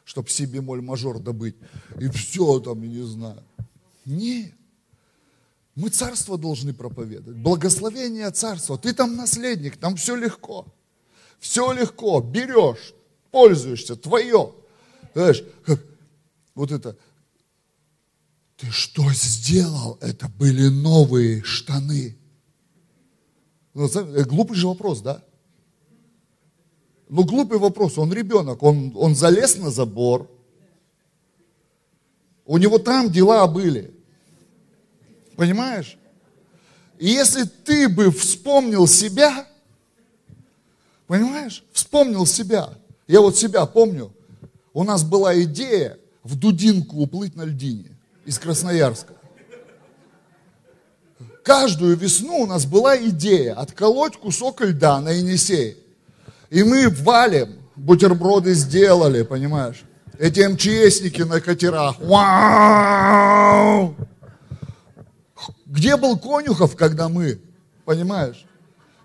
чтобы 0.04 0.28
си 0.28 0.46
бемоль 0.46 0.80
мажор 0.80 1.18
добыть. 1.18 1.56
И 1.98 2.08
все 2.10 2.60
там, 2.60 2.80
я 2.82 2.88
не 2.88 3.04
знаю. 3.04 3.42
Нет. 4.04 4.52
Мы 5.74 5.88
царство 5.88 6.38
должны 6.38 6.72
проповедовать. 6.72 7.36
Благословение 7.40 8.30
царства. 8.30 8.78
Ты 8.78 8.92
там 8.92 9.16
наследник, 9.16 9.76
там 9.76 9.96
все 9.96 10.14
легко. 10.14 10.66
Все 11.40 11.72
легко. 11.72 12.20
Берешь, 12.20 12.94
пользуешься, 13.32 13.96
твое. 13.96 14.52
Знаешь, 15.14 15.42
как 15.66 15.80
вот 16.54 16.70
это. 16.70 16.96
Ты 18.58 18.72
что 18.72 19.08
сделал? 19.12 19.98
Это 20.00 20.28
были 20.28 20.66
новые 20.66 21.44
штаны. 21.44 22.18
Ну, 23.72 23.86
э, 23.86 24.24
глупый 24.24 24.56
же 24.56 24.66
вопрос, 24.66 25.00
да? 25.00 25.22
Ну, 27.08 27.24
глупый 27.24 27.58
вопрос, 27.58 27.96
он 27.98 28.12
ребенок, 28.12 28.62
он, 28.64 28.92
он 28.96 29.14
залез 29.14 29.56
на 29.56 29.70
забор, 29.70 30.28
у 32.44 32.58
него 32.58 32.78
там 32.78 33.10
дела 33.10 33.46
были, 33.46 33.94
понимаешь? 35.36 35.96
И 36.98 37.06
если 37.06 37.44
ты 37.44 37.88
бы 37.88 38.10
вспомнил 38.10 38.86
себя, 38.86 39.46
понимаешь, 41.06 41.64
вспомнил 41.72 42.26
себя, 42.26 42.74
я 43.06 43.20
вот 43.20 43.38
себя 43.38 43.64
помню, 43.64 44.12
у 44.74 44.82
нас 44.82 45.04
была 45.04 45.40
идея 45.42 45.96
в 46.24 46.34
Дудинку 46.34 46.96
уплыть 46.96 47.36
на 47.36 47.44
льдине 47.44 47.97
из 48.28 48.38
Красноярска. 48.38 49.14
Каждую 51.42 51.96
весну 51.96 52.42
у 52.42 52.46
нас 52.46 52.66
была 52.66 52.98
идея 52.98 53.54
отколоть 53.54 54.18
кусок 54.18 54.60
льда 54.60 55.00
на 55.00 55.12
Енисей. 55.12 55.78
И 56.50 56.62
мы 56.62 56.90
валим, 56.90 57.62
бутерброды 57.74 58.52
сделали, 58.52 59.22
понимаешь? 59.22 59.82
Эти 60.18 60.40
МЧСники 60.46 61.22
на 61.22 61.40
катерах. 61.40 61.98
Вау! 62.00 63.96
Где 65.64 65.96
был 65.96 66.18
Конюхов, 66.18 66.76
когда 66.76 67.08
мы, 67.08 67.40
понимаешь? 67.86 68.44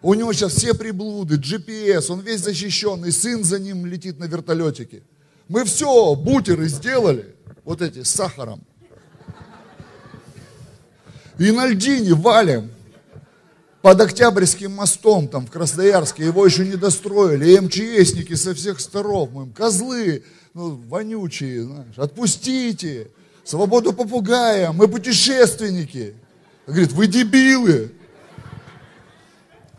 У 0.02 0.14
него 0.16 0.34
сейчас 0.34 0.52
все 0.52 0.74
приблуды, 0.74 1.38
GPS, 1.38 2.12
он 2.12 2.20
весь 2.20 2.42
защищенный, 2.42 3.14
сын 3.14 3.46
за 3.46 3.58
ним 3.58 3.86
летит 3.86 4.20
на 4.20 4.26
вертолетике. 4.26 5.04
Мы 5.48 5.64
все, 5.64 6.14
бутеры 6.16 6.68
сделали, 6.68 7.38
вот 7.64 7.82
эти, 7.82 8.04
с 8.04 8.10
сахаром. 8.10 8.66
И 11.40 11.52
на 11.52 11.68
льдине 11.68 12.14
валим 12.14 12.72
под 13.82 14.00
Октябрьским 14.02 14.72
мостом, 14.72 15.28
там 15.28 15.46
в 15.46 15.52
Красноярске, 15.52 16.26
его 16.26 16.46
еще 16.46 16.66
не 16.66 16.76
достроили, 16.76 17.52
и 17.52 17.60
МЧСники 17.60 18.34
со 18.36 18.54
всех 18.54 18.80
сторон, 18.80 19.30
мы 19.32 19.44
им, 19.44 19.52
козлы, 19.52 20.24
ну, 20.54 20.76
вонючие, 20.88 21.64
знаешь, 21.64 21.98
отпустите, 21.98 23.10
свободу 23.44 23.92
попугая, 23.92 24.72
мы 24.72 24.88
путешественники. 24.88 26.16
Говорит, 26.66 26.94
вы 26.94 27.08
дебилы, 27.08 27.92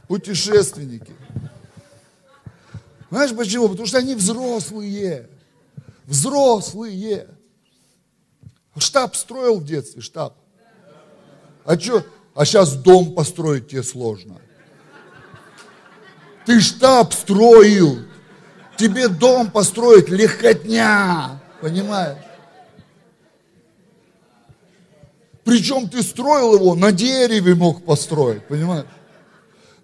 путешественники. 0.06 1.14
Знаешь 3.10 3.34
почему? 3.34 3.68
Потому 3.68 3.86
что 3.86 3.98
они 3.98 4.14
взрослые, 4.14 5.28
взрослые. 6.04 7.28
Штаб 8.76 9.14
строил 9.14 9.60
в 9.60 9.64
детстве, 9.64 10.02
штаб. 10.02 10.36
А 11.64 11.78
что? 11.78 12.04
А 12.34 12.44
сейчас 12.44 12.74
дом 12.76 13.14
построить 13.14 13.68
тебе 13.68 13.82
сложно. 13.82 14.40
Ты 16.46 16.60
штаб 16.60 17.12
строил. 17.12 18.00
Тебе 18.76 19.08
дом 19.08 19.50
построить 19.50 20.08
легкотня. 20.08 21.40
Понимаешь? 21.60 22.18
Причем 25.44 25.88
ты 25.88 26.02
строил 26.02 26.54
его 26.54 26.74
на 26.74 26.90
дереве 26.90 27.54
мог 27.54 27.84
построить, 27.84 28.46
понимаешь? 28.46 28.86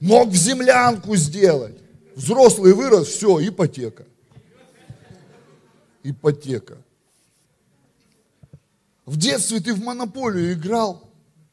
Мог 0.01 0.29
в 0.29 0.35
землянку 0.35 1.15
сделать. 1.17 1.77
Взрослый 2.17 2.73
вырос, 2.73 3.09
все, 3.09 3.47
ипотека. 3.47 4.05
Ипотека. 6.03 6.79
В 9.05 9.17
детстве 9.19 9.61
ты 9.61 9.75
в 9.75 9.83
монополию 9.83 10.53
играл, 10.53 11.10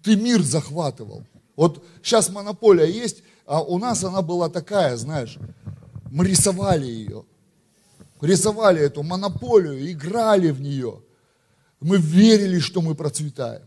ты 0.07 0.15
мир 0.15 0.41
захватывал. 0.41 1.25
Вот 1.57 1.83
сейчас 2.01 2.29
монополия 2.29 2.85
есть, 2.85 3.23
а 3.45 3.61
у 3.61 3.77
нас 3.77 4.05
она 4.05 4.21
была 4.21 4.47
такая, 4.47 4.95
знаешь, 4.95 5.37
мы 6.09 6.25
рисовали 6.25 6.85
ее. 6.85 7.25
Рисовали 8.21 8.81
эту 8.81 9.03
монополию, 9.03 9.91
играли 9.91 10.51
в 10.51 10.61
нее. 10.61 11.01
Мы 11.81 11.97
верили, 11.97 12.59
что 12.59 12.81
мы 12.81 12.95
процветаем. 12.95 13.63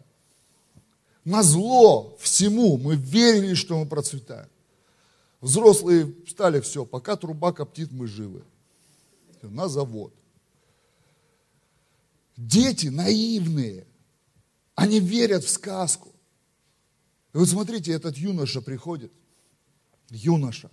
На 1.26 1.42
зло 1.42 2.16
всему 2.18 2.78
мы 2.78 2.96
верили, 2.96 3.52
что 3.52 3.78
мы 3.78 3.84
процветаем. 3.84 4.48
Взрослые 5.42 6.10
стали 6.26 6.60
все, 6.60 6.86
пока 6.86 7.16
труба 7.16 7.52
коптит, 7.52 7.92
мы 7.92 8.06
живы. 8.06 8.42
На 9.42 9.68
завод. 9.68 10.14
Дети 12.38 12.86
наивные, 12.86 13.86
они 14.74 15.00
верят 15.00 15.44
в 15.44 15.50
сказку. 15.50 16.09
И 17.32 17.38
вот 17.38 17.48
смотрите, 17.48 17.92
этот 17.92 18.16
юноша 18.16 18.60
приходит, 18.60 19.12
юноша, 20.10 20.70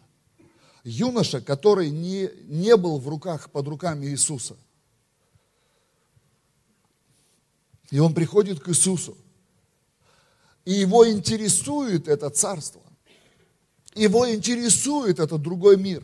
юноша, 0.84 1.40
который 1.40 1.90
не, 1.92 2.30
не 2.48 2.76
был 2.76 2.98
в 3.00 3.08
руках, 3.08 3.52
под 3.52 3.68
руками 3.68 4.08
Иисуса. 4.08 4.58
И 7.92 8.00
он 8.00 8.14
приходит 8.14 8.60
к 8.60 8.70
Иисусу. 8.70 9.18
И 10.66 10.74
его 10.74 11.10
интересует 11.10 12.08
это 12.08 12.30
царство. 12.30 12.82
Его 13.96 14.30
интересует 14.30 15.20
этот 15.20 15.42
другой 15.42 15.78
мир. 15.78 16.04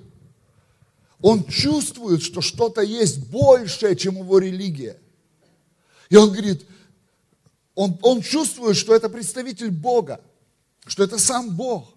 Он 1.20 1.44
чувствует, 1.46 2.22
что 2.22 2.42
что-то 2.42 2.82
есть 2.82 3.28
большее, 3.30 3.96
чем 3.96 4.18
его 4.18 4.40
религия. 4.40 5.00
И 6.10 6.16
он 6.16 6.32
говорит, 6.32 6.66
он, 7.76 7.98
он 8.02 8.22
чувствует, 8.22 8.78
что 8.78 8.94
это 8.94 9.10
представитель 9.10 9.72
Бога 9.72 10.22
что 10.86 11.04
это 11.04 11.18
сам 11.18 11.56
Бог. 11.56 11.94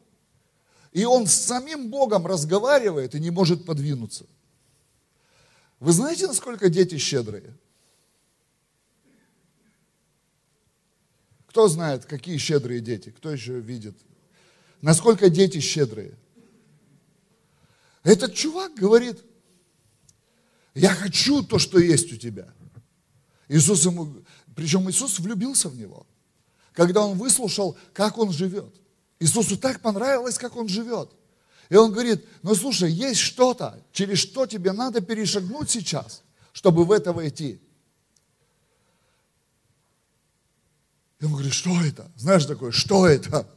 И 0.92 1.04
он 1.04 1.26
с 1.26 1.34
самим 1.34 1.90
Богом 1.90 2.26
разговаривает 2.26 3.14
и 3.14 3.20
не 3.20 3.30
может 3.30 3.64
подвинуться. 3.64 4.26
Вы 5.78 5.92
знаете, 5.92 6.26
насколько 6.26 6.70
дети 6.70 6.96
щедрые? 6.96 7.54
Кто 11.48 11.68
знает, 11.68 12.06
какие 12.06 12.38
щедрые 12.38 12.80
дети? 12.80 13.10
Кто 13.10 13.30
еще 13.30 13.58
видит? 13.60 13.96
Насколько 14.80 15.28
дети 15.28 15.60
щедрые. 15.60 16.14
Этот 18.02 18.34
чувак 18.34 18.74
говорит, 18.74 19.22
я 20.74 20.94
хочу 20.94 21.42
то, 21.42 21.58
что 21.58 21.78
есть 21.78 22.12
у 22.12 22.16
тебя. 22.16 22.52
Иисус 23.48 23.84
ему, 23.84 24.22
причем 24.54 24.88
Иисус 24.90 25.18
влюбился 25.18 25.68
в 25.68 25.76
него, 25.76 26.06
когда 26.76 27.04
он 27.04 27.16
выслушал, 27.16 27.76
как 27.94 28.18
он 28.18 28.30
живет. 28.30 28.72
Иисусу 29.18 29.56
так 29.56 29.80
понравилось, 29.80 30.38
как 30.38 30.56
он 30.56 30.68
живет. 30.68 31.10
И 31.70 31.74
он 31.74 31.90
говорит, 31.90 32.24
ну 32.42 32.54
слушай, 32.54 32.92
есть 32.92 33.18
что-то, 33.18 33.82
через 33.90 34.18
что 34.18 34.46
тебе 34.46 34.72
надо 34.72 35.00
перешагнуть 35.00 35.70
сейчас, 35.70 36.22
чтобы 36.52 36.84
в 36.84 36.92
это 36.92 37.12
войти. 37.12 37.60
И 41.18 41.24
он 41.24 41.32
говорит, 41.32 41.54
что 41.54 41.80
это? 41.80 42.12
Знаешь 42.14 42.44
такое, 42.44 42.70
что 42.70 43.06
это? 43.06 43.48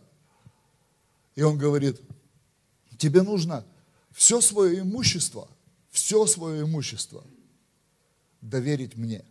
И 1.36 1.42
он 1.42 1.58
говорит, 1.58 2.02
тебе 2.98 3.22
нужно 3.22 3.66
все 4.14 4.40
свое 4.40 4.80
имущество, 4.80 5.50
все 5.92 6.26
свое 6.26 6.64
имущество 6.64 7.24
доверить 8.42 8.96
мне. 8.96 9.26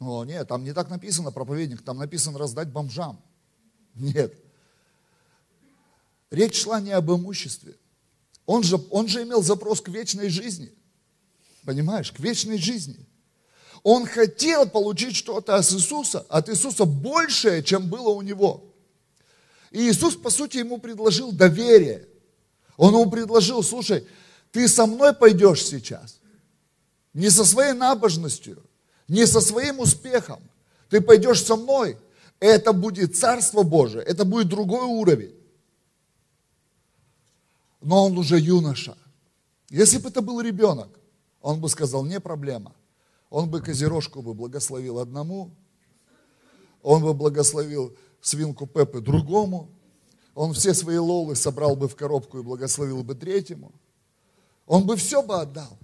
О, 0.00 0.24
нет, 0.24 0.46
там 0.46 0.64
не 0.64 0.72
так 0.72 0.90
написано, 0.90 1.32
проповедник, 1.32 1.82
там 1.82 1.98
написано 1.98 2.38
раздать 2.38 2.68
бомжам. 2.68 3.20
Нет. 3.94 4.32
Речь 6.30 6.62
шла 6.62 6.80
не 6.80 6.92
об 6.92 7.10
имуществе. 7.10 7.76
Он 8.46 8.62
же, 8.62 8.76
он 8.90 9.08
же 9.08 9.22
имел 9.24 9.42
запрос 9.42 9.80
к 9.80 9.88
вечной 9.88 10.28
жизни. 10.28 10.72
Понимаешь, 11.64 12.12
к 12.12 12.20
вечной 12.20 12.58
жизни. 12.58 13.06
Он 13.82 14.06
хотел 14.06 14.68
получить 14.68 15.16
что-то 15.16 15.56
от 15.56 15.72
Иисуса, 15.72 16.20
от 16.28 16.48
Иисуса 16.48 16.84
большее, 16.84 17.62
чем 17.62 17.88
было 17.88 18.08
у 18.10 18.22
него. 18.22 18.74
И 19.70 19.90
Иисус, 19.90 20.16
по 20.16 20.30
сути, 20.30 20.58
ему 20.58 20.78
предложил 20.78 21.32
доверие. 21.32 22.08
Он 22.76 22.94
ему 22.94 23.10
предложил, 23.10 23.62
слушай, 23.62 24.06
ты 24.50 24.68
со 24.68 24.86
мной 24.86 25.12
пойдешь 25.12 25.64
сейчас. 25.64 26.20
Не 27.12 27.30
со 27.30 27.44
своей 27.44 27.72
набожностью, 27.72 28.62
не 29.08 29.26
со 29.26 29.40
своим 29.40 29.80
успехом. 29.80 30.40
Ты 30.90 31.00
пойдешь 31.00 31.44
со 31.44 31.56
мной. 31.56 31.96
Это 32.40 32.72
будет 32.72 33.16
Царство 33.16 33.62
Божие, 33.62 34.04
это 34.04 34.24
будет 34.24 34.48
другой 34.48 34.84
уровень. 34.84 35.34
Но 37.80 38.06
он 38.06 38.16
уже 38.16 38.38
юноша. 38.38 38.96
Если 39.70 39.98
бы 39.98 40.08
это 40.08 40.22
был 40.22 40.40
ребенок, 40.40 40.88
он 41.42 41.60
бы 41.60 41.68
сказал, 41.68 42.04
не 42.04 42.20
проблема. 42.20 42.74
Он 43.30 43.50
бы 43.50 43.60
козерожку 43.60 44.22
бы 44.22 44.34
благословил 44.34 44.98
одному, 44.98 45.50
он 46.82 47.02
бы 47.02 47.12
благословил 47.12 47.94
свинку 48.20 48.66
Пеппы 48.66 49.00
другому, 49.00 49.68
он 50.34 50.54
все 50.54 50.72
свои 50.72 50.96
лолы 50.96 51.34
собрал 51.34 51.76
бы 51.76 51.88
в 51.88 51.96
коробку 51.96 52.38
и 52.38 52.42
благословил 52.42 53.02
бы 53.02 53.14
третьему. 53.14 53.72
Он 54.66 54.86
бы 54.86 54.96
все 54.96 55.22
бы 55.22 55.40
отдал. 55.40 55.76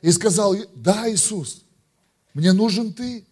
И 0.00 0.10
сказал, 0.10 0.56
да, 0.74 1.10
Иисус, 1.10 1.64
мне 2.34 2.52
нужен 2.52 2.92
ты. 2.92 3.26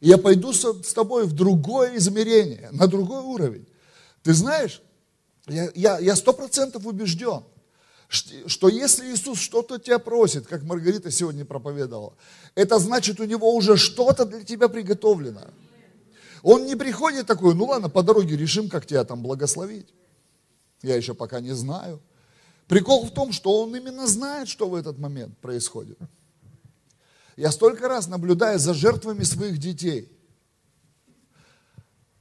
Я 0.00 0.18
пойду 0.18 0.52
с 0.52 0.92
тобой 0.92 1.24
в 1.26 1.32
другое 1.32 1.96
измерение, 1.96 2.68
на 2.72 2.86
другой 2.86 3.22
уровень. 3.22 3.66
Ты 4.22 4.34
знаешь, 4.34 4.82
я 5.46 6.16
сто 6.16 6.32
процентов 6.32 6.84
убежден, 6.86 7.44
что 8.08 8.68
если 8.68 9.12
Иисус 9.12 9.38
что-то 9.38 9.78
тебя 9.78 9.98
просит, 9.98 10.46
как 10.46 10.62
Маргарита 10.62 11.10
сегодня 11.10 11.44
проповедовала, 11.44 12.14
это 12.54 12.78
значит, 12.78 13.20
у 13.20 13.24
него 13.24 13.54
уже 13.54 13.76
что-то 13.76 14.24
для 14.26 14.44
тебя 14.44 14.68
приготовлено. 14.68 15.42
Он 16.42 16.66
не 16.66 16.76
приходит 16.76 17.26
такой, 17.26 17.54
ну 17.54 17.64
ладно, 17.64 17.88
по 17.88 18.02
дороге 18.02 18.36
решим, 18.36 18.68
как 18.68 18.86
тебя 18.86 19.04
там 19.04 19.22
благословить. 19.22 19.88
Я 20.82 20.94
еще 20.94 21.14
пока 21.14 21.40
не 21.40 21.52
знаю. 21.52 22.00
Прикол 22.68 23.06
в 23.06 23.12
том, 23.12 23.32
что 23.32 23.62
он 23.62 23.74
именно 23.74 24.06
знает, 24.06 24.46
что 24.48 24.68
в 24.68 24.74
этот 24.74 24.98
момент 24.98 25.38
происходит. 25.38 25.98
Я 27.36 27.50
столько 27.50 27.88
раз 27.88 28.08
наблюдаю 28.08 28.58
за 28.58 28.74
жертвами 28.74 29.22
своих 29.22 29.58
детей. 29.58 30.10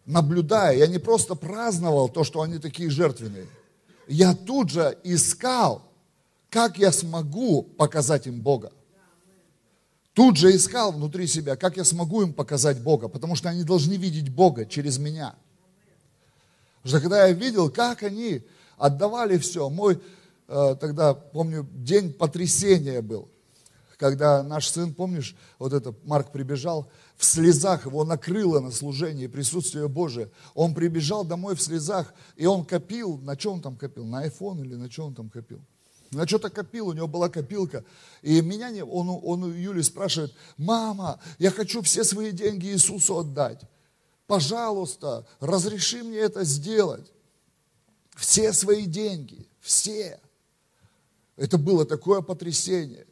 Наблюдая, 0.05 0.77
я 0.77 0.87
не 0.87 0.99
просто 0.99 1.35
праздновал 1.35 2.09
то, 2.09 2.23
что 2.23 2.41
они 2.41 2.59
такие 2.59 2.89
жертвенные– 2.89 3.47
я 4.07 4.35
тут 4.35 4.69
же 4.69 4.97
искал, 5.03 5.81
как 6.49 6.77
я 6.77 6.91
смогу 6.91 7.63
показать 7.63 8.27
им 8.27 8.41
Бога. 8.41 8.71
Тут 10.13 10.37
же 10.37 10.55
искал 10.55 10.93
внутри 10.93 11.27
себя, 11.27 11.55
как 11.55 11.75
я 11.75 11.83
смогу 11.83 12.21
им 12.21 12.33
показать 12.33 12.79
Бога, 12.79 13.09
потому 13.09 13.35
что 13.35 13.49
они 13.49 13.63
должны 13.63 13.93
видеть 13.93 14.29
Бога 14.29 14.65
через 14.65 14.97
меня. 14.97 15.35
Потому 16.81 16.89
что 16.89 17.01
когда 17.01 17.27
я 17.27 17.33
видел, 17.33 17.69
как 17.69 18.03
они 18.03 18.41
отдавали 18.77 19.37
все, 19.37 19.69
мой 19.69 19.99
э, 20.47 20.75
тогда, 20.79 21.13
помню, 21.13 21.67
день 21.73 22.13
потрясения 22.13 23.01
был, 23.01 23.27
когда 23.97 24.43
наш 24.43 24.67
сын, 24.69 24.93
помнишь, 24.93 25.35
вот 25.59 25.73
это 25.73 25.95
Марк 26.03 26.31
прибежал, 26.31 26.89
в 27.17 27.25
слезах, 27.25 27.85
его 27.85 28.03
накрыло 28.03 28.59
на 28.59 28.71
служении 28.71 29.27
присутствие 29.27 29.87
Божие. 29.87 30.29
Он 30.53 30.73
прибежал 30.73 31.23
домой 31.23 31.55
в 31.55 31.61
слезах, 31.61 32.13
и 32.35 32.45
он 32.45 32.65
копил, 32.65 33.17
на 33.17 33.37
чем 33.37 33.53
он 33.53 33.61
там 33.61 33.77
копил, 33.77 34.05
на 34.05 34.27
iPhone 34.27 34.61
или 34.61 34.75
на 34.75 34.89
чем 34.89 35.05
он 35.05 35.15
там 35.15 35.29
копил? 35.29 35.61
На 36.11 36.27
что-то 36.27 36.49
копил, 36.49 36.87
у 36.87 36.93
него 36.93 37.07
была 37.07 37.29
копилка. 37.29 37.83
И 38.21 38.41
меня, 38.41 38.69
не, 38.69 38.83
он, 38.83 39.09
он 39.09 39.43
у 39.43 39.49
Юли 39.49 39.81
спрашивает, 39.81 40.33
мама, 40.57 41.19
я 41.39 41.51
хочу 41.51 41.81
все 41.81 42.03
свои 42.03 42.31
деньги 42.31 42.67
Иисусу 42.67 43.19
отдать. 43.19 43.61
Пожалуйста, 44.27 45.25
разреши 45.39 46.03
мне 46.03 46.17
это 46.17 46.43
сделать. 46.43 47.11
Все 48.15 48.53
свои 48.53 48.85
деньги, 48.85 49.47
все. 49.59 50.19
Это 51.35 51.57
было 51.57 51.85
такое 51.85 52.21
потрясение. 52.21 53.05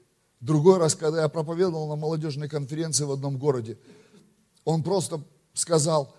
Другой 0.44 0.78
раз, 0.78 0.94
когда 0.94 1.22
я 1.22 1.30
проповедовал 1.30 1.88
на 1.88 1.96
молодежной 1.96 2.50
конференции 2.50 3.06
в 3.06 3.14
одном 3.14 3.38
городе, 3.38 3.78
он 4.66 4.84
просто 4.84 5.24
сказал, 5.54 6.14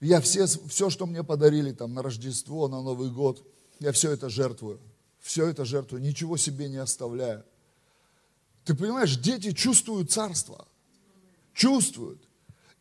я 0.00 0.20
все, 0.20 0.46
все, 0.46 0.90
что 0.90 1.06
мне 1.06 1.22
подарили 1.22 1.70
там 1.70 1.94
на 1.94 2.02
Рождество, 2.02 2.66
на 2.66 2.82
Новый 2.82 3.12
год, 3.12 3.46
я 3.78 3.92
все 3.92 4.10
это 4.10 4.28
жертвую. 4.28 4.80
Все 5.20 5.46
это 5.46 5.64
жертвую, 5.64 6.02
ничего 6.02 6.36
себе 6.36 6.68
не 6.68 6.78
оставляю. 6.78 7.44
Ты 8.64 8.74
понимаешь, 8.74 9.16
дети 9.16 9.52
чувствуют 9.52 10.10
царство. 10.10 10.66
Чувствуют. 11.52 12.20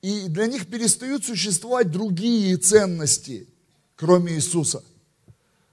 И 0.01 0.27
для 0.29 0.47
них 0.47 0.65
перестают 0.65 1.23
существовать 1.23 1.91
другие 1.91 2.57
ценности, 2.57 3.47
кроме 3.95 4.33
Иисуса. 4.33 4.83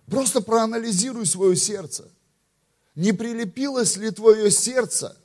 Просто 0.05 0.43
проанализируй 0.43 1.25
свое 1.25 1.57
сердце– 1.57 2.11
не 3.01 3.13
прилепилось 3.15 3.97
ли 3.97 4.11
твое 4.11 4.51
сердце 4.51 5.17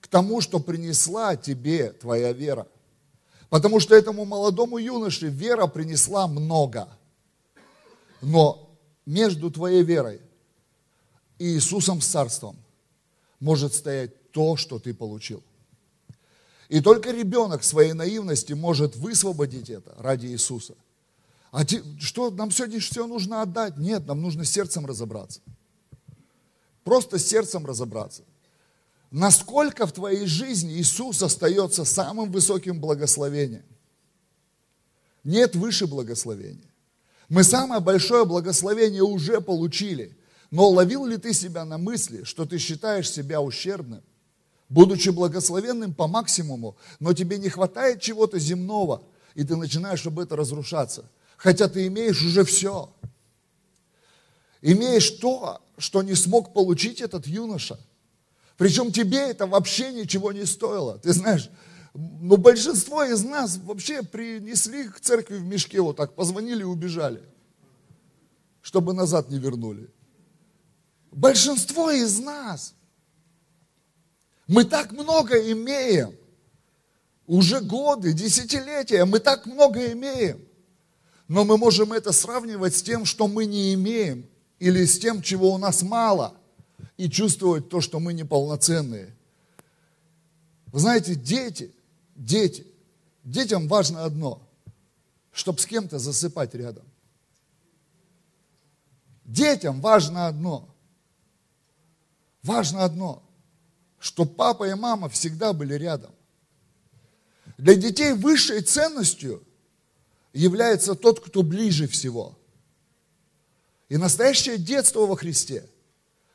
к 0.00 0.08
тому, 0.08 0.40
что 0.40 0.58
принесла 0.58 1.36
тебе 1.36 1.92
твоя 1.92 2.32
вера? 2.32 2.66
Потому 3.50 3.78
что 3.78 3.94
этому 3.94 4.24
молодому 4.24 4.78
юноше 4.78 5.26
вера 5.26 5.66
принесла 5.66 6.26
много. 6.26 6.88
Но 8.22 8.74
между 9.04 9.50
твоей 9.50 9.82
верой 9.82 10.22
и 11.38 11.48
Иисусом 11.48 12.00
с 12.00 12.06
Царством 12.06 12.56
может 13.38 13.74
стоять 13.74 14.30
то, 14.32 14.56
что 14.56 14.78
ты 14.78 14.94
получил. 14.94 15.42
И 16.70 16.80
только 16.80 17.10
ребенок 17.10 17.64
своей 17.64 17.92
наивности 17.92 18.54
может 18.54 18.96
высвободить 18.96 19.68
это 19.68 19.94
ради 19.98 20.28
Иисуса. 20.28 20.74
А 21.52 21.66
что 21.98 22.30
нам 22.30 22.50
сегодня 22.50 22.80
все 22.80 23.06
нужно 23.06 23.42
отдать? 23.42 23.76
Нет, 23.76 24.06
нам 24.06 24.22
нужно 24.22 24.46
сердцем 24.46 24.86
разобраться. 24.86 25.42
Просто 26.84 27.18
сердцем 27.18 27.66
разобраться. 27.66 28.22
Насколько 29.10 29.86
в 29.86 29.92
твоей 29.92 30.26
жизни 30.26 30.74
Иисус 30.74 31.22
остается 31.22 31.84
самым 31.84 32.30
высоким 32.30 32.80
благословением? 32.80 33.64
Нет 35.24 35.56
выше 35.56 35.86
благословения. 35.86 36.70
Мы 37.28 37.44
самое 37.44 37.80
большое 37.80 38.24
благословение 38.24 39.02
уже 39.02 39.40
получили. 39.40 40.16
Но 40.50 40.68
ловил 40.68 41.06
ли 41.06 41.16
ты 41.16 41.32
себя 41.32 41.64
на 41.64 41.78
мысли, 41.78 42.24
что 42.24 42.44
ты 42.44 42.58
считаешь 42.58 43.10
себя 43.10 43.40
ущербным, 43.40 44.02
будучи 44.68 45.10
благословенным 45.10 45.94
по 45.94 46.08
максимуму, 46.08 46.76
но 46.98 47.12
тебе 47.12 47.38
не 47.38 47.48
хватает 47.48 48.00
чего-то 48.00 48.38
земного, 48.38 49.02
и 49.34 49.44
ты 49.44 49.54
начинаешь 49.56 50.04
об 50.06 50.18
это 50.18 50.34
разрушаться, 50.34 51.08
хотя 51.36 51.68
ты 51.68 51.86
имеешь 51.86 52.22
уже 52.22 52.44
все. 52.44 52.92
Имеешь 54.60 55.10
то, 55.10 55.60
что 55.80 56.02
не 56.02 56.14
смог 56.14 56.52
получить 56.52 57.00
этот 57.00 57.26
юноша. 57.26 57.78
Причем 58.56 58.92
тебе 58.92 59.18
это 59.18 59.46
вообще 59.46 59.92
ничего 59.92 60.32
не 60.32 60.44
стоило. 60.44 60.98
Ты 60.98 61.12
знаешь, 61.12 61.50
но 61.94 62.36
большинство 62.36 63.02
из 63.02 63.24
нас 63.24 63.56
вообще 63.56 64.02
принесли 64.02 64.88
к 64.88 65.00
церкви 65.00 65.36
в 65.36 65.44
мешке 65.44 65.80
вот 65.80 65.96
так, 65.96 66.14
позвонили 66.14 66.60
и 66.60 66.64
убежали, 66.64 67.22
чтобы 68.60 68.92
назад 68.92 69.30
не 69.30 69.38
вернули. 69.38 69.90
Большинство 71.10 71.90
из 71.90 72.20
нас. 72.20 72.74
Мы 74.46 74.64
так 74.64 74.92
много 74.92 75.36
имеем. 75.52 76.14
Уже 77.26 77.60
годы, 77.60 78.12
десятилетия, 78.12 79.04
мы 79.04 79.20
так 79.20 79.46
много 79.46 79.92
имеем. 79.92 80.44
Но 81.28 81.44
мы 81.44 81.56
можем 81.56 81.92
это 81.92 82.12
сравнивать 82.12 82.76
с 82.76 82.82
тем, 82.82 83.04
что 83.04 83.28
мы 83.28 83.46
не 83.46 83.72
имеем, 83.74 84.26
или 84.60 84.84
с 84.84 84.98
тем, 84.98 85.22
чего 85.22 85.52
у 85.52 85.58
нас 85.58 85.82
мало, 85.82 86.36
и 86.96 87.08
чувствовать 87.10 87.68
то, 87.70 87.80
что 87.80 87.98
мы 87.98 88.12
неполноценные. 88.12 89.16
Вы 90.66 90.78
знаете, 90.78 91.14
дети, 91.14 91.74
дети, 92.14 92.66
детям 93.24 93.66
важно 93.66 94.04
одно, 94.04 94.46
чтобы 95.32 95.58
с 95.58 95.66
кем-то 95.66 95.98
засыпать 95.98 96.54
рядом. 96.54 96.84
Детям 99.24 99.80
важно 99.80 100.26
одно. 100.26 100.68
Важно 102.42 102.84
одно, 102.84 103.22
что 103.98 104.24
папа 104.24 104.68
и 104.68 104.74
мама 104.74 105.08
всегда 105.08 105.52
были 105.52 105.74
рядом. 105.74 106.10
Для 107.58 107.74
детей 107.74 108.12
высшей 108.14 108.62
ценностью 108.62 109.42
является 110.32 110.94
тот, 110.94 111.20
кто 111.20 111.42
ближе 111.42 111.86
всего. 111.86 112.38
И 113.90 113.96
настоящее 113.96 114.56
детство 114.56 115.00
во 115.00 115.16
Христе, 115.16 115.68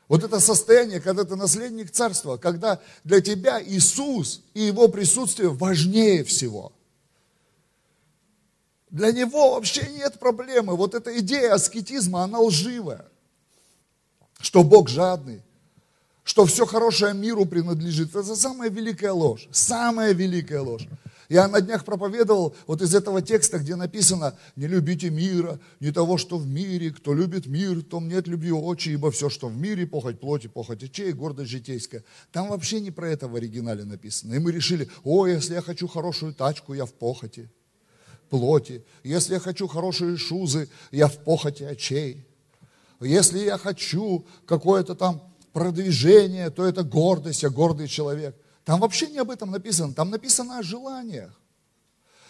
вот 0.08 0.22
это 0.22 0.38
состояние, 0.40 1.00
когда 1.00 1.24
ты 1.24 1.36
наследник 1.36 1.90
царства, 1.90 2.36
когда 2.36 2.80
для 3.02 3.20
тебя 3.20 3.60
Иисус 3.60 4.42
и 4.52 4.60
Его 4.60 4.88
присутствие 4.88 5.48
важнее 5.48 6.22
всего. 6.22 6.70
Для 8.90 9.10
Него 9.10 9.54
вообще 9.54 9.88
нет 9.88 10.18
проблемы. 10.20 10.76
Вот 10.76 10.94
эта 10.94 11.18
идея 11.18 11.54
аскетизма, 11.54 12.22
она 12.22 12.40
лживая. 12.40 13.06
Что 14.38 14.62
Бог 14.62 14.90
жадный, 14.90 15.42
что 16.24 16.44
все 16.44 16.66
хорошее 16.66 17.14
миру 17.14 17.46
принадлежит. 17.46 18.14
Это 18.14 18.36
самая 18.36 18.68
великая 18.68 19.12
ложь. 19.12 19.48
Самая 19.50 20.12
великая 20.12 20.60
ложь. 20.60 20.86
Я 21.28 21.48
на 21.48 21.60
днях 21.60 21.84
проповедовал 21.84 22.54
вот 22.66 22.82
из 22.82 22.94
этого 22.94 23.20
текста, 23.20 23.58
где 23.58 23.74
написано, 23.74 24.38
не 24.54 24.66
любите 24.66 25.10
мира, 25.10 25.58
не 25.80 25.90
того, 25.90 26.18
что 26.18 26.38
в 26.38 26.46
мире, 26.46 26.90
кто 26.90 27.14
любит 27.14 27.46
мир, 27.46 27.82
том 27.82 28.08
нет 28.08 28.28
любви 28.28 28.52
очи, 28.52 28.90
ибо 28.90 29.10
все, 29.10 29.28
что 29.28 29.48
в 29.48 29.56
мире, 29.56 29.86
похоть 29.86 30.20
плоти, 30.20 30.46
похоть 30.46 30.84
очей, 30.84 31.12
гордость 31.12 31.50
житейская. 31.50 32.04
Там 32.32 32.48
вообще 32.48 32.80
не 32.80 32.90
про 32.90 33.10
это 33.10 33.28
в 33.28 33.34
оригинале 33.34 33.84
написано. 33.84 34.34
И 34.34 34.38
мы 34.38 34.52
решили, 34.52 34.88
о, 35.02 35.26
если 35.26 35.54
я 35.54 35.62
хочу 35.62 35.88
хорошую 35.88 36.32
тачку, 36.32 36.74
я 36.74 36.86
в 36.86 36.92
похоти, 36.92 37.50
плоти. 38.30 38.84
Если 39.02 39.34
я 39.34 39.40
хочу 39.40 39.66
хорошие 39.66 40.16
шузы, 40.16 40.68
я 40.92 41.08
в 41.08 41.18
похоти 41.18 41.64
очей. 41.64 42.24
Если 43.00 43.40
я 43.40 43.58
хочу 43.58 44.26
какое-то 44.46 44.94
там 44.94 45.22
продвижение, 45.52 46.50
то 46.50 46.64
это 46.64 46.82
гордость, 46.82 47.42
я 47.42 47.50
гордый 47.50 47.88
человек. 47.88 48.36
Там 48.66 48.80
вообще 48.80 49.06
не 49.06 49.18
об 49.18 49.30
этом 49.30 49.52
написано, 49.52 49.94
там 49.94 50.10
написано 50.10 50.58
о 50.58 50.62
желаниях. 50.64 51.32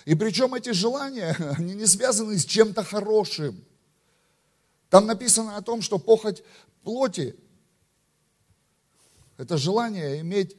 И 0.05 0.15
причем 0.15 0.53
эти 0.53 0.71
желания, 0.71 1.35
они 1.57 1.75
не 1.75 1.87
связаны 1.87 2.37
с 2.37 2.45
чем-то 2.45 2.85
хорошим. 2.85 3.65
Там 4.91 5.07
написано 5.07 5.57
о 5.57 5.63
том, 5.63 5.81
что 5.81 5.99
похоть 5.99 6.43
плоти– 6.83 7.35
это 9.39 9.57
желание 9.57 10.21
иметь 10.21 10.55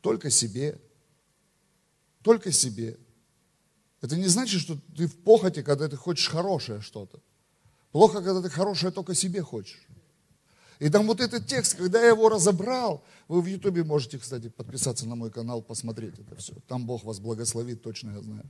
только 0.00 0.30
себе. 0.30 0.80
Только 2.22 2.50
себе. 2.50 2.98
Это 4.00 4.16
не 4.16 4.26
значит, 4.26 4.60
что 4.60 4.76
ты 4.96 5.06
в 5.06 5.16
похоти, 5.22 5.62
когда 5.62 5.88
ты 5.88 5.96
хочешь 5.96 6.28
хорошее 6.28 6.80
что-то. 6.80 7.20
Плохо, 7.92 8.20
когда 8.20 8.42
ты 8.42 8.50
хорошее 8.50 8.90
только 8.90 9.14
себе 9.14 9.42
хочешь. 9.42 9.86
И 10.78 10.88
там 10.90 11.06
вот 11.06 11.20
этот 11.20 11.46
текст, 11.46 11.76
когда 11.76 12.00
я 12.00 12.08
его 12.08 12.28
разобрал, 12.28 13.02
вы 13.26 13.42
в 13.42 13.46
Ютубе 13.46 13.82
можете, 13.84 14.18
кстати, 14.18 14.48
подписаться 14.48 15.06
на 15.08 15.16
мой 15.16 15.30
канал, 15.30 15.60
посмотреть 15.60 16.18
это 16.18 16.36
все. 16.36 16.54
Там 16.68 16.86
Бог 16.86 17.04
вас 17.04 17.18
благословит, 17.18 17.82
точно 17.82 18.12
я 18.12 18.22
знаю. 18.22 18.44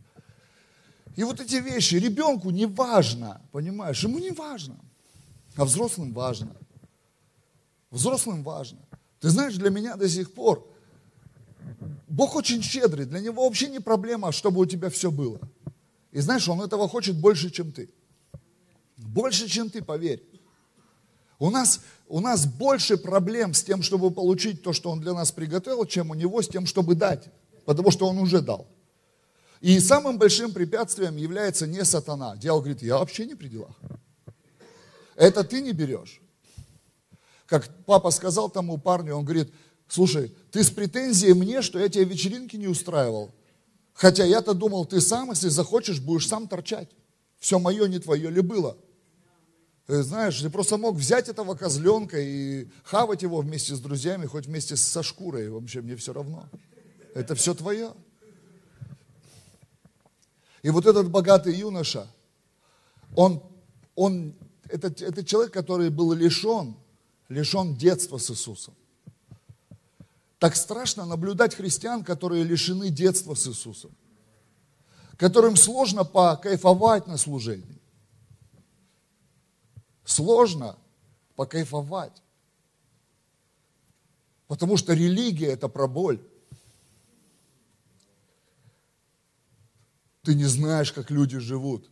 И 1.17 1.25
вот 1.25 1.41
эти 1.41 1.57
вещи 1.57 1.97
ребенку 1.97 2.51
не 2.51 2.67
важно, 2.67 3.41
понимаешь, 3.51 4.05
ему 4.05 4.19
не 4.19 4.31
важно, 4.31 4.79
а 5.57 5.65
взрослым 5.65 6.13
важно. 6.13 6.55
Взрослым 7.91 8.43
важно. 8.43 8.79
Ты 9.21 9.31
знаешь, 9.31 9.57
для 9.57 9.71
меня 9.71 9.97
до 9.97 10.09
сих 10.09 10.33
пор 10.33 10.69
Бог 12.09 12.35
очень 12.37 12.63
щедрый, 12.63 13.07
для 13.07 13.21
него 13.21 13.45
вообще 13.45 13.69
не 13.69 13.81
проблема, 13.81 14.33
чтобы 14.33 14.61
у 14.61 14.67
тебя 14.67 14.91
все 14.91 15.11
было. 15.11 15.41
И 16.11 16.21
знаешь, 16.21 16.49
он 16.49 16.61
этого 16.61 16.89
хочет 16.89 17.17
больше, 17.17 17.51
чем 17.51 17.71
ты. 17.71 17.91
Больше, 18.97 19.47
чем 19.47 19.71
ты, 19.71 19.83
поверь. 19.83 20.25
У 21.39 21.51
нас, 21.51 21.83
у 22.09 22.21
нас 22.21 22.47
больше 22.47 22.97
проблем 22.97 23.55
с 23.55 23.63
тем, 23.63 23.83
чтобы 23.83 24.11
получить 24.11 24.63
то, 24.63 24.73
что 24.73 24.91
Он 24.91 25.01
для 25.01 25.13
нас 25.13 25.31
приготовил, 25.31 25.85
чем 25.85 26.11
у 26.11 26.15
Него 26.15 26.43
с 26.43 26.49
тем, 26.49 26.67
чтобы 26.67 26.95
дать. 26.95 27.29
Потому 27.65 27.91
что 27.91 28.09
Он 28.09 28.19
уже 28.19 28.41
дал. 28.41 28.67
И 29.61 29.79
самым 29.81 30.19
большим 30.19 30.53
препятствием 30.53 31.17
является 31.17 31.67
не 31.67 31.85
сатана. 31.85 32.37
Дьявол 32.37 32.61
говорит, 32.61 32.83
я 32.83 32.99
вообще 32.99 33.27
не 33.27 33.35
при 33.35 33.49
делах. 33.49 33.77
Это 35.17 35.43
ты 35.45 35.61
не 35.61 35.73
берешь. 35.73 36.21
Как 37.47 37.69
папа 37.85 38.11
сказал 38.11 38.51
тому 38.51 38.79
парню, 38.79 39.17
он 39.17 39.25
говорит, 39.25 39.53
слушай, 39.89 40.33
ты 40.53 40.63
с 40.63 40.71
претензией 40.71 41.33
мне, 41.33 41.61
что 41.61 41.79
я 41.79 41.89
тебе 41.89 42.05
вечеринки 42.05 42.57
не 42.57 42.69
устраивал. 42.69 43.31
Хотя 43.95 44.25
я-то 44.25 44.55
думал, 44.55 44.85
ты 44.85 45.01
сам, 45.01 45.31
если 45.31 45.49
захочешь, 45.49 46.01
будешь 46.01 46.29
сам 46.29 46.47
торчать. 46.47 46.89
Все 47.39 47.59
мое, 47.59 47.89
не 47.89 47.99
твое 47.99 48.31
ли 48.31 48.41
было. 48.41 48.77
Э, 49.89 50.03
знаешь, 50.03 50.41
ты 50.41 50.51
просто 50.51 50.77
мог 50.77 50.97
взять 50.97 51.29
этого 51.31 51.55
козленка 51.55 52.21
и 52.21 52.69
хавать 52.85 53.23
его 53.23 53.41
вместе 53.41 53.75
с 53.75 53.81
друзьями, 53.81 54.27
хоть 54.27 54.47
вместе 54.47 54.77
со 54.77 55.03
шкурой, 55.03 55.49
вообще 55.49 55.81
мне 55.81 55.97
все 55.97 56.13
равно. 56.13 56.47
Это 57.15 57.35
все 57.35 57.55
твое. 57.55 57.95
И 60.63 60.71
вот 60.71 60.87
этот 60.87 61.11
богатый 61.11 61.55
юноша, 61.55 62.07
он, 63.17 63.43
он 63.95 64.35
это, 64.69 64.89
это 64.89 65.25
человек, 65.25 65.55
который 65.55 65.89
был 65.89 66.13
лишен, 66.13 66.77
лишен 67.31 67.75
детства 67.75 68.19
с 68.19 68.31
Иисусом. 68.31 68.75
Так 70.39 70.55
страшно 70.55 71.07
наблюдать 71.07 71.55
христиан, 71.55 72.05
которые 72.05 72.45
лишены 72.45 72.91
детства 72.91 73.35
с 73.35 73.49
Иисусом, 73.49 73.93
которым 75.17 75.57
сложно 75.57 76.05
покайфовать 76.05 77.07
на 77.07 77.17
служении 77.17 77.78
сложно 80.09 80.77
покайфовать. 81.37 82.23
Потому 84.47 84.79
что 84.79 84.95
религия– 84.95 85.47
это 85.49 85.69
про 85.69 85.87
боль. 85.87 86.19
Ты 90.23 90.35
не 90.35 90.47
знаешь, 90.47 90.93
как 90.93 91.11
люди 91.11 91.39
живут. 91.39 91.91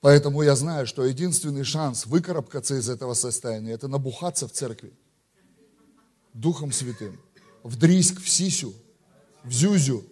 Поэтому 0.00 0.42
я 0.42 0.54
знаю, 0.54 0.86
что 0.86 1.04
единственный 1.04 1.64
шанс 1.64 2.06
выкарабкаться 2.06 2.76
из 2.76 2.88
этого 2.88 3.14
состояния– 3.14 3.72
это 3.72 3.88
набухаться 3.88 4.46
в 4.46 4.52
церкви. 4.52 4.92
Духом 6.32 6.70
Святым. 6.70 7.20
В 7.64 7.76
Дриск, 7.76 8.20
в 8.20 8.28
Сисю, 8.28 8.72
в 9.42 9.50
Зюзю. 9.50 10.04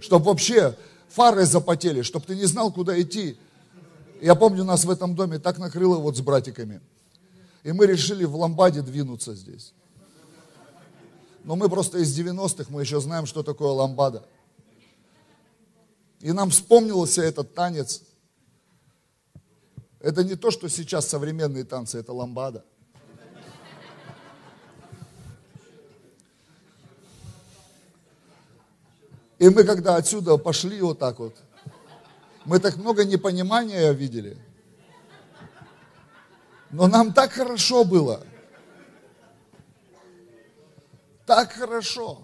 Чтобы 0.00 0.26
вообще 0.26 0.78
фары 1.08 1.44
запотели, 1.44 2.02
чтобы 2.02 2.26
ты 2.26 2.36
не 2.36 2.46
знал, 2.46 2.72
куда 2.72 2.98
идти. 3.00 3.36
Я 4.20 4.34
помню, 4.34 4.64
нас 4.64 4.84
в 4.84 4.90
этом 4.90 5.14
доме 5.14 5.38
так 5.38 5.58
накрыло 5.58 5.98
вот 5.98 6.16
с 6.16 6.20
братиками. 6.20 6.80
И 7.62 7.72
мы 7.72 7.86
решили 7.86 8.24
в 8.24 8.36
ламбаде 8.36 8.82
двинуться 8.82 9.34
здесь. 9.34 9.72
Но 11.44 11.56
мы 11.56 11.68
просто 11.68 11.98
из 11.98 12.18
90-х, 12.18 12.70
мы 12.70 12.80
еще 12.80 13.00
знаем, 13.00 13.26
что 13.26 13.42
такое 13.42 13.70
ламбада. 13.70 14.24
И 16.20 16.32
нам 16.32 16.50
вспомнился 16.50 17.22
этот 17.22 17.54
танец. 17.54 18.02
Это 20.00 20.24
не 20.24 20.36
то, 20.36 20.50
что 20.50 20.68
сейчас 20.68 21.06
современные 21.06 21.64
танцы, 21.64 21.98
это 21.98 22.12
ламбада. 22.12 22.64
И 29.38 29.48
мы 29.48 29.64
когда 29.64 29.96
отсюда 29.96 30.38
пошли 30.38 30.80
вот 30.80 30.98
так 30.98 31.18
вот, 31.18 31.34
мы 32.44 32.58
так 32.60 32.76
много 32.76 33.04
непонимания 33.04 33.90
видели. 33.92 34.36
Но 36.70 36.86
нам 36.88 37.12
так 37.12 37.32
хорошо 37.32 37.84
было. 37.84 38.24
Так 41.26 41.52
хорошо. 41.52 42.22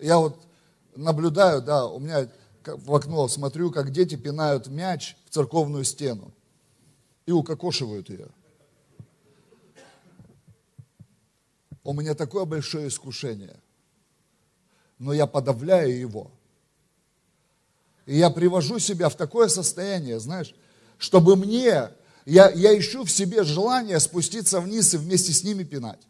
Я 0.00 0.18
вот 0.18 0.36
наблюдаю, 0.96 1.62
да, 1.62 1.86
у 1.86 2.00
меня 2.00 2.28
в 2.64 2.94
окно 2.94 3.28
смотрю, 3.28 3.70
как 3.70 3.90
дети 3.90 4.16
пинают 4.16 4.66
мяч 4.66 5.16
в 5.26 5.30
церковную 5.30 5.84
стену 5.84 6.32
и 7.26 7.32
укокошивают 7.32 8.10
ее. 8.10 8.28
У 11.84 11.92
меня 11.92 12.14
такое 12.14 12.44
большое 12.44 12.88
искушение, 12.88 13.56
но 14.98 15.12
я 15.12 15.26
подавляю 15.26 15.96
его– 15.96 16.30
и 18.06 18.18
я 18.18 18.30
привожу 18.30 18.78
себя 18.78 19.08
в 19.08 19.16
такое 19.16 19.48
состояние, 19.48 20.18
знаешь, 20.18 20.54
чтобы 20.98 21.36
мне, 21.36 21.90
я, 22.24 22.50
я 22.50 22.78
ищу 22.78 23.04
в 23.04 23.10
себе 23.10 23.44
желание 23.44 24.00
спуститься 24.00 24.60
вниз 24.60 24.94
и 24.94 24.96
вместе 24.96 25.32
с 25.32 25.44
ними 25.44 25.64
пинать. 25.64 26.00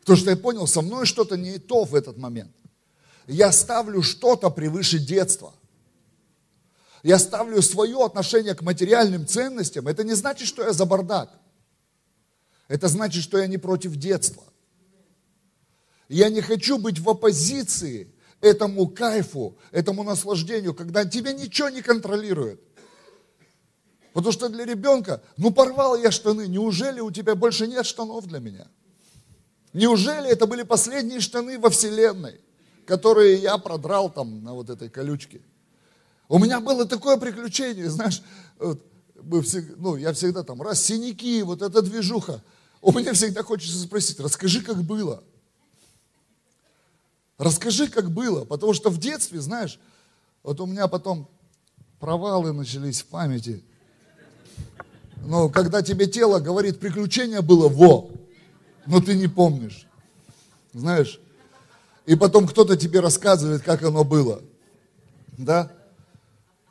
Потому 0.00 0.18
что 0.18 0.30
я 0.30 0.36
понял, 0.36 0.66
со 0.66 0.80
мной 0.80 1.06
что-то 1.06 1.36
не 1.36 1.58
то 1.58 1.84
в 1.84 1.94
этот 1.94 2.16
момент. 2.16 2.54
я 3.26 3.52
ставлю 3.52 4.02
что-то 4.02 4.50
превыше 4.50 4.98
детства. 4.98 5.54
Я 7.02 7.18
ставлю 7.18 7.62
свое 7.62 8.04
отношение 8.04 8.54
к 8.54 8.62
материальным 8.62 9.26
ценностям. 9.26 9.86
Это 9.86 10.02
не 10.02 10.14
значит, 10.14 10.48
что 10.48 10.64
я 10.64 10.72
за 10.72 10.84
бардак. 10.84 11.30
Это 12.66 12.88
значит, 12.88 13.22
что 13.22 13.38
я 13.38 13.46
не 13.46 13.58
против 13.58 13.96
детства. 13.96 14.42
Я 16.08 16.28
не 16.30 16.40
хочу 16.40 16.78
быть 16.78 16.98
в 16.98 17.08
оппозиции 17.08 18.12
этому 18.40 18.88
кайфу, 18.88 19.56
этому 19.70 20.02
наслаждению, 20.02 20.74
когда 20.74 21.04
тебя 21.04 21.32
ничего 21.32 21.68
не 21.68 21.82
контролирует. 21.82 22.60
Потому 24.12 24.32
что 24.32 24.48
для 24.48 24.64
ребенка, 24.64 25.22
ну 25.36 25.50
порвал 25.50 25.96
я 25.96 26.10
штаны, 26.10 26.48
неужели 26.48 27.00
у 27.00 27.10
тебя 27.10 27.34
больше 27.34 27.66
нет 27.66 27.86
штанов 27.86 28.26
для 28.26 28.40
меня? 28.40 28.68
Неужели 29.72 30.28
это 30.30 30.46
были 30.46 30.62
последние 30.62 31.20
штаны 31.20 31.58
во 31.58 31.70
Вселенной, 31.70 32.40
которые 32.86 33.36
я 33.36 33.58
продрал 33.58 34.10
там 34.10 34.42
на 34.42 34.54
вот 34.54 34.70
этой 34.70 34.88
колючке? 34.88 35.40
У 36.28 36.38
меня 36.38 36.60
было 36.60 36.86
такое 36.86 37.16
приключение, 37.16 37.88
знаешь, 37.88 38.22
вот, 38.58 38.82
мы 39.22 39.42
всегда, 39.42 39.74
ну, 39.78 39.96
я 39.96 40.12
всегда 40.12 40.42
там, 40.42 40.62
раз 40.62 40.82
синяки, 40.82 41.42
вот 41.42 41.62
эта 41.62 41.82
движуха. 41.82 42.42
У 42.80 42.92
меня 42.92 43.12
всегда 43.12 43.42
хочется 43.42 43.78
спросить, 43.78 44.20
расскажи, 44.20 44.62
как 44.62 44.82
было. 44.82 45.22
Расскажи, 47.38 47.88
как 47.88 48.10
было. 48.10 48.44
Потому 48.44 48.74
что 48.74 48.90
в 48.90 48.98
детстве, 48.98 49.40
знаешь, 49.40 49.78
вот 50.42 50.60
у 50.60 50.66
меня 50.66 50.88
потом 50.88 51.28
провалы 52.00 52.52
начались 52.52 53.02
в 53.02 53.06
памяти. 53.06 53.62
Но 55.24 55.48
когда 55.48 55.82
тебе 55.82 56.06
тело 56.06 56.40
говорит, 56.40 56.80
приключение 56.80 57.40
было 57.40 57.68
во, 57.68 58.10
но 58.86 59.00
ты 59.00 59.14
не 59.14 59.28
помнишь. 59.28 59.86
Знаешь? 60.72 61.20
И 62.06 62.14
потом 62.16 62.46
кто-то 62.46 62.76
тебе 62.76 63.00
рассказывает, 63.00 63.62
как 63.62 63.82
оно 63.82 64.04
было. 64.04 64.42
Да? 65.36 65.70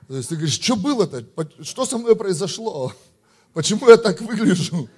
То 0.07 0.15
есть 0.15 0.29
ты 0.29 0.35
говоришь, 0.35 0.59
что 0.59 0.75
было-то? 0.75 1.25
Что 1.61 1.85
со 1.85 1.97
мной 1.97 2.15
произошло? 2.15 2.93
Почему 3.53 3.89
я 3.89 3.97
так 3.97 4.21
выгляжу? 4.21 4.89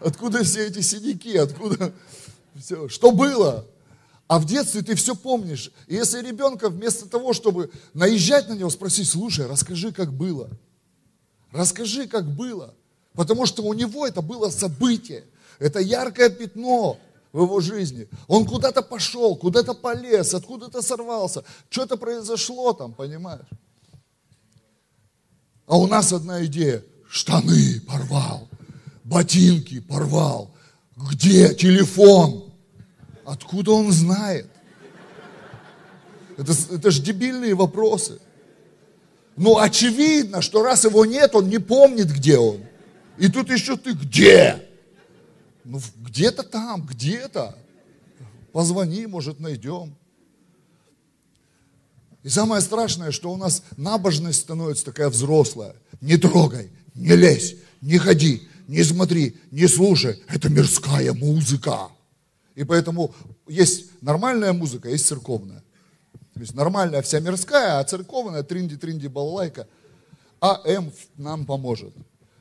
Откуда 0.00 0.44
все 0.44 0.66
эти 0.66 0.80
синяки? 0.80 1.36
Откуда 1.36 1.92
все? 2.54 2.88
Что 2.88 3.10
было? 3.10 3.66
А 4.28 4.38
в 4.38 4.44
детстве 4.44 4.82
ты 4.82 4.94
все 4.96 5.14
помнишь. 5.14 5.70
И 5.86 5.94
если 5.94 6.20
ребенка 6.20 6.68
вместо 6.68 7.08
того, 7.08 7.32
чтобы 7.32 7.70
наезжать 7.94 8.48
на 8.48 8.54
него, 8.54 8.70
спросить, 8.70 9.08
слушай, 9.08 9.46
расскажи, 9.46 9.92
как 9.92 10.12
было. 10.12 10.50
Расскажи, 11.52 12.08
как 12.08 12.26
было. 12.26 12.74
Потому 13.12 13.46
что 13.46 13.62
у 13.62 13.72
него 13.72 14.06
это 14.06 14.22
было 14.22 14.50
событие. 14.50 15.24
Это 15.58 15.78
яркое 15.78 16.28
пятно 16.28 16.98
в 17.32 17.42
его 17.42 17.60
жизни. 17.60 18.08
Он 18.26 18.46
куда-то 18.46 18.82
пошел, 18.82 19.36
куда-то 19.36 19.74
полез, 19.74 20.34
откуда-то 20.34 20.82
сорвался. 20.82 21.44
Что-то 21.70 21.96
произошло 21.96 22.72
там, 22.72 22.92
понимаешь? 22.94 23.46
А 25.66 25.78
у 25.78 25.86
нас 25.86 26.12
одна 26.12 26.44
идея. 26.46 26.82
Штаны 27.08 27.80
порвал, 27.86 28.48
ботинки 29.04 29.80
порвал. 29.80 30.50
Где 30.96 31.54
телефон? 31.54 32.45
Откуда 33.26 33.72
он 33.72 33.90
знает? 33.90 34.48
Это, 36.36 36.52
это 36.70 36.90
же 36.92 37.02
дебильные 37.02 37.54
вопросы. 37.54 38.20
Ну, 39.36 39.58
очевидно, 39.58 40.40
что 40.40 40.62
раз 40.62 40.84
его 40.84 41.04
нет, 41.04 41.34
он 41.34 41.48
не 41.48 41.58
помнит, 41.58 42.06
где 42.06 42.38
он. 42.38 42.60
И 43.18 43.28
тут 43.28 43.50
еще 43.50 43.76
ты 43.76 43.92
где? 43.92 44.64
Ну, 45.64 45.80
где-то 45.96 46.44
там, 46.44 46.86
где-то. 46.86 47.58
Позвони, 48.52 49.06
может, 49.06 49.40
найдем. 49.40 49.96
И 52.22 52.28
самое 52.28 52.62
страшное, 52.62 53.10
что 53.10 53.32
у 53.32 53.36
нас 53.36 53.64
набожность 53.76 54.40
становится 54.40 54.84
такая 54.84 55.08
взрослая. 55.08 55.74
Не 56.00 56.16
трогай, 56.16 56.70
не 56.94 57.16
лезь, 57.16 57.56
не 57.80 57.98
ходи, 57.98 58.48
не 58.68 58.84
смотри, 58.84 59.36
не 59.50 59.66
слушай. 59.66 60.22
Это 60.28 60.48
мирская 60.48 61.12
музыка. 61.12 61.88
И 62.56 62.64
поэтому 62.64 63.14
есть 63.46 63.90
нормальная 64.02 64.52
музыка, 64.52 64.88
есть 64.88 65.06
церковная. 65.06 65.62
То 66.34 66.40
есть 66.40 66.54
нормальная 66.54 67.00
вся 67.02 67.20
мирская, 67.20 67.78
а 67.78 67.84
церковная 67.84 68.42
тринди-тринди 68.42 69.08
балалайка. 69.08 69.68
А 70.40 70.60
М 70.64 70.90
нам 71.16 71.46
поможет. 71.46 71.94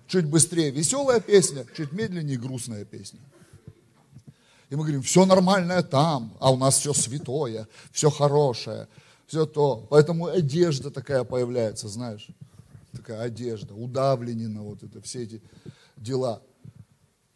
Чуть 0.07 0.25
быстрее 0.25 0.71
веселая 0.71 1.19
песня, 1.19 1.65
чуть 1.77 1.91
медленнее 1.91 2.37
грустная 2.37 2.85
песня. 2.85 3.19
И 4.69 4.75
мы 4.75 4.81
говорим, 4.81 5.03
все 5.03 5.25
нормальное 5.25 5.83
там, 5.83 6.35
а 6.39 6.51
у 6.51 6.57
нас 6.57 6.79
все 6.79 6.93
святое, 6.93 7.67
все 7.91 8.09
хорошее 8.09 8.87
все 9.27 9.45
то. 9.45 9.85
Поэтому 9.89 10.27
одежда 10.27 10.91
такая 10.91 11.23
появляется, 11.23 11.87
знаешь, 11.87 12.27
такая 12.91 13.21
одежда, 13.21 13.73
удавленина, 13.73 14.61
вот 14.61 14.83
это, 14.83 15.01
все 15.01 15.23
эти 15.23 15.41
дела. 15.97 16.41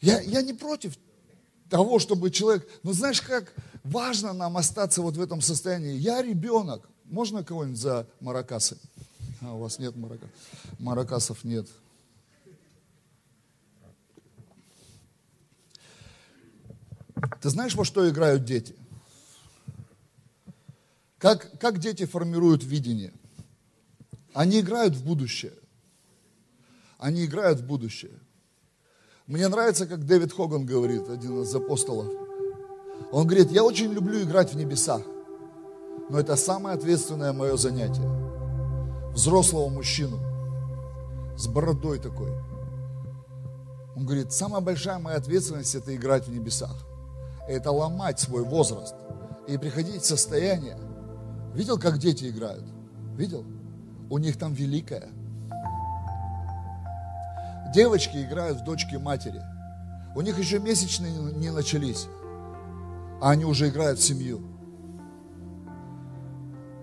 Я, 0.01 0.21
я 0.21 0.41
не 0.41 0.53
против 0.53 0.97
того, 1.69 1.99
чтобы 1.99 2.31
человек, 2.31 2.67
но 2.83 2.93
знаешь, 2.93 3.21
как 3.21 3.53
важно 3.83 4.33
нам 4.33 4.57
остаться 4.57 5.01
вот 5.01 5.15
в 5.15 5.21
этом 5.21 5.41
состоянии. 5.41 5.95
Я 5.95 6.21
ребенок. 6.21 6.89
Можно 7.05 7.43
кого-нибудь 7.43 7.79
за 7.79 8.07
маракасы? 8.19 8.77
А, 9.41 9.53
у 9.53 9.59
вас 9.59 9.79
нет 9.79 9.95
маракасов. 9.95 10.29
Маракасов 10.79 11.43
нет. 11.43 11.67
Ты 17.41 17.49
знаешь, 17.49 17.75
во 17.75 17.85
что 17.85 18.07
играют 18.09 18.45
дети? 18.45 18.75
Как, 21.17 21.59
как 21.59 21.79
дети 21.79 22.05
формируют 22.05 22.63
видение? 22.63 23.13
Они 24.33 24.61
играют 24.61 24.95
в 24.95 25.05
будущее. 25.05 25.53
Они 26.97 27.25
играют 27.25 27.59
в 27.59 27.65
будущее. 27.65 28.17
Мне 29.29 29.47
нравится, 29.47 29.87
как 29.87 30.05
Дэвид 30.05 30.33
Хоган 30.33 30.65
говорит, 30.65 31.07
один 31.07 31.41
из 31.41 31.55
апостолов. 31.55 32.07
Он 33.13 33.25
говорит, 33.25 33.51
я 33.51 33.63
очень 33.63 33.93
люблю 33.93 34.21
играть 34.21 34.51
в 34.51 34.57
небесах, 34.57 35.01
но 36.09 36.19
это 36.19 36.35
самое 36.35 36.75
ответственное 36.75 37.31
мое 37.31 37.55
занятие. 37.55 38.09
Взрослого 39.13 39.69
мужчину 39.69 40.19
с 41.37 41.47
бородой 41.47 41.99
такой. 41.99 42.33
Он 43.95 44.05
говорит, 44.05 44.33
самая 44.33 44.61
большая 44.61 44.99
моя 44.99 45.15
ответственность 45.15 45.75
это 45.75 45.95
играть 45.95 46.27
в 46.27 46.31
небесах. 46.31 46.75
Это 47.47 47.71
ломать 47.71 48.19
свой 48.19 48.43
возраст 48.43 48.95
и 49.47 49.57
приходить 49.57 50.01
в 50.01 50.05
состояние, 50.05 50.77
Видел, 51.53 51.79
как 51.79 51.97
дети 51.97 52.29
играют? 52.29 52.63
Видел? 53.17 53.43
У 54.09 54.17
них 54.17 54.37
там 54.37 54.53
великая. 54.53 55.09
Девочки 57.73 58.17
играют 58.17 58.59
в 58.59 58.63
дочки 58.63 58.95
матери. 58.95 59.41
У 60.15 60.21
них 60.21 60.39
еще 60.39 60.59
месячные 60.59 61.11
не 61.33 61.51
начались, 61.51 62.07
а 63.21 63.31
они 63.31 63.45
уже 63.45 63.69
играют 63.69 63.99
в 63.99 64.03
семью. 64.03 64.41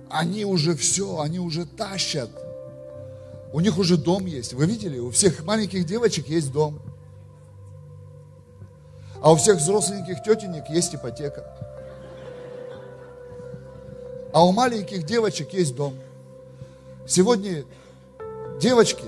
Они 0.08 0.44
уже 0.44 0.76
все, 0.76 1.20
они 1.20 1.40
уже 1.40 1.66
тащат. 1.66 2.30
У 3.52 3.60
них 3.60 3.78
уже 3.78 3.96
дом 3.96 4.26
есть. 4.26 4.52
Вы 4.52 4.66
видели? 4.66 4.98
У 4.98 5.10
всех 5.10 5.44
маленьких 5.44 5.84
девочек 5.84 6.28
есть 6.28 6.52
дом. 6.52 6.80
А 9.20 9.32
у 9.32 9.36
всех 9.36 9.56
взросленьких 9.56 10.22
тетенек 10.22 10.68
есть 10.68 10.94
ипотека. 10.94 11.44
А 14.32 14.44
у 14.44 14.52
маленьких 14.52 15.04
девочек 15.04 15.52
есть 15.52 15.74
дом. 15.74 15.94
Сегодня 17.08 17.64
девочки, 18.60 19.04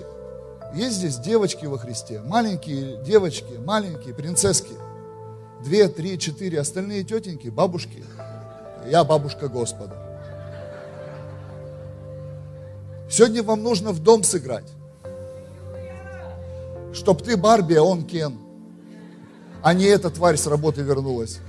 есть 0.75 0.97
здесь 0.97 1.19
девочки 1.19 1.67
во 1.67 1.79
Христе, 1.79 2.21
маленькие 2.21 3.03
девочки, 3.03 3.55
маленькие 3.65 4.15
принцесски, 4.15 4.75
две, 5.63 5.89
три, 5.89 6.19
четыре, 6.19 6.61
остальные 6.61 7.05
тетеньки, 7.05 7.49
бабушки. 7.49 8.05
Я 8.87 9.05
бабушка 9.05 9.49
Господа. 9.49 9.97
Сегодня 13.11 13.43
вам 13.43 13.63
нужно 13.63 13.93
в 13.93 14.03
дом 14.03 14.23
сыграть. 14.23 14.71
Чтоб 16.93 17.23
ты 17.23 17.37
Барби, 17.37 17.75
а 17.75 17.83
он 17.83 18.05
Кен. 18.05 18.39
А 19.63 19.75
не 19.75 19.85
эта 19.85 20.11
тварь 20.11 20.37
с 20.37 20.47
работы 20.47 20.83
вернулась. 20.83 21.41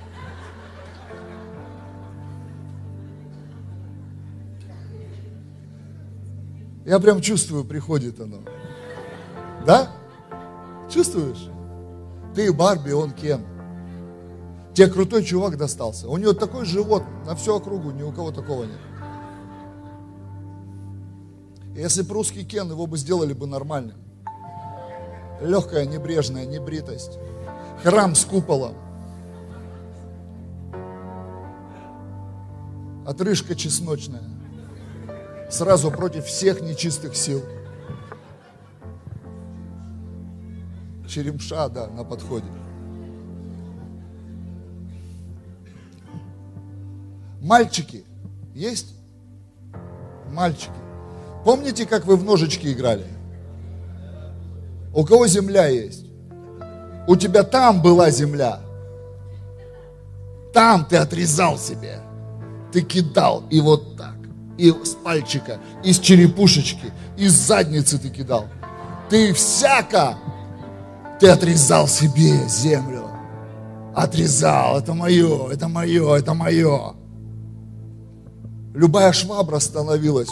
Я 6.85 6.99
прям 6.99 7.21
чувствую, 7.21 7.65
приходит 7.65 8.19
оно. 8.19 8.39
Да? 9.65 9.89
Чувствуешь? 10.89 11.49
Ты 12.35 12.51
Барби, 12.53 12.91
он 12.91 13.11
Кен. 13.11 13.45
Тебе 14.73 14.87
крутой 14.87 15.23
чувак 15.23 15.57
достался. 15.57 16.07
У 16.07 16.17
него 16.17 16.33
такой 16.33 16.65
живот 16.65 17.03
на 17.25 17.35
всю 17.35 17.55
округу, 17.55 17.91
ни 17.91 18.03
у 18.03 18.11
кого 18.11 18.31
такого 18.31 18.63
нет. 18.63 18.79
Если 21.75 22.01
бы 22.01 22.13
русский 22.13 22.45
Кен, 22.45 22.69
его 22.69 22.87
бы 22.87 22.97
сделали 22.97 23.33
бы 23.33 23.47
нормальным. 23.47 23.97
Легкая, 25.41 25.85
небрежная 25.85 26.45
небритость. 26.45 27.17
Храм 27.83 28.15
с 28.15 28.25
куполом. 28.25 28.75
Отрыжка 33.05 33.55
чесночная. 33.55 34.23
Сразу 35.49 35.89
против 35.89 36.25
всех 36.25 36.61
нечистых 36.61 37.15
сил. 37.15 37.41
Черемша, 41.09 41.67
да, 41.69 41.87
на 41.87 42.03
подходе. 42.03 42.45
Мальчики 47.41 48.05
есть? 48.53 48.93
Мальчики. 50.31 50.71
Помните, 51.43 51.85
как 51.85 52.05
вы 52.05 52.15
в 52.15 52.23
ножички 52.23 52.71
играли? 52.71 53.07
У 54.93 55.03
кого 55.05 55.27
земля 55.27 55.67
есть? 55.67 56.05
У 57.07 57.15
тебя 57.15 57.43
там 57.43 57.81
была 57.81 58.11
земля. 58.11 58.59
Там 60.53 60.85
ты 60.85 60.97
отрезал 60.97 61.57
себе. 61.57 62.01
Ты 62.71 62.81
кидал 62.81 63.43
и 63.49 63.61
вот 63.61 63.97
так. 63.97 64.15
И 64.57 64.71
с 64.71 64.89
пальчика, 64.89 65.59
из 65.83 65.99
черепушечки, 65.99 66.91
из 67.17 67.31
задницы 67.31 67.97
ты 67.97 68.09
кидал. 68.09 68.47
Ты 69.09 69.33
всяко, 69.33 70.17
ты 71.19 71.27
отрезал 71.27 71.87
себе 71.87 72.47
землю. 72.47 73.09
Отрезал, 73.95 74.79
это 74.79 74.93
мое, 74.93 75.49
это 75.49 75.67
мое, 75.67 76.15
это 76.15 76.33
мое. 76.33 76.93
Любая 78.73 79.11
швабра 79.11 79.59
становилась 79.59 80.29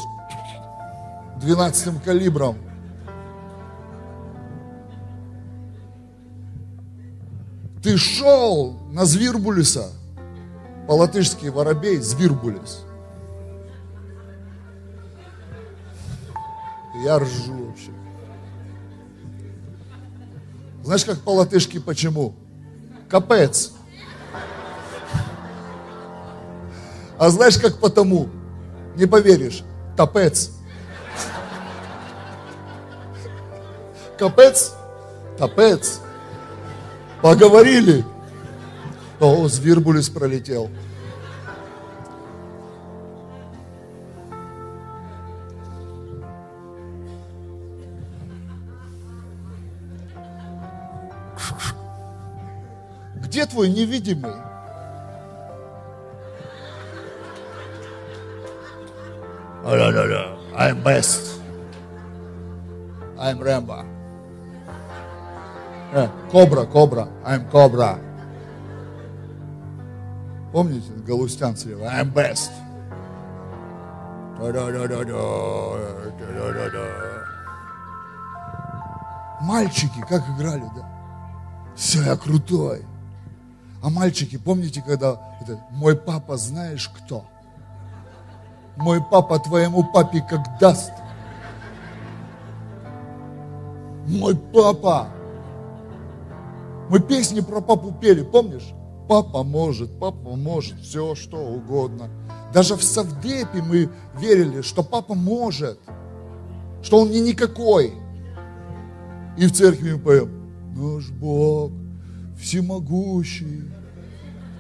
12 1.42 2.02
калибром. 2.04 2.58
Ты 7.84 7.98
шел 7.98 8.78
на 8.92 9.06
Звирбулиса, 9.06 9.88
по-латышски 10.88 11.48
воробей, 11.48 11.98
Звирбулис. 11.98 12.84
Я 17.04 17.20
ржу 17.20 17.66
вообще. 17.66 17.92
Знаешь, 20.88 21.04
как 21.04 21.20
по-латышски 21.20 21.80
почему? 21.80 22.34
Капец. 23.10 23.74
А 27.20 27.30
знаешь, 27.30 27.58
как 27.58 27.78
потому? 27.80 28.30
Не 28.96 29.06
поверишь. 29.06 29.64
Тапец. 29.98 30.52
Капец? 34.18 34.76
Тапец. 35.38 36.00
Поговорили. 37.22 38.06
О, 39.20 39.46
Звирбулис 39.50 40.08
пролетел. 40.08 40.70
Где 53.38 53.46
твой 53.46 53.70
невидимый? 53.70 54.34
I'm 60.56 60.82
best. 60.84 61.40
I'm 63.16 63.40
Rambo. 63.40 63.86
Кобра, 66.32 66.66
кобра, 66.66 67.10
I'm 67.24 67.48
кобра. 67.52 68.00
Помните, 70.52 70.92
Галустян 71.06 71.56
слева, 71.56 71.84
I'm 71.84 72.12
best. 72.12 72.50
Мальчики, 79.42 80.02
как 80.10 80.24
играли, 80.30 80.68
да? 80.76 80.90
Все, 81.76 82.02
я 82.02 82.16
крутой. 82.16 82.84
А 83.82 83.90
мальчики, 83.90 84.38
помните, 84.38 84.82
когда 84.86 85.38
это, 85.42 85.60
мой 85.72 85.96
папа 85.96 86.38
знаешь 86.38 86.90
кто? 86.90 87.26
Мой 88.76 89.04
папа 89.04 89.40
твоему 89.40 89.84
папе 89.92 90.22
как 90.28 90.60
даст. 90.60 90.92
Мой 94.08 94.36
папа. 94.36 95.10
Мы 96.90 97.00
песни 97.00 97.42
про 97.42 97.62
папу 97.62 97.92
пели, 97.92 98.24
помнишь? 98.24 98.74
Папа 99.08 99.44
может, 99.44 100.00
папа 100.00 100.36
может, 100.36 100.80
все 100.80 101.16
что 101.16 101.38
угодно. 101.38 102.10
Даже 102.54 102.76
в 102.76 102.84
Савдепе 102.84 103.62
мы 103.62 103.90
верили, 104.20 104.62
что 104.62 104.84
папа 104.84 105.14
может, 105.14 105.80
что 106.82 107.00
он 107.02 107.12
не 107.12 107.22
никакой. 107.22 107.94
И 109.38 109.46
в 109.46 109.52
церкви 109.54 109.94
мы 109.94 110.00
поем, 110.00 110.76
наш 110.76 111.10
Бог 111.10 111.72
всемогущий, 112.40 113.64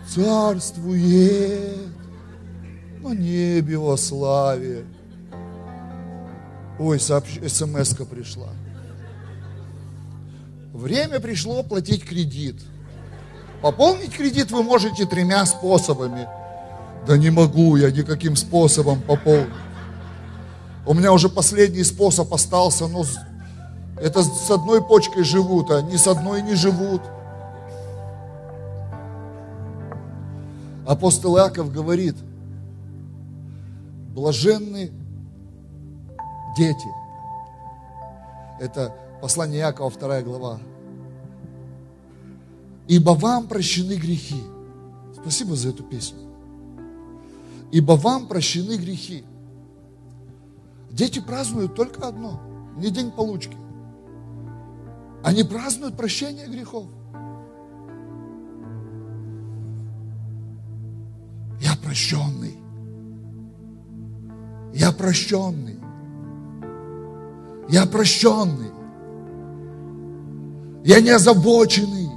царствует 0.07 1.87
на 3.01 3.13
небе 3.13 3.77
во 3.77 3.97
славе. 3.97 4.85
Ой, 6.79 6.99
сообщ... 6.99 7.39
смс 7.47 7.95
пришла. 8.09 8.49
Время 10.73 11.19
пришло 11.19 11.63
платить 11.63 12.05
кредит. 12.05 12.61
Пополнить 13.61 14.13
кредит 14.13 14.51
вы 14.51 14.61
можете 14.63 15.05
тремя 15.05 15.45
способами. 15.45 16.27
Да 17.07 17.17
не 17.17 17.31
могу 17.31 17.77
я 17.77 17.89
никаким 17.89 18.35
способом 18.35 19.01
пополнить. 19.01 19.49
У 20.85 20.93
меня 20.93 21.11
уже 21.11 21.29
последний 21.29 21.83
способ 21.83 22.33
остался, 22.33 22.87
но 22.87 23.03
это 23.99 24.23
с 24.23 24.49
одной 24.51 24.81
почкой 24.81 25.23
живут, 25.23 25.71
а 25.71 25.81
не 25.81 25.97
с 25.97 26.07
одной 26.07 26.41
не 26.41 26.55
живут. 26.55 27.01
Апостол 30.87 31.37
Иаков 31.37 31.73
говорит, 31.73 32.15
блаженны 34.15 34.89
дети. 36.57 36.87
Это 38.61 38.95
послание 39.21 39.59
Иакова, 39.59 39.89
вторая 39.89 40.23
глава. 40.23 40.59
Ибо 42.87 43.09
вам 43.11 43.49
прощены 43.49 43.97
грехи. 43.97 44.41
Спасибо 45.13 45.57
за 45.57 45.69
эту 45.69 45.83
песню. 45.83 46.19
Ибо 47.73 47.97
вам 47.97 48.27
прощены 48.27 48.77
грехи. 48.77 49.25
Дети 50.89 51.19
празднуют 51.19 51.75
только 51.75 52.07
одно, 52.07 52.39
не 52.77 52.91
день 52.91 53.11
получки. 53.11 53.57
Они 55.21 55.43
празднуют 55.43 55.97
прощение 55.97 56.47
грехов. 56.47 56.85
Я 61.59 61.75
прощенный. 61.83 62.57
Я 64.73 64.91
прощенный. 64.91 65.79
Я 67.69 67.85
прощенный. 67.85 68.71
Я 70.83 71.01
не 71.01 71.09
озабоченный. 71.09 72.09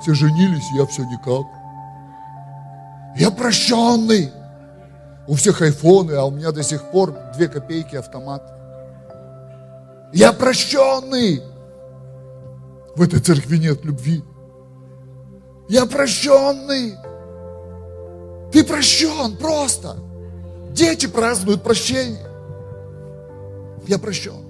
Все 0.00 0.14
женились, 0.14 0.70
я 0.74 0.86
все 0.86 1.04
никак. 1.04 1.46
Я 3.16 3.30
прощенный. 3.30 4.30
У 5.26 5.34
всех 5.34 5.60
айфоны, 5.62 6.12
а 6.12 6.24
у 6.24 6.30
меня 6.30 6.52
до 6.52 6.62
сих 6.62 6.90
пор 6.90 7.14
две 7.34 7.48
копейки 7.48 7.96
автомат. 7.96 8.42
Я 10.12 10.32
прощенный. 10.32 11.42
В 12.94 13.02
этой 13.02 13.20
церкви 13.20 13.58
нет 13.58 13.84
любви. 13.84 14.22
Я 15.68 15.86
прощенный. 15.86 16.94
Ты 18.52 18.64
прощен 18.64 19.36
просто. 19.36 19.98
Дети 20.72 21.06
празднуют 21.06 21.62
прощение. 21.62 22.26
Я 23.86 23.98
прощен. 23.98 24.44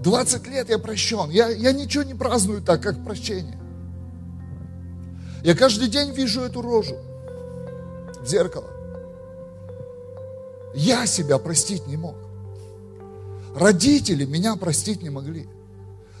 20 0.00 0.46
лет 0.48 0.68
я 0.70 0.78
прощен. 0.78 1.30
Я, 1.30 1.48
я 1.48 1.72
ничего 1.72 2.04
не 2.04 2.14
праздную 2.14 2.62
так, 2.62 2.82
как 2.82 3.04
прощение. 3.04 3.58
Я 5.42 5.54
каждый 5.54 5.88
день 5.88 6.12
вижу 6.12 6.40
эту 6.40 6.62
рожу 6.62 6.96
в 8.20 8.26
зеркало. 8.26 8.70
Я 10.74 11.06
себя 11.06 11.38
простить 11.38 11.86
не 11.86 11.96
мог. 11.96 12.16
Родители 13.54 14.24
меня 14.24 14.56
простить 14.56 15.02
не 15.02 15.10
могли. 15.10 15.46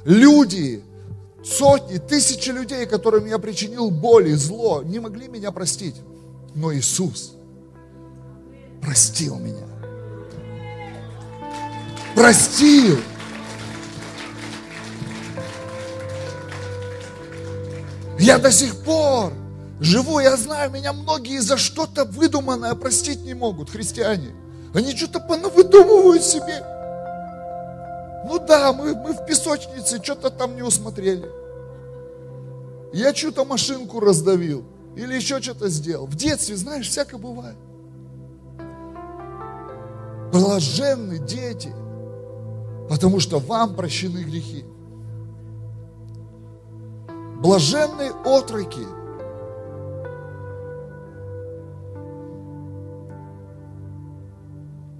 Люди, 0.04 0.82
сотни, 1.44 1.98
тысячи 1.98 2.50
людей, 2.50 2.86
которым 2.86 3.26
я 3.26 3.38
причинил 3.38 3.90
боль 3.90 4.28
и 4.28 4.34
зло, 4.34 4.82
не 4.82 4.98
могли 4.98 5.28
меня 5.28 5.52
простить. 5.52 5.96
Но 6.58 6.74
Иисус 6.74 7.34
простил 8.82 9.36
меня. 9.36 9.64
Простил. 12.16 12.98
Я 18.18 18.38
до 18.38 18.50
сих 18.50 18.76
пор 18.82 19.32
Живу, 19.80 20.18
я 20.18 20.36
знаю, 20.36 20.72
меня 20.72 20.92
многие 20.92 21.38
за 21.38 21.56
что-то 21.56 22.04
выдуманное 22.04 22.74
простить 22.74 23.24
не 23.24 23.34
могут, 23.34 23.70
христиане. 23.70 24.34
Они 24.74 24.96
что-то 24.96 25.20
понавыдумывают 25.20 26.24
себе. 26.24 26.64
Ну 28.26 28.44
да, 28.44 28.72
мы, 28.72 28.96
мы 28.96 29.12
в 29.12 29.24
песочнице 29.24 30.02
что-то 30.02 30.30
там 30.30 30.56
не 30.56 30.62
усмотрели. 30.62 31.30
Я 32.92 33.14
что-то 33.14 33.44
машинку 33.44 34.00
раздавил. 34.00 34.64
Или 34.96 35.14
еще 35.14 35.40
что-то 35.40 35.68
сделал. 35.68 36.06
В 36.06 36.14
детстве, 36.14 36.56
знаешь, 36.56 36.88
всякое 36.88 37.18
бывает. 37.18 37.56
Блаженны 40.32 41.18
дети, 41.18 41.72
потому 42.88 43.20
что 43.20 43.38
вам 43.38 43.74
прощены 43.74 44.18
грехи. 44.18 44.64
Блаженные 47.40 48.10
отроки. 48.24 48.86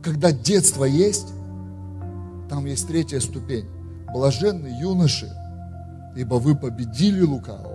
Когда 0.03 0.33
детство 0.33 0.85
есть, 0.85 1.29
там 2.49 2.65
есть 2.65 2.87
третья 2.89 3.21
ступень. 3.21 3.69
Блаженные 4.15 4.79
юноши, 4.81 5.31
ибо 6.17 6.37
вы 6.37 6.57
победили 6.57 7.21
лукавого. 7.23 7.68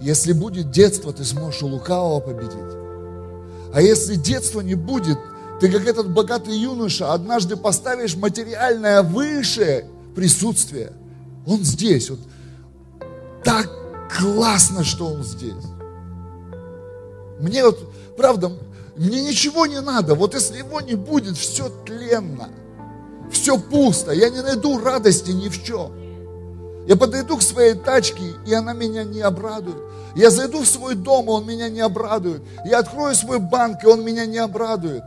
Если 0.00 0.32
будет 0.32 0.70
детство, 0.70 1.12
ты 1.12 1.24
сможешь 1.24 1.62
у 1.62 1.68
лукавого 1.68 2.20
победить. 2.20 2.76
А 3.72 3.80
если 3.80 4.14
детства 4.14 4.60
не 4.60 4.74
будет, 4.74 5.18
ты 5.60 5.70
как 5.70 5.86
этот 5.86 6.10
богатый 6.10 6.56
юноша 6.56 7.12
однажды 7.12 7.56
поставишь 7.56 8.16
материальное 8.16 9.02
выше 9.02 9.86
присутствие. 10.14 10.92
Он 11.46 11.64
здесь. 11.64 12.10
Вот 12.10 12.20
так 13.42 13.70
классно, 14.18 14.84
что 14.84 15.06
он 15.06 15.24
здесь. 15.24 15.54
Мне 17.40 17.64
вот, 17.64 17.78
правда, 18.16 18.52
мне 18.96 19.22
ничего 19.22 19.66
не 19.66 19.80
надо. 19.80 20.14
Вот 20.14 20.34
если 20.34 20.58
его 20.58 20.80
не 20.80 20.94
будет, 20.94 21.36
все 21.36 21.70
тленно. 21.86 22.48
Все 23.30 23.58
пусто. 23.58 24.12
Я 24.12 24.30
не 24.30 24.42
найду 24.42 24.78
радости 24.78 25.30
ни 25.30 25.48
в 25.48 25.62
чем. 25.62 25.92
Я 26.86 26.96
подойду 26.96 27.36
к 27.36 27.42
своей 27.42 27.74
тачке, 27.74 28.34
и 28.46 28.54
она 28.54 28.72
меня 28.72 29.02
не 29.02 29.20
обрадует. 29.20 29.78
Я 30.14 30.30
зайду 30.30 30.62
в 30.62 30.66
свой 30.66 30.94
дом, 30.94 31.26
и 31.26 31.30
он 31.30 31.46
меня 31.46 31.68
не 31.68 31.80
обрадует. 31.80 32.42
Я 32.64 32.78
открою 32.78 33.14
свой 33.14 33.40
банк, 33.40 33.82
и 33.82 33.86
он 33.86 34.04
меня 34.04 34.24
не 34.24 34.38
обрадует. 34.38 35.02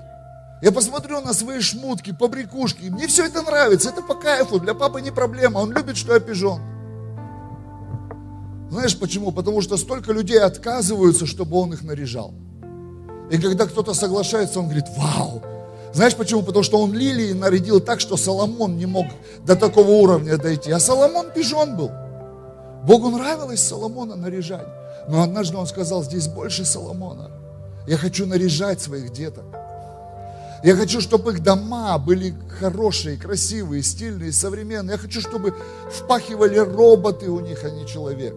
Я 0.62 0.74
посмотрю 0.74 1.22
на 1.22 1.34
свои 1.34 1.62
шмутки, 1.62 2.12
побрякушки. 2.12 2.90
Мне 2.90 3.08
все 3.08 3.26
это 3.26 3.42
нравится, 3.42 3.90
это 3.90 4.02
по 4.02 4.14
кайфу. 4.14 4.60
Для 4.60 4.74
папы 4.74 5.02
не 5.02 5.12
проблема, 5.12 5.60
он 5.60 5.72
любит, 5.72 5.96
что 5.96 6.14
я 6.14 6.20
пижон. 6.20 6.62
Знаешь 8.70 9.00
почему? 9.00 9.32
Потому 9.32 9.62
что 9.62 9.78
столько 9.78 10.12
людей 10.12 10.40
отказываются, 10.40 11.26
чтобы 11.26 11.58
он 11.58 11.74
их 11.74 11.82
наряжал. 11.82 12.34
И 13.32 13.38
когда 13.38 13.66
кто-то 13.66 13.94
соглашается, 13.94 14.60
он 14.60 14.66
говорит, 14.66 14.86
вау. 14.98 15.42
Знаешь 15.94 16.16
почему? 16.16 16.44
Потому 16.44 16.64
что 16.64 16.80
он 16.80 16.94
лилии 16.94 17.34
нарядил 17.34 17.80
так, 17.80 18.00
что 18.00 18.16
Соломон 18.18 18.78
не 18.78 18.86
мог 18.86 19.08
до 19.46 19.56
такого 19.56 19.90
уровня 19.90 20.38
дойти. 20.38 20.72
А 20.72 20.80
Соломон 20.80 21.32
пижон 21.32 21.76
был. 21.76 21.92
Богу 22.84 23.10
нравилось 23.10 23.68
Соломона 23.68 24.16
наряжать. 24.16 24.68
Но 25.08 25.24
однажды 25.24 25.58
он 25.58 25.68
сказал, 25.68 26.04
здесь 26.04 26.28
больше 26.28 26.66
Соломона. 26.66 27.32
Я 27.88 27.98
хочу 27.98 28.26
наряжать 28.26 28.82
своих 28.82 29.12
деток. 29.12 29.44
Я 30.64 30.76
хочу, 30.76 31.00
чтобы 31.00 31.32
их 31.32 31.42
дома 31.42 31.98
были 31.98 32.36
хорошие, 32.60 33.18
красивые, 33.18 33.82
стильные, 33.82 34.32
современные. 34.32 34.94
Я 34.94 34.98
хочу, 34.98 35.22
чтобы 35.22 35.56
впахивали 35.90 36.58
роботы 36.58 37.30
у 37.30 37.40
них, 37.40 37.64
а 37.64 37.70
не 37.70 37.88
человек. 37.88 38.36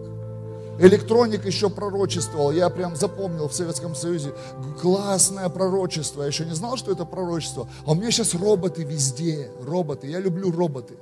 Электроник 0.83 1.45
еще 1.45 1.69
пророчествовал, 1.69 2.51
я 2.51 2.69
прям 2.69 2.97
запомнил 2.97 3.47
в 3.47 3.53
Советском 3.53 3.95
Союзе. 3.95 4.33
Классное 4.81 5.47
пророчество, 5.47 6.23
я 6.23 6.27
еще 6.27 6.43
не 6.43 6.53
знал, 6.53 6.75
что 6.75 6.91
это 6.91 7.05
пророчество. 7.05 7.69
А 7.85 7.91
у 7.91 7.95
меня 7.95 8.11
сейчас 8.11 8.35
роботы 8.35 8.83
везде, 8.83 9.49
роботы, 9.61 10.07
я 10.07 10.19
люблю 10.19 10.51
роботы. 10.51 10.97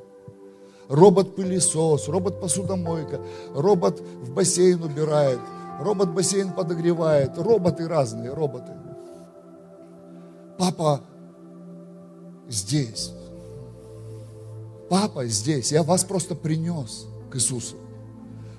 Робот-пылесос, 0.88 2.10
робот-посудомойка, 2.10 3.22
робот 3.56 4.00
в 4.00 4.32
бассейн 4.32 4.84
убирает, 4.84 5.40
робот-бассейн 5.80 6.54
подогревает, 6.54 7.36
роботы 7.40 7.88
разные, 7.88 8.32
роботы. 8.32 8.74
Папа 10.60 11.02
здесь. 12.48 13.14
Папа 14.92 15.26
здесь. 15.26 15.72
Я 15.72 15.82
вас 15.82 16.04
просто 16.04 16.36
принес 16.36 17.08
к 17.32 17.36
Иисусу. 17.38 17.81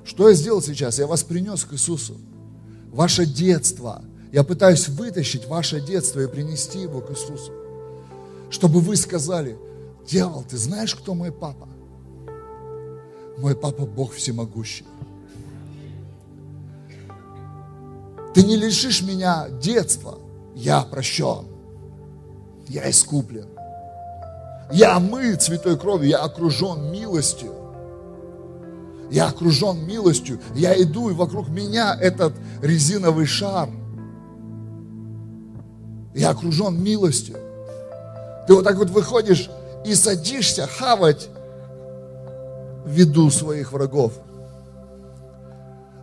Что 0.04 0.28
я 0.28 0.34
сделал 0.34 0.62
сейчас? 0.62 0.98
Я 0.98 1.06
вас 1.06 1.22
принес 1.22 1.64
к 1.64 1.72
Иисусу. 1.72 2.16
Ваше 2.90 3.26
детство. 3.26 4.02
Я 4.32 4.44
пытаюсь 4.44 4.88
вытащить 4.88 5.46
ваше 5.46 5.80
детство 5.80 6.20
и 6.20 6.26
принести 6.26 6.80
его 6.80 7.00
к 7.00 7.10
Иисусу. 7.10 7.52
Чтобы 8.50 8.80
вы 8.80 8.96
сказали, 8.96 9.56
дьявол, 10.06 10.44
ты 10.48 10.56
знаешь, 10.56 10.94
кто 10.94 11.14
мой 11.14 11.32
папа? 11.32 11.68
Мой 13.38 13.54
папа 13.54 13.86
Бог 13.86 14.12
всемогущий. 14.12 14.86
Ты 18.34 18.42
не 18.42 18.56
лишишь 18.56 19.02
меня 19.02 19.48
детства. 19.60 20.18
Я 20.54 20.82
прощен. 20.82 21.46
Я 22.68 22.90
искуплен. 22.90 23.48
Я 24.70 24.96
омыт 24.96 25.42
святой 25.42 25.78
кровью, 25.78 26.08
я 26.08 26.18
окружен 26.18 26.90
милостью. 26.90 27.52
Я 29.12 29.28
окружен 29.28 29.86
милостью. 29.86 30.40
Я 30.54 30.80
иду, 30.82 31.10
и 31.10 31.12
вокруг 31.12 31.50
меня 31.50 31.94
этот 32.00 32.32
резиновый 32.62 33.26
шар. 33.26 33.68
Я 36.14 36.30
окружен 36.30 36.82
милостью. 36.82 37.36
Ты 38.46 38.54
вот 38.54 38.64
так 38.64 38.76
вот 38.76 38.88
выходишь 38.88 39.50
и 39.84 39.94
садишься 39.94 40.66
хавать 40.66 41.28
виду 42.86 43.30
своих 43.30 43.72
врагов. 43.72 44.14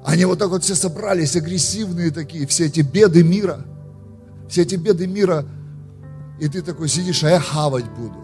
Они 0.06 0.26
вот 0.26 0.38
так 0.38 0.50
вот 0.50 0.64
все 0.64 0.76
собрались, 0.76 1.36
агрессивные 1.36 2.12
такие, 2.12 2.46
все 2.46 2.68
эти 2.68 2.82
беды 2.82 3.24
мира. 3.24 3.62
Все 4.48 4.62
эти 4.62 4.76
беды 4.76 5.08
мира. 5.08 5.46
И 6.40 6.48
ты 6.48 6.62
такой 6.62 6.88
сидишь, 6.88 7.24
а 7.24 7.32
я 7.32 7.40
хавать 7.40 7.90
буду. 7.90 8.18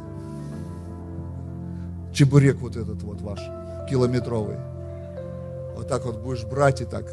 Чебурек 2.13 2.57
вот 2.57 2.75
этот 2.75 3.01
вот 3.01 3.19
ваш, 3.21 3.39
километровый. 3.89 4.74
Вот 5.75 5.87
так 5.87 6.05
вот 6.05 6.17
будешь 6.21 6.43
брать 6.43 6.81
и 6.81 6.85
так. 6.85 7.05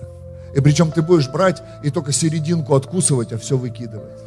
И 0.54 0.60
причем 0.60 0.92
ты 0.92 1.02
будешь 1.02 1.28
брать 1.28 1.62
и 1.82 1.90
только 1.90 2.12
серединку 2.12 2.74
откусывать, 2.74 3.32
а 3.32 3.38
все 3.38 3.56
выкидывать. 3.56 4.18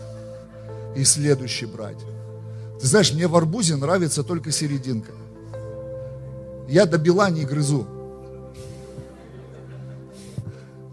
И 0.96 1.04
следующий 1.04 1.66
брать. 1.66 2.00
Ты 2.80 2.88
знаешь, 2.88 3.14
мне 3.14 3.28
в 3.28 3.36
арбузе 3.36 3.76
нравится 3.76 4.24
только 4.24 4.52
серединка. 4.52 5.12
Я 6.68 6.86
до 6.86 6.98
бела 6.98 7.30
не 7.30 7.46
грызу. 7.46 7.86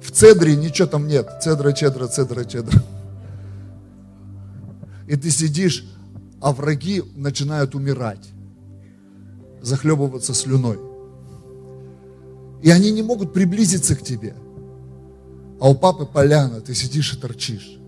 В 0.02 0.10
цедре 0.10 0.54
ничего 0.54 0.86
там 0.86 1.06
нет. 1.06 1.28
Цедра, 1.42 1.72
чедра, 1.72 2.06
цедра, 2.06 2.44
чедра. 2.44 2.82
И 5.08 5.16
ты 5.16 5.30
сидишь, 5.30 5.84
а 6.40 6.52
враги 6.52 7.02
начинают 7.16 7.74
умирать, 7.74 8.28
захлебываться 9.60 10.34
слюной. 10.34 10.91
И 12.62 12.70
они 12.70 12.92
не 12.92 13.02
могут 13.02 13.32
приблизиться 13.32 13.96
к 13.96 14.02
тебе. 14.02 14.34
А 15.60 15.68
у 15.68 15.74
папы 15.74 16.06
поляна, 16.06 16.60
ты 16.60 16.74
сидишь 16.74 17.12
и 17.14 17.20
торчишь. 17.20 17.78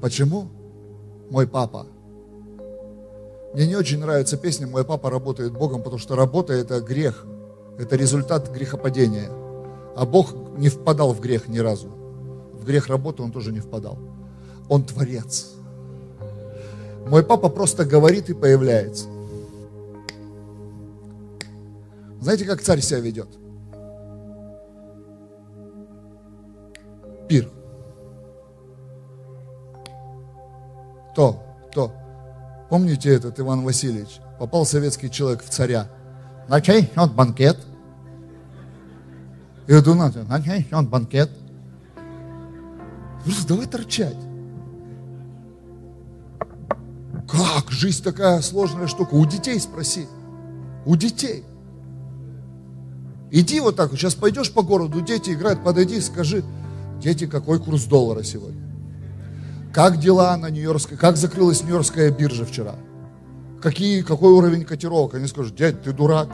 Почему? 0.00 0.48
Мой 1.30 1.46
папа. 1.46 1.86
Мне 3.54 3.66
не 3.66 3.76
очень 3.76 3.98
нравится 3.98 4.36
песня 4.36 4.66
«Мой 4.66 4.84
папа 4.84 5.10
работает 5.10 5.52
Богом», 5.52 5.82
потому 5.82 5.98
что 5.98 6.14
работа– 6.14 6.52
это 6.54 6.80
грех. 6.80 7.24
Это 7.78 7.96
результат 7.96 8.52
грехопадения. 8.52 9.30
А 9.96 10.04
Бог 10.04 10.34
не 10.58 10.68
впадал 10.68 11.12
в 11.12 11.20
грех 11.20 11.48
ни 11.48 11.58
разу. 11.58 11.88
В 12.52 12.64
грех 12.64 12.88
работы 12.88 13.22
он 13.22 13.32
тоже 13.32 13.52
не 13.52 13.60
впадал. 13.60 13.98
Он 14.68 14.84
творец. 14.84 15.52
Мой 17.08 17.22
папа 17.24 17.48
просто 17.48 17.84
говорит 17.84 18.28
и 18.28 18.34
появляется. 18.34 19.06
Знаете, 22.20 22.44
как 22.44 22.60
царь 22.60 22.80
себя 22.80 23.00
ведет? 23.00 23.28
То, 31.16 31.42
то. 31.72 31.92
Помните 32.68 33.08
этот 33.08 33.40
Иван 33.40 33.64
Васильевич? 33.64 34.20
Попал 34.38 34.66
советский 34.66 35.10
человек 35.10 35.42
в 35.42 35.48
царя. 35.48 35.88
Начнет 36.46 37.14
банкет. 37.14 37.56
И 39.66 39.72
вот 39.72 39.88
он 39.88 39.96
начнет 39.96 40.88
банкет. 40.90 41.30
Просто 43.24 43.48
давай 43.48 43.66
торчать. 43.66 44.16
Как? 47.26 47.70
Жизнь 47.70 48.04
такая 48.04 48.42
сложная 48.42 48.86
штука. 48.86 49.14
У 49.14 49.24
детей 49.24 49.58
спроси. 49.58 50.06
У 50.84 50.96
детей. 50.96 51.44
Иди 53.30 53.58
вот 53.60 53.74
так, 53.74 53.90
сейчас 53.92 54.14
пойдешь 54.14 54.52
по 54.52 54.62
городу, 54.62 55.00
дети 55.00 55.30
играют, 55.30 55.64
подойди, 55.64 56.00
скажи, 56.00 56.44
дети, 57.00 57.26
какой 57.26 57.58
курс 57.58 57.84
доллара 57.84 58.22
сегодня? 58.22 58.65
Как 59.76 59.98
дела 59.98 60.34
на 60.38 60.48
Нью-Йоркской, 60.48 60.96
как 60.96 61.18
закрылась 61.18 61.62
Нью-Йоркская 61.62 62.10
биржа 62.10 62.46
вчера? 62.46 62.76
Какие, 63.60 64.00
какой 64.00 64.32
уровень 64.32 64.64
котировок? 64.64 65.12
Они 65.12 65.26
скажут, 65.26 65.54
дядь, 65.54 65.82
ты 65.82 65.92
дурак. 65.92 66.30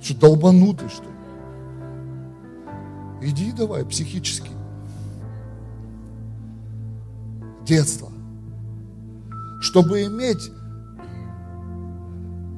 Что, 0.00 0.14
долбанутый, 0.16 0.88
что 0.88 1.02
ли? 1.02 1.10
Иди 3.28 3.50
давай, 3.50 3.84
психически. 3.84 4.52
Детство. 7.66 8.12
Чтобы 9.60 10.04
иметь, 10.04 10.52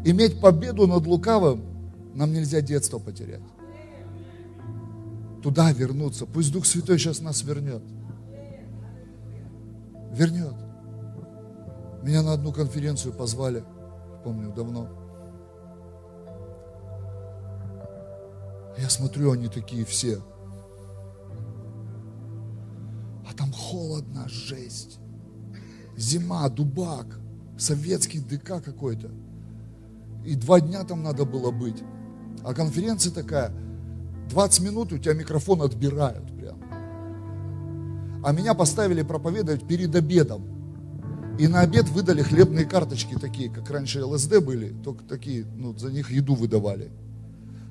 иметь 0.04 0.38
победу 0.38 0.86
над 0.86 1.06
лукавым, 1.06 1.62
нам 2.14 2.34
нельзя 2.34 2.60
детство 2.60 2.98
потерять. 2.98 3.40
Туда 5.46 5.70
вернуться. 5.70 6.26
Пусть 6.26 6.52
Дух 6.52 6.66
Святой 6.66 6.98
сейчас 6.98 7.20
нас 7.20 7.44
вернет. 7.44 7.80
Вернет. 10.10 10.56
Меня 12.02 12.24
на 12.24 12.32
одну 12.32 12.52
конференцию 12.52 13.14
позвали, 13.14 13.62
помню, 14.24 14.52
давно. 14.52 14.88
Я 18.76 18.90
смотрю, 18.90 19.30
они 19.30 19.46
такие 19.46 19.84
все. 19.84 20.18
А 23.30 23.32
там 23.36 23.52
холодно, 23.52 24.28
жесть. 24.28 24.98
Зима, 25.96 26.48
дубак, 26.48 27.20
советский 27.56 28.18
ДК 28.18 28.60
какой-то. 28.60 29.12
И 30.24 30.34
два 30.34 30.60
дня 30.60 30.82
там 30.82 31.04
надо 31.04 31.24
было 31.24 31.52
быть. 31.52 31.84
А 32.42 32.52
конференция 32.52 33.12
такая, 33.12 33.52
20 34.28 34.60
минут 34.62 34.92
у 34.92 34.98
тебя 34.98 35.14
микрофон 35.14 35.62
отбирают 35.62 36.26
прям. 36.36 36.58
А 38.24 38.32
меня 38.32 38.54
поставили 38.54 39.02
проповедовать 39.02 39.66
перед 39.66 39.94
обедом. 39.94 40.44
И 41.38 41.48
на 41.48 41.60
обед 41.60 41.88
выдали 41.90 42.22
хлебные 42.22 42.64
карточки 42.64 43.14
такие, 43.14 43.50
как 43.50 43.70
раньше 43.70 44.02
ЛСД 44.04 44.40
были, 44.40 44.74
только 44.82 45.04
такие, 45.04 45.44
ну, 45.44 45.76
за 45.76 45.92
них 45.92 46.10
еду 46.10 46.34
выдавали 46.34 46.90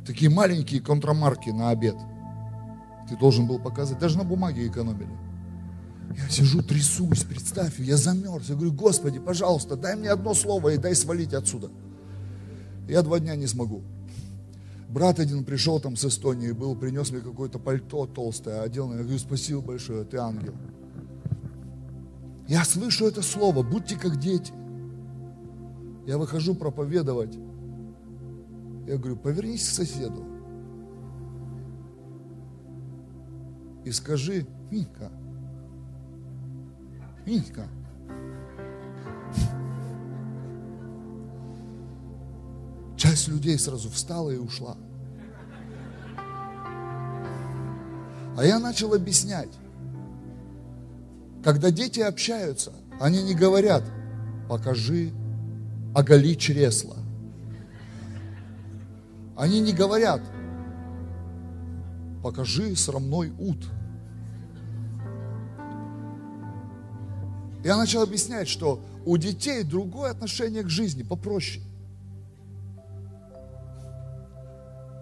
такие 0.05 0.29
маленькие 0.29 0.81
контрамарки 0.81 1.49
на 1.49 1.69
обед. 1.69 1.95
Ты 3.09 3.17
должен 3.17 3.47
был 3.47 3.59
показать, 3.59 3.99
даже 3.99 4.17
на 4.17 4.23
бумаге 4.23 4.67
экономили. 4.67 5.09
Я 6.15 6.29
сижу, 6.29 6.61
трясусь, 6.61 7.23
представь, 7.23 7.79
я 7.79 7.97
замерз. 7.97 8.49
Я 8.49 8.55
говорю, 8.55 8.73
Господи, 8.73 9.19
пожалуйста, 9.19 9.75
дай 9.75 9.95
мне 9.95 10.09
одно 10.09 10.33
слово 10.33 10.69
и 10.69 10.77
дай 10.77 10.95
свалить 10.95 11.33
отсюда. 11.33 11.69
Я 12.87 13.01
два 13.01 13.19
дня 13.19 13.35
не 13.35 13.47
смогу. 13.47 13.83
Брат 14.95 15.19
один 15.19 15.43
пришел 15.43 15.81
там 15.81 15.97
с 15.97 16.05
Эстонии, 16.05 16.53
был, 16.53 16.73
принес 16.73 17.11
мне 17.11 17.19
какое-то 17.19 17.59
пальто 17.59 18.05
толстое, 18.05 18.61
одел. 18.61 18.93
Я 18.93 18.99
говорю, 18.99 19.19
спасибо 19.19 19.59
большое, 19.59 20.05
ты 20.05 20.15
ангел. 20.15 20.53
Я 22.47 22.63
слышу 22.63 23.05
это 23.05 23.21
слово, 23.21 23.61
будьте 23.61 23.97
как 23.97 24.17
дети. 24.17 24.53
Я 26.07 26.17
выхожу 26.17 26.55
проповедовать. 26.55 27.37
Я 28.87 28.95
говорю, 28.95 29.17
повернись 29.17 29.67
к 29.67 29.73
соседу 29.73 30.23
и 33.83 33.91
скажи, 33.91 34.47
Минька, 34.71 35.11
Минька, 37.25 37.67
часть 43.05 43.27
людей 43.27 43.57
сразу 43.59 43.89
встала 43.89 44.31
и 44.31 44.37
ушла. 44.37 44.75
А 48.37 48.43
я 48.43 48.59
начал 48.59 48.93
объяснять. 48.93 49.51
Когда 51.43 51.69
дети 51.69 51.99
общаются, 51.99 52.73
они 52.99 53.21
не 53.21 53.35
говорят, 53.35 53.83
покажи, 54.49 55.11
оголи 55.93 56.35
чресло. 56.35 56.97
Они 59.37 59.59
не 59.59 59.73
говорят, 59.73 60.21
покажи 62.23 62.75
срамной 62.75 63.31
ут. 63.37 63.63
Я 67.63 67.77
начал 67.77 68.01
объяснять, 68.01 68.47
что 68.47 68.83
у 69.05 69.17
детей 69.17 69.63
другое 69.63 70.11
отношение 70.11 70.63
к 70.63 70.69
жизни, 70.69 71.03
попроще. 71.03 71.63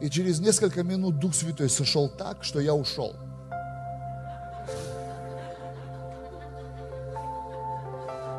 И 0.04 0.10
через 0.10 0.42
несколько 0.42 0.84
минут 0.84 1.18
Дух 1.18 1.34
Святой 1.34 1.70
сошел 1.70 2.10
так, 2.10 2.44
что 2.44 2.60
я 2.60 2.74
ушел. 2.76 3.16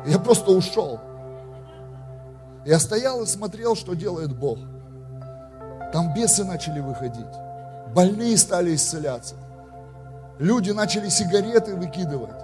Я 0.05 0.19
просто 0.19 0.51
ушел. 0.51 0.99
Я 2.67 2.77
стоял 2.77 3.23
и 3.23 3.25
смотрел, 3.25 3.75
что 3.75 3.95
делает 3.95 4.31
Бог. 4.31 4.59
Там 5.91 6.13
бесы 6.13 6.43
начали 6.43 6.81
выходить. 6.81 7.25
Больные 7.95 8.37
стали 8.37 8.75
исцеляться. 8.75 9.33
Люди 10.37 10.69
начали 10.69 11.09
сигареты 11.09 11.73
выкидывать. 11.75 12.43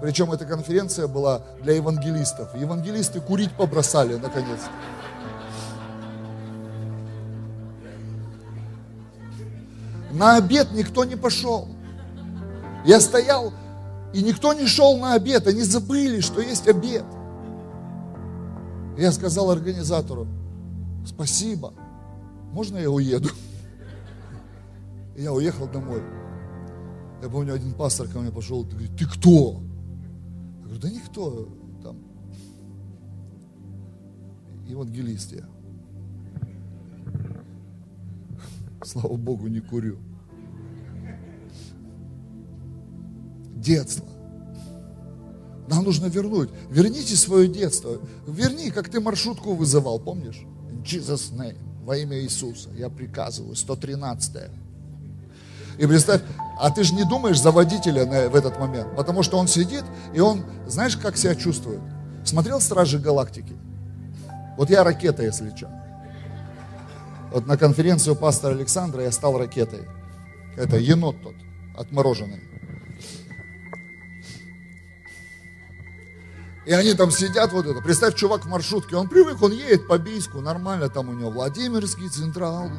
Причем 0.00 0.32
эта 0.32 0.46
конференция 0.46 1.08
была 1.08 1.42
для 1.62 1.74
евангелистов. 1.74 2.54
Евангелисты 2.54 3.20
курить 3.20 3.52
побросали 3.54 4.14
наконец. 4.14 4.60
На 10.12 10.36
обед 10.36 10.72
никто 10.72 11.04
не 11.04 11.16
пошел. 11.16 11.68
Я 12.84 13.00
стоял, 13.00 13.52
и 14.12 14.22
никто 14.22 14.52
не 14.52 14.66
шел 14.66 14.98
на 14.98 15.14
обед. 15.14 15.46
Они 15.46 15.62
забыли, 15.62 16.20
что 16.20 16.40
есть 16.40 16.68
обед. 16.68 17.04
Я 18.98 19.10
сказал 19.10 19.50
организатору, 19.50 20.26
спасибо 21.06 21.72
можно 22.52 22.76
я 22.76 22.90
уеду? 22.90 23.30
Я 25.16 25.32
уехал 25.32 25.66
домой. 25.66 26.02
Я 27.22 27.28
помню, 27.28 27.54
один 27.54 27.72
пастор 27.72 28.08
ко 28.08 28.18
мне 28.18 28.30
пошел, 28.30 28.64
ты 28.64 28.72
говорит, 28.72 28.96
ты 28.96 29.06
кто? 29.06 29.62
Я 30.60 30.64
говорю, 30.64 30.80
да 30.80 30.90
никто, 30.90 31.48
там, 31.82 31.96
евангелист 34.66 35.32
я. 35.32 35.44
Слава 38.84 39.16
Богу, 39.16 39.48
не 39.48 39.60
курю. 39.60 39.98
Детство. 43.54 44.04
Нам 45.68 45.84
нужно 45.84 46.06
вернуть. 46.06 46.50
Верните 46.70 47.16
свое 47.16 47.48
детство. 47.48 47.98
Верни, 48.26 48.70
как 48.70 48.88
ты 48.88 49.00
маршрутку 49.00 49.54
вызывал, 49.54 50.00
помнишь? 50.00 50.42
Jesus 50.84 51.32
name 51.32 51.58
во 51.84 51.96
имя 51.96 52.20
Иисуса. 52.20 52.70
Я 52.76 52.88
приказываю. 52.88 53.54
113 53.54 54.34
-е. 54.34 54.50
И 55.78 55.86
представь, 55.86 56.22
а 56.58 56.70
ты 56.70 56.84
же 56.84 56.94
не 56.94 57.04
думаешь 57.04 57.40
за 57.40 57.50
водителя 57.50 58.04
в 58.28 58.34
этот 58.34 58.58
момент, 58.58 58.94
потому 58.94 59.22
что 59.22 59.38
он 59.38 59.48
сидит, 59.48 59.84
и 60.14 60.20
он, 60.20 60.44
знаешь, 60.66 60.96
как 60.96 61.16
себя 61.16 61.34
чувствует? 61.34 61.80
Смотрел 62.24 62.60
«Стражи 62.60 62.98
Галактики»? 62.98 63.54
Вот 64.58 64.70
я 64.70 64.84
ракета, 64.84 65.22
если 65.22 65.50
что. 65.56 65.81
Вот 67.32 67.46
на 67.46 67.56
конференцию 67.56 68.14
пастора 68.14 68.52
Александра 68.52 69.02
я 69.02 69.10
стал 69.10 69.38
ракетой. 69.38 69.80
Это 70.56 70.76
енот 70.76 71.16
тот, 71.22 71.34
отмороженный. 71.76 72.40
И 76.64 76.72
они 76.72 76.94
там 76.94 77.10
сидят 77.10 77.52
вот 77.52 77.66
это. 77.66 77.80
Представь, 77.80 78.14
чувак 78.14 78.44
в 78.44 78.48
маршрутке, 78.48 78.94
он 78.94 79.08
привык, 79.08 79.42
он 79.42 79.50
едет 79.50 79.88
по 79.88 79.98
Бийску, 79.98 80.40
нормально, 80.40 80.88
там 80.88 81.08
у 81.08 81.12
него 81.12 81.30
Владимирский, 81.30 82.08
Централ, 82.08 82.70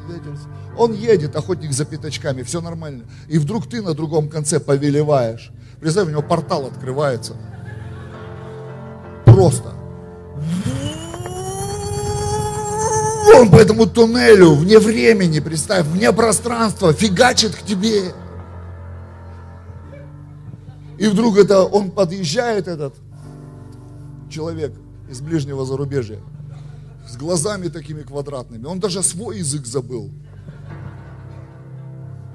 он 0.78 0.94
едет, 0.94 1.36
охотник 1.36 1.72
за 1.72 1.84
пятачками, 1.84 2.42
все 2.42 2.62
нормально. 2.62 3.04
И 3.28 3.38
вдруг 3.38 3.68
ты 3.68 3.82
на 3.82 3.92
другом 3.92 4.30
конце 4.30 4.58
повелеваешь. 4.58 5.50
Представь, 5.80 6.06
у 6.06 6.10
него 6.10 6.22
портал 6.22 6.66
открывается. 6.66 7.36
Просто. 9.26 9.74
Он 13.32 13.50
по 13.50 13.56
этому 13.56 13.86
туннелю, 13.86 14.54
вне 14.54 14.78
времени, 14.78 15.40
представь, 15.40 15.86
вне 15.86 16.12
пространства, 16.12 16.92
фигачит 16.92 17.54
к 17.54 17.62
тебе. 17.62 18.12
И 20.98 21.06
вдруг 21.06 21.38
это 21.38 21.64
он 21.64 21.90
подъезжает 21.90 22.68
этот, 22.68 22.94
человек 24.30 24.72
из 25.08 25.20
ближнего 25.20 25.64
зарубежья, 25.64 26.18
с 27.08 27.16
глазами 27.16 27.68
такими 27.68 28.02
квадратными. 28.02 28.66
Он 28.66 28.80
даже 28.80 29.02
свой 29.02 29.38
язык 29.38 29.66
забыл. 29.66 30.10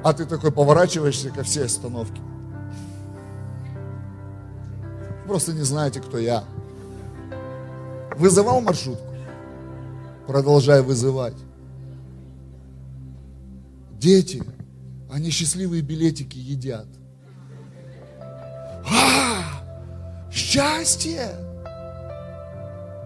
А 0.03 0.13
ты 0.13 0.25
такой 0.25 0.51
поворачиваешься 0.51 1.29
ко 1.29 1.43
всей 1.43 1.65
остановке. 1.65 2.21
Просто 5.27 5.53
не 5.53 5.61
знаете, 5.63 5.99
кто 5.99 6.17
я. 6.17 6.43
Вызывал 8.15 8.61
маршрутку? 8.61 9.08
Продолжай 10.29 10.83
вызывать. 10.83 11.33
Дети, 13.97 14.43
они 15.11 15.31
счастливые 15.31 15.81
билетики 15.81 16.37
едят. 16.37 16.85
А, 18.21 19.41
счастье! 20.31 21.31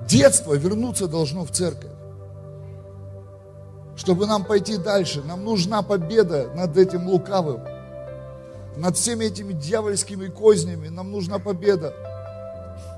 Детство 0.05 0.55
вернуться 0.55 1.07
должно 1.07 1.45
в 1.45 1.51
церковь. 1.51 1.93
Чтобы 3.95 4.27
нам 4.27 4.43
пойти 4.43 4.75
дальше, 4.75 5.23
нам 5.23 5.45
нужна 5.45 5.81
победа 5.81 6.51
над 6.53 6.75
этим 6.75 7.07
лукавым, 7.07 7.61
над 8.75 8.97
всеми 8.97 9.23
этими 9.23 9.53
дьявольскими 9.53 10.27
кознями, 10.27 10.89
нам 10.89 11.09
нужна 11.09 11.39
победа. 11.39 11.93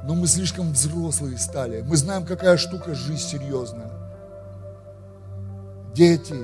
Но 0.04 0.16
мы 0.16 0.26
слишком 0.26 0.72
взрослые 0.72 1.38
стали. 1.38 1.84
Мы 1.84 1.96
знаем, 1.96 2.26
какая 2.26 2.58
штука 2.58 2.96
жизнь 2.96 3.22
серьезная. 3.22 3.95
Дети. 5.96 6.36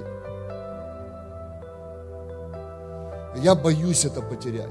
Я 3.35 3.53
боюсь 3.53 4.05
это 4.05 4.21
потерять. 4.21 4.69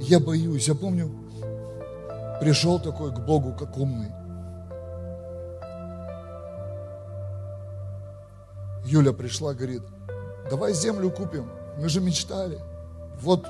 Я 0.00 0.18
боюсь. 0.18 0.66
Я 0.66 0.74
помню, 0.74 1.08
пришел 2.40 2.80
такой 2.80 3.14
к 3.14 3.20
Богу, 3.20 3.52
как 3.52 3.76
умный. 3.76 4.10
Юля 8.84 9.12
пришла, 9.12 9.54
говорит, 9.54 9.82
давай 10.50 10.72
землю 10.72 11.08
купим. 11.10 11.48
Мы 11.78 11.88
же 11.88 12.00
мечтали. 12.00 12.58
Вот 13.20 13.46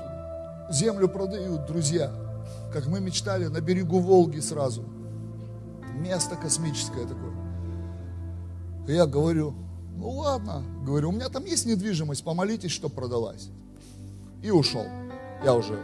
землю 0.69 1.07
продают, 1.07 1.65
друзья. 1.65 2.11
Как 2.71 2.85
мы 2.85 2.99
мечтали, 2.99 3.45
на 3.45 3.59
берегу 3.59 3.99
Волги 4.01 4.39
сразу. 4.39 4.83
Место 5.95 6.35
космическое 6.35 7.07
такое. 7.07 7.33
И 8.87 8.93
я 8.93 9.07
говорю, 9.07 9.55
ну 9.99 10.09
ладно, 10.11 10.63
говорю, 10.85 11.09
у 11.09 11.11
меня 11.11 11.27
там 11.27 11.43
есть 11.43 11.65
недвижимость, 11.65 12.23
помолитесь, 12.23 12.71
чтобы 12.71 12.95
продалась. 12.95 13.49
И 14.41 14.49
ушел. 14.49 14.85
Я 15.43 15.53
уже 15.53 15.77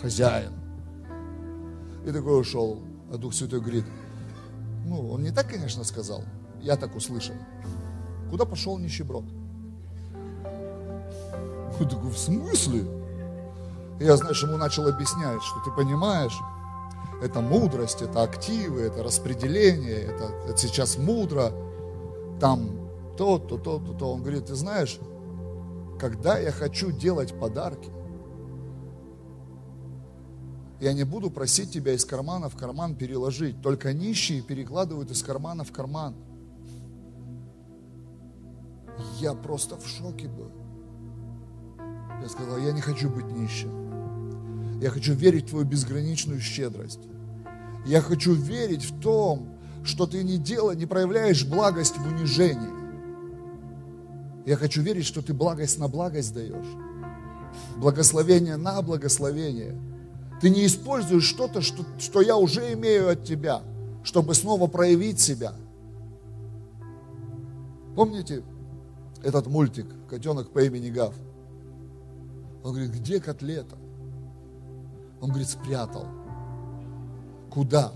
хозяин. 0.00 0.52
И 2.06 2.12
такой 2.12 2.40
ушел. 2.40 2.80
А 3.10 3.16
Дух 3.16 3.32
Святой 3.32 3.60
говорит, 3.60 3.84
ну, 4.86 5.10
он 5.10 5.22
не 5.22 5.30
так, 5.30 5.48
конечно, 5.48 5.82
сказал. 5.84 6.22
Я 6.60 6.76
так 6.76 6.94
услышал. 6.94 7.34
Куда 8.30 8.44
пошел 8.44 8.78
нищеброд? 8.78 9.24
Я 11.80 11.88
такой, 11.88 12.10
в 12.10 12.18
смысле? 12.18 12.84
я, 14.00 14.16
знаешь, 14.16 14.42
ему 14.42 14.56
начал 14.56 14.86
объяснять, 14.86 15.42
что 15.42 15.60
ты 15.64 15.70
понимаешь, 15.70 16.38
это 17.22 17.40
мудрость, 17.40 18.02
это 18.02 18.22
активы, 18.22 18.82
это 18.82 19.02
распределение, 19.02 20.02
это, 20.02 20.30
это 20.48 20.56
сейчас 20.58 20.98
мудро, 20.98 21.52
там 22.40 22.70
то, 23.16 23.38
то, 23.38 23.58
то, 23.58 23.78
то, 23.78 23.92
то. 23.92 24.12
Он 24.12 24.22
говорит, 24.22 24.46
ты 24.46 24.54
знаешь, 24.54 24.98
когда 25.98 26.38
я 26.38 26.50
хочу 26.50 26.90
делать 26.90 27.38
подарки, 27.38 27.90
я 30.80 30.92
не 30.92 31.04
буду 31.04 31.30
просить 31.30 31.72
тебя 31.72 31.94
из 31.94 32.04
кармана 32.04 32.48
в 32.48 32.56
карман 32.56 32.94
переложить. 32.94 33.62
Только 33.62 33.92
нищие 33.92 34.42
перекладывают 34.42 35.10
из 35.10 35.22
кармана 35.22 35.64
в 35.64 35.72
карман. 35.72 36.14
Я 39.18 39.34
просто 39.34 39.76
в 39.76 39.86
шоке 39.86 40.28
был. 40.28 40.50
Я 42.20 42.28
сказал, 42.28 42.58
я 42.58 42.72
не 42.72 42.80
хочу 42.80 43.08
быть 43.08 43.26
нищим. 43.26 44.80
Я 44.80 44.90
хочу 44.90 45.14
верить 45.14 45.46
в 45.46 45.50
твою 45.50 45.64
безграничную 45.64 46.40
щедрость. 46.40 47.00
Я 47.86 48.00
хочу 48.00 48.34
верить 48.34 48.84
в 48.84 49.00
том, 49.00 49.58
что 49.84 50.06
ты 50.06 50.22
не 50.22 50.38
делаешь, 50.38 50.78
не 50.78 50.86
проявляешь 50.86 51.46
благость 51.46 51.96
в 51.96 52.06
унижении. 52.06 52.83
Я 54.46 54.56
хочу 54.56 54.82
верить, 54.82 55.06
что 55.06 55.22
ты 55.22 55.32
благость 55.32 55.78
на 55.78 55.88
благость 55.88 56.34
даешь. 56.34 56.66
Благословение 57.76 58.56
на 58.56 58.82
благословение. 58.82 59.80
Ты 60.40 60.50
не 60.50 60.66
используешь 60.66 61.24
что-то, 61.24 61.62
что, 61.62 61.84
что 61.98 62.20
я 62.20 62.36
уже 62.36 62.72
имею 62.74 63.10
от 63.10 63.24
тебя, 63.24 63.62
чтобы 64.02 64.34
снова 64.34 64.66
проявить 64.66 65.20
себя. 65.20 65.54
Помните, 67.96 68.42
этот 69.22 69.46
мультик 69.46 69.86
«Котенок 70.10 70.50
по 70.50 70.62
имени 70.62 70.90
Гав». 70.90 71.14
Он 72.62 72.72
говорит, 72.72 72.92
где 72.92 73.20
котлета? 73.20 73.76
Он 75.20 75.28
говорит, 75.28 75.48
спрятал. 75.48 76.06
Куда? 77.50 77.92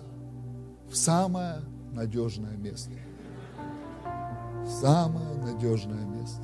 В 0.91 0.97
самое 0.97 1.63
надежное 1.93 2.57
место. 2.57 2.93
Самое 4.69 5.35
надежное 5.39 6.05
место. 6.05 6.43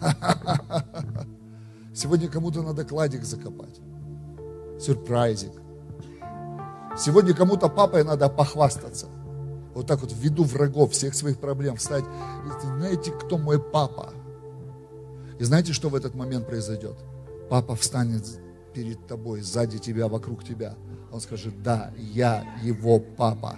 Сегодня 1.94 2.28
кому-то 2.28 2.62
надо 2.62 2.84
кладик 2.84 3.24
закопать. 3.24 3.78
Сюрпрайзик. 4.80 5.52
Сегодня 6.96 7.34
кому-то 7.34 7.68
папой 7.68 8.02
надо 8.02 8.30
похвастаться. 8.30 9.06
Вот 9.74 9.86
так 9.86 10.00
вот 10.00 10.12
в 10.12 10.18
виду 10.18 10.44
врагов 10.44 10.92
всех 10.92 11.14
своих 11.14 11.38
проблем 11.38 11.76
встать. 11.76 12.04
И 12.04 12.66
знаете, 12.66 13.12
кто 13.12 13.36
мой 13.36 13.60
папа? 13.60 14.14
И 15.38 15.44
знаете, 15.44 15.72
что 15.72 15.90
в 15.90 15.94
этот 15.94 16.14
момент 16.14 16.46
произойдет? 16.46 16.96
Папа 17.50 17.76
встанет 17.76 18.24
перед 18.74 19.06
тобой, 19.06 19.40
сзади 19.40 19.78
тебя, 19.78 20.08
вокруг 20.08 20.44
тебя. 20.44 20.74
Он 21.12 21.20
скажет, 21.20 21.62
да, 21.62 21.92
я 21.96 22.44
его 22.62 22.98
папа. 22.98 23.56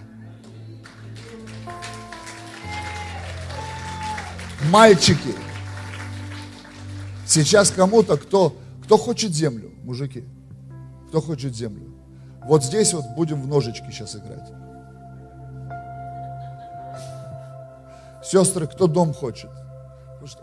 Мальчики, 4.69 5.33
сейчас 7.25 7.71
кому-то, 7.71 8.17
кто, 8.17 8.55
кто 8.83 8.97
хочет 8.97 9.33
землю, 9.33 9.71
мужики, 9.83 10.23
кто 11.09 11.21
хочет 11.21 11.55
землю, 11.55 11.93
вот 12.45 12.63
здесь 12.63 12.93
вот 12.93 13.05
будем 13.15 13.41
в 13.41 13.47
ножички 13.47 13.89
сейчас 13.91 14.15
играть. 14.15 14.51
Сестры, 18.23 18.67
кто 18.67 18.87
дом 18.87 19.13
хочет? 19.13 19.49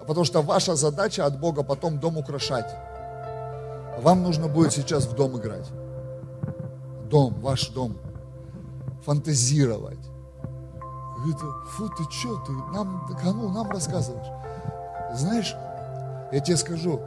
Потому 0.07 0.25
что 0.25 0.43
ваша 0.43 0.75
задача 0.75 1.27
от 1.27 1.39
Бога 1.39 1.63
потом 1.63 1.99
дом 2.01 2.17
украшать. 2.17 2.75
Вам 4.01 4.23
нужно 4.23 4.49
будет 4.49 4.73
сейчас 4.73 5.07
в 5.07 5.15
дом 5.15 5.39
играть. 5.39 5.69
Дом, 7.11 7.35
ваш 7.41 7.69
дом. 7.69 7.97
Фантазировать. 9.05 9.99
Говорит, 11.17 11.41
фу, 11.71 11.89
ты 11.89 12.05
что, 12.11 12.37
ты 12.47 12.53
нам, 12.73 13.07
кому 13.23 13.49
нам 13.49 13.71
рассказываешь? 13.71 14.27
Знаешь, 15.15 15.55
я 16.33 16.41
тебе 16.41 16.57
скажу, 16.57 17.01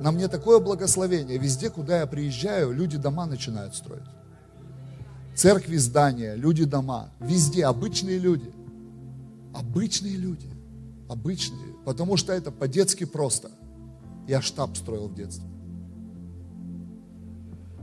на 0.00 0.10
мне 0.12 0.28
такое 0.28 0.60
благословение. 0.60 1.38
Везде, 1.38 1.70
куда 1.70 2.00
я 2.00 2.06
приезжаю, 2.06 2.72
люди 2.72 2.96
дома 2.96 3.26
начинают 3.26 3.74
строить 3.74 4.04
церкви, 5.40 5.78
здания, 5.78 6.34
люди, 6.34 6.64
дома. 6.64 7.08
Везде 7.18 7.64
обычные 7.64 8.18
люди. 8.18 8.52
Обычные 9.54 10.16
люди. 10.16 10.50
Обычные. 11.08 11.74
Потому 11.86 12.18
что 12.18 12.34
это 12.34 12.50
по-детски 12.50 13.04
просто. 13.04 13.50
Я 14.28 14.42
штаб 14.42 14.76
строил 14.76 15.08
в 15.08 15.14
детстве. 15.14 15.48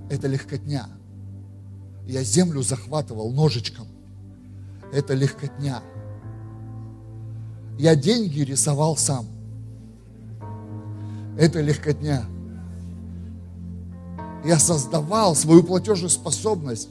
Это 0.10 0.28
легкотня. 0.28 0.88
Я 2.06 2.24
землю 2.24 2.62
захватывал 2.62 3.32
ножичком. 3.32 3.88
Это 4.94 5.14
легкотня. 5.14 5.82
Я 7.78 7.96
деньги 7.96 8.42
рисовал 8.42 8.96
сам. 8.98 9.26
Это 11.38 11.62
легкотня. 11.62 12.26
Я 14.46 14.58
создавал 14.58 15.36
свою 15.36 15.64
платежеспособность 15.64 16.90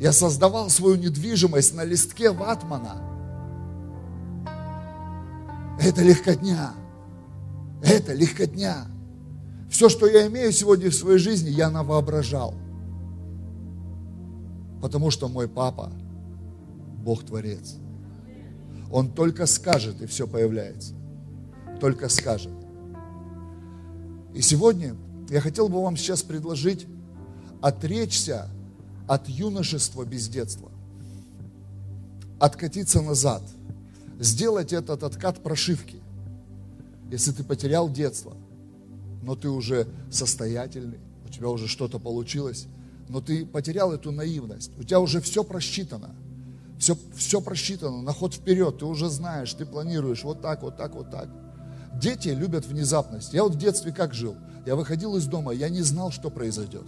я 0.00 0.12
создавал 0.12 0.70
свою 0.70 0.96
недвижимость 0.96 1.74
на 1.74 1.84
листке 1.84 2.30
ватмана. 2.30 3.02
Это 5.80 6.02
легкотня. 6.02 6.72
Это 7.82 8.12
легкотня. 8.12 8.86
Все, 9.78 9.88
что 9.88 10.08
я 10.08 10.26
имею 10.26 10.50
сегодня 10.50 10.90
в 10.90 10.94
своей 10.96 11.20
жизни, 11.20 11.50
я 11.50 11.70
навоображал. 11.70 12.52
Потому 14.82 15.12
что 15.12 15.28
мой 15.28 15.46
папа, 15.46 15.92
Бог 17.04 17.22
Творец. 17.22 17.76
Он 18.90 19.08
только 19.08 19.46
скажет, 19.46 20.02
и 20.02 20.06
все 20.06 20.26
появляется. 20.26 20.94
Только 21.80 22.08
скажет. 22.08 22.50
И 24.34 24.40
сегодня 24.40 24.96
я 25.30 25.40
хотел 25.40 25.68
бы 25.68 25.80
вам 25.80 25.96
сейчас 25.96 26.24
предложить 26.24 26.88
отречься 27.62 28.48
от 29.06 29.28
юношества 29.28 30.04
без 30.04 30.28
детства, 30.28 30.72
откатиться 32.40 33.00
назад, 33.00 33.44
сделать 34.18 34.72
этот 34.72 35.04
откат 35.04 35.40
прошивки. 35.40 36.00
Если 37.12 37.30
ты 37.30 37.44
потерял 37.44 37.88
детство, 37.88 38.34
но 39.28 39.36
ты 39.36 39.50
уже 39.50 39.86
состоятельный, 40.10 40.98
у 41.26 41.28
тебя 41.28 41.50
уже 41.50 41.68
что-то 41.68 41.98
получилось, 41.98 42.66
но 43.10 43.20
ты 43.20 43.44
потерял 43.44 43.92
эту 43.92 44.10
наивность. 44.10 44.70
У 44.78 44.82
тебя 44.84 45.00
уже 45.00 45.20
все 45.20 45.44
просчитано. 45.44 46.14
Все, 46.78 46.96
все 47.14 47.42
просчитано, 47.42 48.00
на 48.00 48.14
ход 48.14 48.32
вперед, 48.32 48.78
ты 48.78 48.86
уже 48.86 49.10
знаешь, 49.10 49.52
ты 49.52 49.66
планируешь 49.66 50.24
вот 50.24 50.40
так, 50.40 50.62
вот 50.62 50.78
так, 50.78 50.94
вот 50.94 51.10
так. 51.10 51.28
Дети 52.00 52.28
любят 52.28 52.64
внезапность. 52.64 53.34
Я 53.34 53.42
вот 53.42 53.56
в 53.56 53.58
детстве 53.58 53.92
как 53.92 54.14
жил? 54.14 54.34
Я 54.64 54.76
выходил 54.76 55.14
из 55.16 55.26
дома, 55.26 55.52
я 55.52 55.68
не 55.68 55.82
знал, 55.82 56.10
что 56.10 56.30
произойдет. 56.30 56.86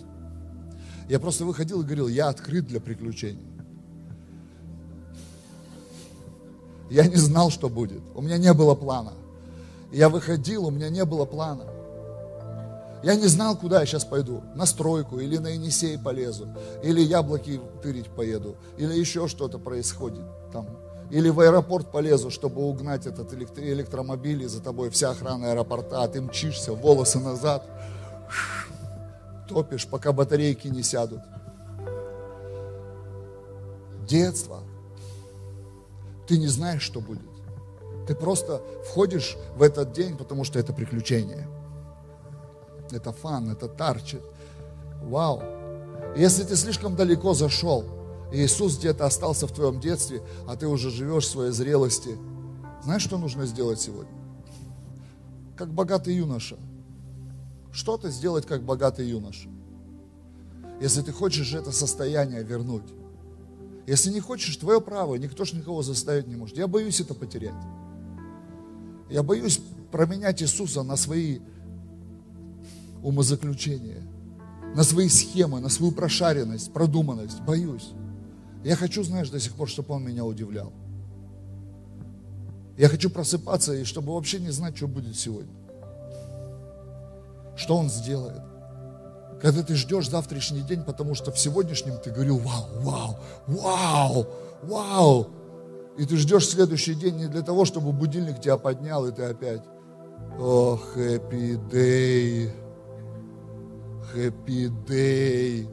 Я 1.11 1.21
просто 1.21 1.45
выходил 1.45 1.83
и 1.83 1.85
говорил, 1.85 2.09
я 2.09 2.29
открыт 2.29 2.67
для 2.67 2.81
приключений. 2.81 3.49
Я 6.89 7.07
не 7.07 7.17
знал, 7.17 7.51
что 7.51 7.69
будет. 7.69 8.01
У 8.15 8.23
меня 8.23 8.39
не 8.39 8.55
было 8.55 8.75
плана. 8.75 9.13
Я 9.93 10.09
выходил, 10.09 10.65
у 10.65 10.71
меня 10.71 10.89
не 10.89 11.05
было 11.05 11.27
плана. 11.27 11.65
Я 13.03 13.15
не 13.15 13.27
знал, 13.27 13.57
куда 13.57 13.81
я 13.81 13.87
сейчас 13.87 14.05
пойду. 14.05 14.43
На 14.55 14.67
стройку, 14.67 15.21
или 15.21 15.39
на 15.39 15.49
Енисей 15.49 15.99
полезу, 15.99 16.49
или 16.83 17.01
яблоки 17.01 17.61
тырить 17.83 18.09
поеду, 18.09 18.57
или 18.77 18.93
еще 18.95 19.27
что-то 19.27 19.59
происходит 19.59 20.25
там. 20.53 20.67
Или 21.11 21.29
в 21.29 21.41
аэропорт 21.41 21.91
полезу, 21.91 22.31
чтобы 22.31 22.63
угнать 22.63 23.07
этот 23.07 23.33
электромобиль, 23.33 24.43
и 24.43 24.47
за 24.47 24.61
тобой 24.63 24.91
вся 24.91 25.11
охрана 25.11 25.51
аэропорта, 25.51 26.03
а 26.03 26.09
ты 26.09 26.21
мчишься, 26.21 26.73
волосы 26.73 27.19
назад, 27.19 27.65
топишь, 29.49 29.87
пока 29.87 30.13
батарейки 30.13 30.69
не 30.69 30.83
сядут. 30.83 31.21
Детство. 34.07 34.61
Ты 36.29 36.39
не 36.39 36.49
знаешь, 36.49 36.83
что 36.83 37.01
будет. 37.01 37.23
Ты 38.07 38.15
просто 38.15 38.63
входишь 38.87 39.37
в 39.57 39.63
этот 39.63 39.93
день, 39.93 40.17
потому 40.17 40.45
что 40.45 40.59
это 40.59 40.73
приключение. 40.73 41.49
Это 42.93 43.13
фан, 43.13 43.51
это 43.51 43.69
тарчит. 43.69 44.23
Вау. 45.03 45.43
Если 46.17 46.45
ты 46.45 46.57
слишком 46.57 46.97
далеко 46.97 47.35
зашел, 47.35 47.85
Иисус 48.33 48.79
где-то 48.79 49.07
остался 49.07 49.47
в 49.47 49.53
твоем 49.53 49.81
детстве, 49.81 50.23
а 50.47 50.57
ты 50.57 50.67
уже 50.67 50.91
живешь 50.91 51.25
в 51.25 51.31
своей 51.31 51.53
зрелости, 51.53 52.17
знаешь, 52.83 53.03
что 53.03 53.19
нужно 53.19 53.47
сделать 53.47 53.81
сегодня? 53.81 54.13
Как 55.57 55.73
богатый 55.73 56.15
юноша. 56.15 56.57
Что-то 57.73 58.11
сделать, 58.11 58.47
как 58.47 58.63
богатый 58.63 59.07
юноша. 59.07 59.49
Если 60.81 61.03
ты 61.03 61.13
хочешь 61.13 61.55
это 61.55 61.73
состояние 61.73 62.43
вернуть. 62.43 62.91
Если 63.87 64.11
не 64.11 64.21
хочешь, 64.21 64.57
твое 64.57 64.81
право, 64.81 65.17
никто 65.17 65.45
ж 65.45 65.53
никого 65.53 65.83
заставить 65.83 66.27
не 66.27 66.37
может. 66.37 66.57
Я 66.57 66.67
боюсь 66.67 67.01
это 67.01 67.15
потерять. 67.15 67.55
Я 69.11 69.23
боюсь 69.23 69.61
променять 69.91 70.43
Иисуса 70.43 70.83
на 70.83 70.97
свои 70.97 71.41
умозаключения, 73.03 74.03
на 74.75 74.85
свои 74.85 75.09
схемы, 75.09 75.61
на 75.61 75.69
свою 75.69 75.93
прошаренность, 75.93 76.73
продуманность. 76.73 77.41
Боюсь. 77.41 77.91
Я 78.65 78.77
хочу, 78.77 79.03
знаешь, 79.03 79.31
до 79.31 79.41
сих 79.41 79.55
пор, 79.55 79.69
чтобы 79.69 79.95
Он 79.95 80.05
меня 80.05 80.25
удивлял. 80.25 80.73
Я 82.77 82.89
хочу 82.89 83.11
просыпаться 83.11 83.75
и 83.75 83.85
чтобы 83.85 84.15
вообще 84.15 84.39
не 84.39 84.51
знать, 84.51 84.77
что 84.77 84.87
будет 84.87 85.17
сегодня. 85.17 85.53
Что 87.57 87.77
Он 87.77 87.91
сделает. 87.91 88.43
Когда 89.41 89.63
ты 89.63 89.75
ждешь 89.75 90.09
завтрашний 90.09 90.61
день, 90.61 90.83
потому 90.83 91.15
что 91.15 91.33
в 91.33 91.39
сегодняшнем 91.39 91.99
ты 91.99 92.11
говорил, 92.11 92.39
вау, 92.39 92.69
вау, 92.77 93.19
вау, 93.47 94.27
вау. 94.63 95.29
И 95.97 96.05
ты 96.05 96.17
ждешь 96.17 96.49
следующий 96.49 96.95
день 96.95 97.17
не 97.17 97.27
для 97.27 97.43
того, 97.43 97.65
чтобы 97.65 97.93
будильник 97.93 98.41
тебя 98.41 98.59
поднял, 98.59 99.07
и 99.07 99.13
ты 99.13 99.25
опять, 99.25 99.63
о, 100.39 100.79
oh, 100.79 100.97
happy 100.97 101.59
day, 101.71 102.51
happy 104.15 104.71
day. 104.87 105.69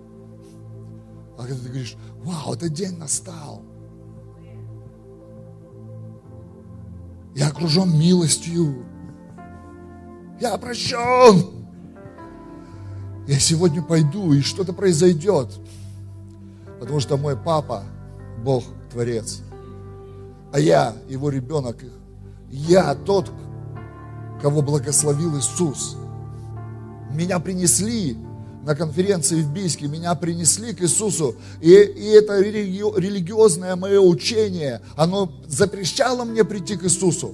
А 1.38 1.42
когда 1.42 1.56
ты 1.62 1.70
говоришь, 1.70 1.96
вау, 2.24 2.54
этот 2.54 2.74
день 2.74 2.98
настал. 2.98 3.62
Я 7.36 7.50
окружен 7.50 7.98
милостью. 7.98 8.84
Я 10.42 10.58
прощен. 10.58 11.68
Я 13.28 13.40
сегодня 13.40 13.84
пойду, 13.84 14.34
и 14.34 14.42
что-то 14.42 14.74
произойдет. 14.74 15.60
Потому 16.80 17.00
что 17.00 17.18
мой 17.18 17.38
папа, 17.38 17.84
Бог, 18.44 18.64
Творец. 18.92 19.42
А 20.52 20.60
я, 20.60 20.96
его 21.08 21.30
ребенок. 21.30 21.84
Я 22.50 22.96
тот, 22.96 23.32
кого 24.42 24.62
благословил 24.62 25.38
Иисус. 25.38 25.98
Меня 27.12 27.40
принесли 27.40 28.18
на 28.68 28.76
конференции 28.76 29.42
в 29.42 29.54
Бийске, 29.54 29.88
меня 29.88 30.14
принесли 30.14 30.74
к 30.74 30.82
Иисусу, 30.82 31.38
и, 31.62 31.72
и 31.72 32.08
это 32.10 32.38
религи, 32.42 32.84
религиозное 33.00 33.78
мое 33.78 34.02
учение, 34.02 34.82
оно 34.98 35.32
запрещало 35.48 36.26
мне 36.26 36.44
прийти 36.44 36.76
к 36.76 36.84
Иисусу. 36.84 37.34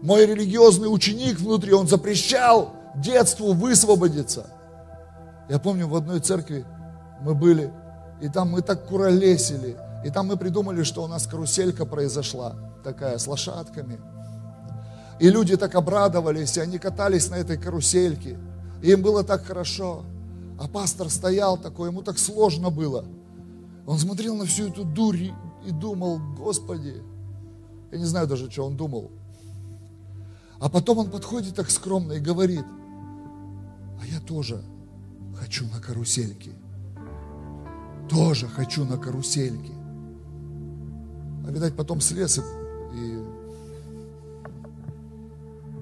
Мой 0.00 0.24
религиозный 0.24 0.86
ученик 0.86 1.38
внутри, 1.38 1.74
он 1.74 1.88
запрещал 1.88 2.72
детству 2.96 3.52
высвободиться. 3.52 4.46
Я 5.50 5.58
помню, 5.58 5.86
в 5.86 5.94
одной 5.94 6.20
церкви 6.20 6.64
мы 7.20 7.34
были, 7.34 7.70
и 8.22 8.30
там 8.30 8.48
мы 8.48 8.62
так 8.62 8.86
куролесили, 8.86 9.76
и 10.06 10.10
там 10.10 10.28
мы 10.28 10.38
придумали, 10.38 10.84
что 10.84 11.04
у 11.04 11.06
нас 11.06 11.26
каруселька 11.26 11.84
произошла, 11.84 12.56
такая, 12.82 13.18
с 13.18 13.26
лошадками. 13.26 14.00
И 15.20 15.28
люди 15.28 15.54
так 15.58 15.74
обрадовались, 15.74 16.56
и 16.56 16.60
они 16.60 16.78
катались 16.78 17.28
на 17.28 17.34
этой 17.34 17.58
карусельке. 17.58 18.38
И 18.82 18.90
им 18.90 19.02
было 19.02 19.24
так 19.24 19.44
хорошо. 19.44 20.04
А 20.58 20.68
пастор 20.68 21.08
стоял 21.08 21.56
такой, 21.56 21.90
ему 21.90 22.02
так 22.02 22.18
сложно 22.18 22.70
было. 22.70 23.04
Он 23.86 23.98
смотрел 23.98 24.36
на 24.36 24.44
всю 24.44 24.68
эту 24.68 24.84
дурь 24.84 25.30
и 25.64 25.70
думал, 25.70 26.20
Господи, 26.36 27.02
я 27.90 27.98
не 27.98 28.04
знаю 28.04 28.26
даже, 28.26 28.50
что 28.50 28.66
он 28.66 28.76
думал. 28.76 29.10
А 30.60 30.68
потом 30.68 30.98
он 30.98 31.10
подходит 31.10 31.54
так 31.54 31.70
скромно 31.70 32.14
и 32.14 32.20
говорит, 32.20 32.64
а 34.00 34.06
я 34.06 34.20
тоже 34.20 34.62
хочу 35.38 35.66
на 35.68 35.80
карусельке. 35.80 36.50
Тоже 38.10 38.48
хочу 38.48 38.84
на 38.84 38.96
карусельке. 38.96 39.72
А 41.46 41.50
видать, 41.50 41.76
потом 41.76 42.00
слез 42.00 42.38
и, 42.38 42.42
и 42.94 43.24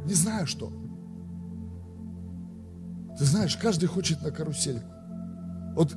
не 0.04 0.14
знаю 0.14 0.46
что. 0.46 0.70
Ты 3.18 3.24
знаешь, 3.24 3.56
каждый 3.56 3.86
хочет 3.86 4.22
на 4.22 4.30
карусельку. 4.30 4.86
Вот 5.74 5.94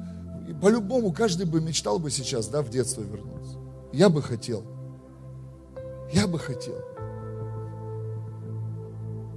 по-любому 0.61 1.11
каждый 1.11 1.45
бы 1.45 1.61
мечтал 1.61 1.99
бы 1.99 2.09
сейчас, 2.11 2.47
да, 2.47 2.61
в 2.61 2.70
детство 2.70 3.01
вернуться. 3.01 3.57
Я 3.91 4.09
бы 4.09 4.22
хотел. 4.22 4.63
Я 6.13 6.28
бы 6.28 6.39
хотел. 6.39 6.75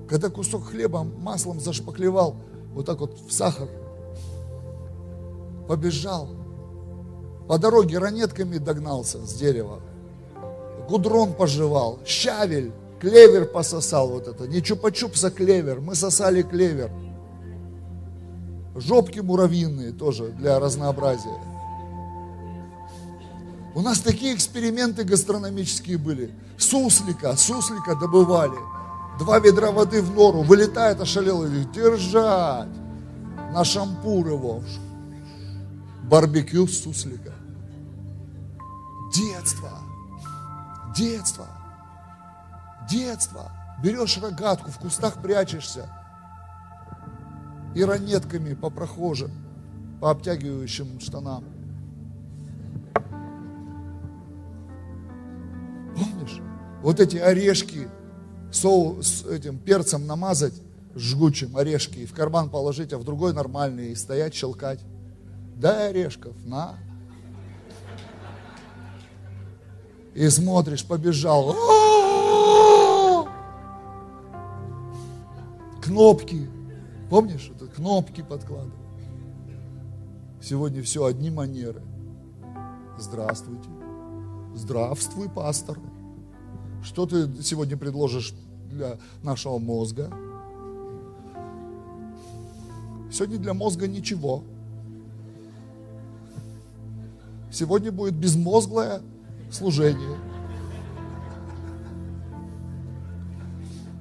Когда 0.09 0.30
кусок 0.30 0.66
хлеба 0.66 1.02
маслом 1.02 1.60
зашпаклевал, 1.60 2.36
вот 2.72 2.86
так 2.86 3.00
вот 3.00 3.18
в 3.18 3.32
сахар, 3.32 3.68
побежал, 5.68 6.28
по 7.48 7.59
дороге 7.59 7.98
ранетками 7.98 8.59
догнался 8.59 9.24
с 9.26 9.34
дерева, 9.34 9.80
гудрон 10.88 11.34
пожевал, 11.34 11.98
щавель, 12.04 12.72
клевер 13.00 13.46
пососал 13.46 14.09
вот 14.09 14.28
это, 14.28 14.46
не 14.46 14.59
чупа-чупса 14.59 15.30
клевер, 15.30 15.80
мы 15.80 15.94
сосали 15.94 16.42
клевер– 16.42 16.90
жопки 18.74 19.20
муравьиные 19.20 19.93
тоже 19.93 20.28
для 20.31 20.59
разнообразия. 20.59 21.39
У 23.74 23.81
нас 23.81 24.01
такие 24.01 24.35
эксперименты 24.35 25.05
гастрономические 25.05 25.99
были. 25.99 26.35
Суслика, 26.59 27.36
суслика 27.36 27.94
добывали. 27.97 28.59
Два 29.19 29.39
ведра 29.39 29.70
воды 29.70 30.03
в 30.03 30.15
нору, 30.15 30.43
вылетает 30.43 31.01
ошалелый, 31.01 31.49
говорит, 31.49 31.73
держать. 31.73 32.69
На 33.53 33.65
шампур 33.65 34.27
его. 34.28 34.62
Барбекю 36.05 36.66
суслика. 36.66 37.32
Детство. 39.15 39.78
Детство. 40.97 41.47
Детство. 42.90 43.51
Берешь 43.82 44.19
рогатку, 44.19 44.70
в 44.70 44.78
кустах 44.78 45.20
прячешься 45.23 45.89
и 47.74 47.85
ранетками 47.85 48.55
по 48.55 48.70
прохожим, 48.70 49.31
по 50.01 50.11
обтягивающим 50.11 51.01
штанам. 51.01 51.44
Помнишь? 55.94 56.40
Вот 56.82 57.01
эти 57.01 57.16
орешки 57.16 57.89
соус, 58.51 59.07
с 59.07 59.24
этим 59.27 59.59
перцем 59.59 60.07
намазать, 60.07 60.55
жгучим 60.94 61.57
орешки, 61.57 62.01
и 62.01 62.07
в 62.07 62.12
карман 62.12 62.51
положить, 62.51 62.93
а 62.93 62.99
в 62.99 63.05
другой 63.05 63.32
нормальный, 63.32 63.93
и 63.93 63.94
стоять, 63.94 64.35
щелкать. 64.35 64.81
Дай 65.57 65.90
орешков, 65.90 66.35
на. 66.44 66.74
И 70.15 70.28
смотришь, 70.28 70.85
побежал. 70.85 71.57
Кнопки. 75.81 76.49
Помнишь? 77.12 77.52
кнопки 77.76 78.22
подкладывал. 78.22 78.72
Сегодня 80.40 80.82
все 80.82 81.05
одни 81.05 81.28
манеры. 81.28 81.82
Здравствуйте. 82.98 83.68
Здравствуй, 84.55 85.28
пастор. 85.28 85.78
Что 86.82 87.05
ты 87.05 87.28
сегодня 87.43 87.76
предложишь 87.76 88.32
для 88.70 88.97
нашего 89.22 89.59
мозга? 89.59 90.10
Сегодня 93.12 93.36
для 93.36 93.52
мозга 93.52 93.86
ничего. 93.86 94.43
Сегодня 97.52 97.93
будет 97.93 98.14
безмозглое 98.14 99.02
служение. 99.51 100.16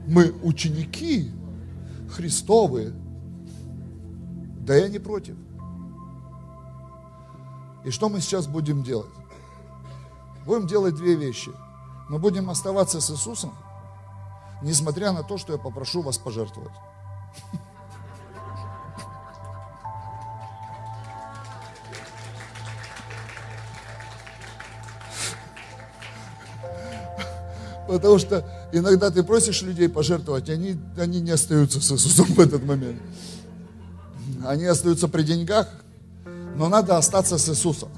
Мы 0.07 0.33
ученики 0.43 1.33
Христовы. 2.11 2.93
Да 4.65 4.75
я 4.75 4.87
не 4.89 4.99
против. 4.99 5.35
И 7.83 7.89
что 7.89 8.09
мы 8.09 8.21
сейчас 8.21 8.45
будем 8.45 8.83
делать? 8.83 9.09
Будем 10.45 10.67
делать 10.67 10.95
две 10.95 11.15
вещи. 11.15 11.51
Мы 12.09 12.19
будем 12.19 12.49
оставаться 12.49 13.01
с 13.01 13.09
Иисусом, 13.09 13.55
несмотря 14.61 15.13
на 15.13 15.23
то, 15.23 15.37
что 15.37 15.53
я 15.53 15.59
попрошу 15.59 16.01
вас 16.01 16.19
пожертвовать. 16.19 16.73
Потому 27.87 28.19
что 28.19 28.69
иногда 28.71 29.09
ты 29.09 29.23
просишь 29.23 29.63
людей 29.63 29.89
пожертвовать, 29.89 30.49
они, 30.49 30.79
они 30.97 31.19
не 31.19 31.31
остаются 31.31 31.81
с 31.81 31.91
Иисусом 31.91 32.27
в 32.27 32.39
этот 32.39 32.63
момент. 32.63 33.01
Они 34.45 34.65
остаются 34.65 35.07
при 35.07 35.23
деньгах, 35.23 35.67
но 36.55 36.69
надо 36.69 36.97
остаться 36.97 37.37
с 37.37 37.49
Иисусом. 37.49 37.89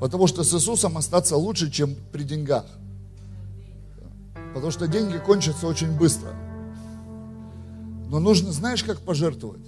Потому 0.00 0.26
что 0.26 0.44
с 0.44 0.54
Иисусом 0.54 0.96
остаться 0.96 1.36
лучше, 1.36 1.70
чем 1.70 1.94
при 2.12 2.22
деньгах. 2.22 2.64
Потому 4.54 4.70
что 4.70 4.88
деньги 4.88 5.18
кончатся 5.18 5.66
очень 5.66 5.96
быстро. 5.96 6.30
Но 8.08 8.18
нужно, 8.18 8.50
знаешь, 8.50 8.82
как 8.82 9.00
пожертвовать? 9.00 9.62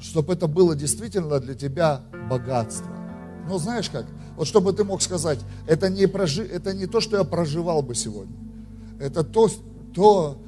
Чтобы 0.00 0.34
это 0.34 0.46
было 0.46 0.76
действительно 0.76 1.40
для 1.40 1.54
тебя 1.54 2.02
богатство. 2.28 2.90
Ну, 3.48 3.58
знаешь 3.58 3.88
как? 3.88 4.06
Вот 4.36 4.46
чтобы 4.46 4.72
ты 4.72 4.84
мог 4.84 5.00
сказать, 5.00 5.40
это 5.66 5.88
не, 5.88 6.06
прожи, 6.06 6.44
это 6.44 6.74
не 6.74 6.86
то, 6.86 7.00
что 7.00 7.16
я 7.16 7.24
проживал 7.24 7.82
бы 7.82 7.94
сегодня. 7.94 8.36
Это 9.00 9.24
то, 9.24 9.48
то, 9.94 10.38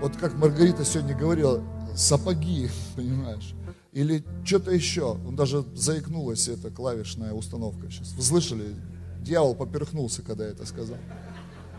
вот 0.00 0.16
как 0.16 0.34
Маргарита 0.34 0.84
сегодня 0.84 1.16
говорила, 1.16 1.62
сапоги, 2.00 2.68
понимаешь? 2.96 3.54
Или 3.92 4.24
что-то 4.44 4.70
еще. 4.70 5.18
Он 5.26 5.36
даже 5.36 5.64
заикнулась, 5.74 6.48
эта 6.48 6.70
клавишная 6.70 7.32
установка 7.32 7.90
сейчас. 7.90 8.12
Вы 8.12 8.22
слышали? 8.22 8.74
Дьявол 9.22 9.54
поперхнулся, 9.54 10.22
когда 10.22 10.44
я 10.44 10.50
это 10.50 10.64
сказал. 10.64 10.96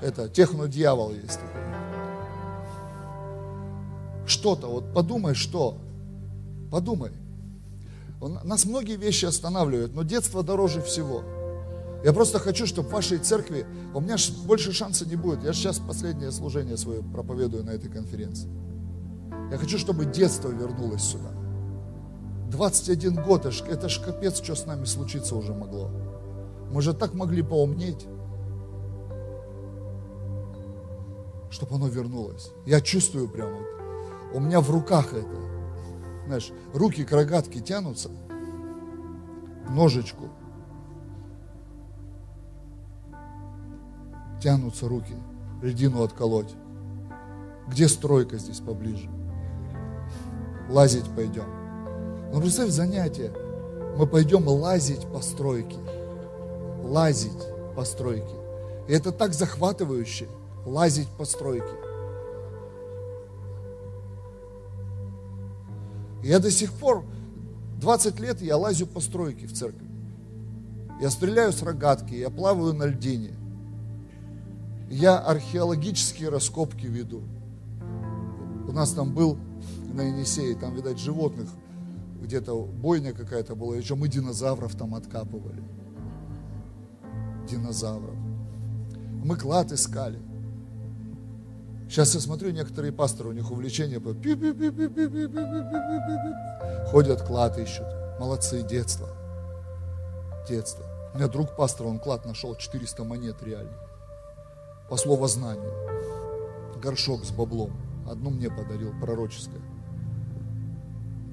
Это 0.02 0.30
техно-дьявол 0.30 1.14
есть. 1.14 1.40
Что-то, 4.28 4.68
вот 4.68 4.94
подумай, 4.94 5.34
что. 5.34 5.78
Подумай. 6.72 7.12
Он, 8.20 8.40
нас 8.44 8.66
многие 8.66 8.98
вещи 8.98 9.26
останавливают, 9.26 9.96
но 9.96 10.04
детство 10.04 10.44
дороже 10.44 10.82
всего. 10.82 11.24
Я 12.04 12.14
просто 12.14 12.40
хочу, 12.40 12.66
чтобы 12.66 12.90
в 12.90 12.92
вашей 12.94 13.18
церкви, 13.20 13.66
у 13.94 14.02
меня 14.02 14.18
больше 14.46 14.74
шанса 14.74 15.08
не 15.08 15.16
будет. 15.16 15.44
Я 15.44 15.54
сейчас 15.54 15.80
последнее 15.80 16.32
служение 16.32 16.78
свое 16.78 17.02
проповедую 17.02 17.64
на 17.64 17.72
этой 17.72 17.90
конференции. 17.90 18.50
Я 19.52 19.58
хочу, 19.58 19.78
чтобы 19.78 20.06
детство 20.06 20.50
вернулось 20.50 21.04
сюда. 21.04 21.30
21 22.50 23.16
год, 23.22 23.46
это 23.46 23.90
ж, 23.90 24.02
капец, 24.02 24.42
что 24.42 24.56
с 24.56 24.66
нами 24.66 24.86
случиться 24.86 25.36
уже 25.36 25.54
могло. 25.54 25.92
Мы 26.72 26.82
же 26.82 26.94
так 26.94 27.14
могли 27.14 27.42
поумнеть, 27.44 28.08
чтобы 31.50 31.76
оно 31.76 31.88
вернулось. 31.88 32.52
Я 32.66 32.82
чувствую 32.82 33.30
прямо, 33.30 33.58
вот, 33.58 33.68
у 34.36 34.40
меня 34.40 34.62
в 34.62 34.72
руках 34.72 35.14
это 35.14 35.52
знаешь, 36.26 36.52
руки 36.74 37.04
к 37.04 37.12
рогатке 37.12 37.60
тянутся, 37.60 38.10
ножечку, 39.70 40.30
тянутся 44.42 44.88
руки, 44.88 45.16
льдину 45.62 46.04
отколоть. 46.04 46.56
Где 47.68 47.90
стройка 47.90 48.38
здесь 48.38 48.62
поближе? 48.62 49.10
Лазить 50.72 51.14
пойдем. 51.14 51.44
Ну, 52.32 52.40
представь 52.40 52.70
занятие. 52.70 53.34
Мы 53.98 54.08
пойдем 54.08 54.48
лазить 54.48 55.06
по 55.12 55.22
стройке. 55.22 55.76
Лазить 56.82 57.44
по 57.76 57.84
стройке. 57.84 58.34
И 58.88 58.94
это 58.94 59.12
так 59.12 59.34
захватывающе. 59.34 60.30
Лазить 60.66 61.10
по 61.10 61.26
стройке. 61.26 61.76
Я 66.24 66.40
до 66.40 66.50
сих 66.50 66.72
пор, 66.72 67.04
20 67.82 68.20
лет 68.22 68.42
я 68.42 68.56
лазю 68.56 68.88
по 68.88 69.02
стройке 69.02 69.48
в 69.48 69.54
церкви. 69.54 69.90
Я 71.02 71.10
стреляю 71.10 71.52
с 71.52 71.62
рогатки, 71.64 72.14
я 72.14 72.30
плаваю 72.30 72.74
на 72.74 72.86
льдине. 72.86 73.32
Я 74.90 75.18
археологические 75.18 76.30
раскопки 76.30 76.86
веду. 76.86 77.24
У 78.70 78.72
нас 78.72 78.92
там 78.92 79.14
был 79.14 79.38
на 79.94 80.02
Енисее, 80.02 80.56
там, 80.56 80.76
видать, 80.76 81.00
животных, 81.00 81.50
где-то 82.22 82.56
бойня 82.56 83.14
какая-то 83.14 83.56
была, 83.56 83.76
еще 83.76 83.96
мы 83.96 84.08
динозавров 84.08 84.76
там 84.76 84.96
откапывали. 84.96 85.64
Динозавров. 87.50 88.16
Мы 89.24 89.36
клад 89.36 89.72
искали. 89.72 90.20
Сейчас 91.90 92.16
я 92.16 92.22
смотрю, 92.22 92.52
некоторые 92.52 92.94
пасторы, 92.94 93.30
у 93.30 93.34
них 93.34 93.52
увлечение, 93.52 94.00
ходят, 96.90 97.22
клад 97.24 97.58
ищут. 97.58 97.88
Молодцы, 98.20 98.62
детство. 98.64 99.10
Детство. 100.48 100.86
У 101.14 101.18
меня 101.18 101.28
друг 101.28 101.56
пастор, 101.56 101.88
он 101.88 102.00
клад 102.00 102.26
нашел, 102.26 102.56
400 102.56 103.04
монет 103.04 103.44
реально. 103.44 103.78
По 104.90 104.96
словознанию. 104.96 105.74
Горшок 106.82 107.26
с 107.26 107.32
баблом. 107.32 107.72
Одну 108.08 108.30
мне 108.30 108.50
подарил, 108.50 108.94
пророческое. 109.00 109.62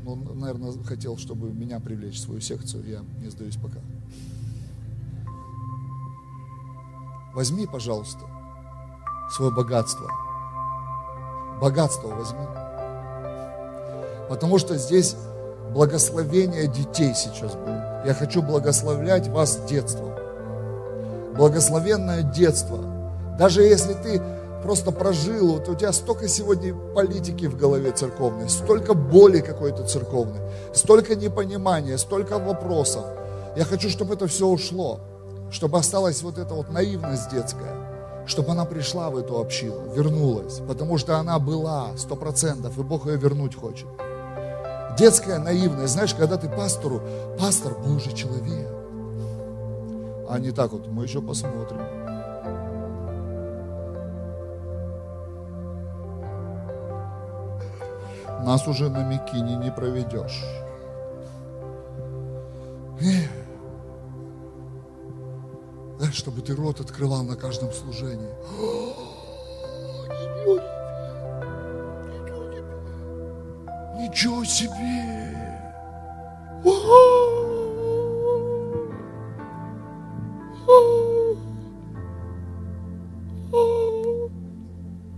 Ну, 0.05 0.16
наверное, 0.35 0.73
хотел, 0.85 1.16
чтобы 1.19 1.51
меня 1.53 1.81
привлечь 1.81 2.16
в 2.16 2.20
свою 2.20 2.40
секцию, 2.40 2.86
я 2.86 3.05
не 3.23 3.31
сдаюсь 3.31 3.57
пока. 3.57 3.81
Возьми, 7.35 7.66
пожалуйста, 7.66 8.20
свое 9.31 9.55
богатство– 9.55 10.11
богатство 11.61 12.09
возьми. 12.09 12.47
Потому 14.28 14.59
что 14.59 14.77
здесь 14.77 15.16
благословение 15.73 16.66
детей 16.66 17.15
сейчас 17.15 17.55
будет. 17.55 18.07
Я 18.07 18.15
хочу 18.15 18.43
благословлять 18.43 19.28
вас 19.28 19.65
детством. 19.69 20.12
Благословенное 21.36 22.23
детство. 22.23 22.78
Даже 23.39 23.62
если 23.62 23.95
ты 23.95 24.23
просто 24.69 24.93
прожил, 24.93 25.55
вот 25.55 25.69
у 25.70 25.74
тебя 25.74 25.93
столько 25.93 26.28
сегодня 26.28 26.74
политики 26.95 27.47
в 27.47 27.57
голове 27.57 27.90
церковной, 27.90 28.51
столько 28.51 28.93
боли 28.93 29.40
какой-то 29.40 29.82
церковной, 29.85 30.40
столько 30.74 31.15
непонимания, 31.15 31.97
столько 31.97 32.39
вопросов. 32.39 33.03
Я 33.57 33.65
хочу, 33.65 33.89
чтобы 33.89 34.12
это 34.12 34.27
все 34.27 34.47
ушло, 34.47 35.01
чтобы 35.51 35.78
осталась 35.78 36.23
вот 36.23 36.36
эта 36.36 36.53
вот 36.53 36.70
наивность 36.70 37.31
детская 37.31 37.89
чтобы 38.27 38.53
она 38.53 38.66
пришла 38.66 39.09
в 39.09 39.16
эту 39.16 39.40
общину, 39.40 39.95
вернулась, 39.95 40.61
потому 40.69 40.99
что 40.99 41.16
она 41.16 41.39
была 41.39 41.97
сто 41.97 42.15
процентов, 42.15 42.78
и 42.78 42.82
Бог 42.82 43.07
ее 43.07 43.16
вернуть 43.16 43.55
хочет. 43.55 43.86
Детская 44.99 45.39
наивность, 45.39 45.95
знаешь, 45.95 46.12
когда 46.12 46.36
ты 46.36 46.47
пастору, 46.47 47.01
пастор 47.39 47.73
Божий 47.78 48.12
человек, 48.12 48.69
а 50.28 50.39
не 50.39 50.51
так 50.51 50.73
вот, 50.73 50.89
мы 50.89 51.05
еще 51.05 51.23
посмотрим. 51.23 52.07
Нас 58.44 58.66
уже 58.66 58.89
на 58.89 59.05
Микине 59.05 59.56
не 59.56 59.70
проведешь. 59.70 60.44
Эх 63.01 63.39
да, 65.98 66.12
чтобы 66.12 66.43
ты 66.43 66.55
рот 66.55 66.81
открывал 66.81 67.24
на 67.24 67.35
каждом 67.35 67.73
служении. 67.73 68.31
Ничего 74.01 74.44
себе! 74.44 75.35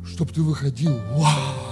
Чтоб 0.05 0.33
ты 0.33 0.43
выходил, 0.43 0.93
вау! 1.15 1.70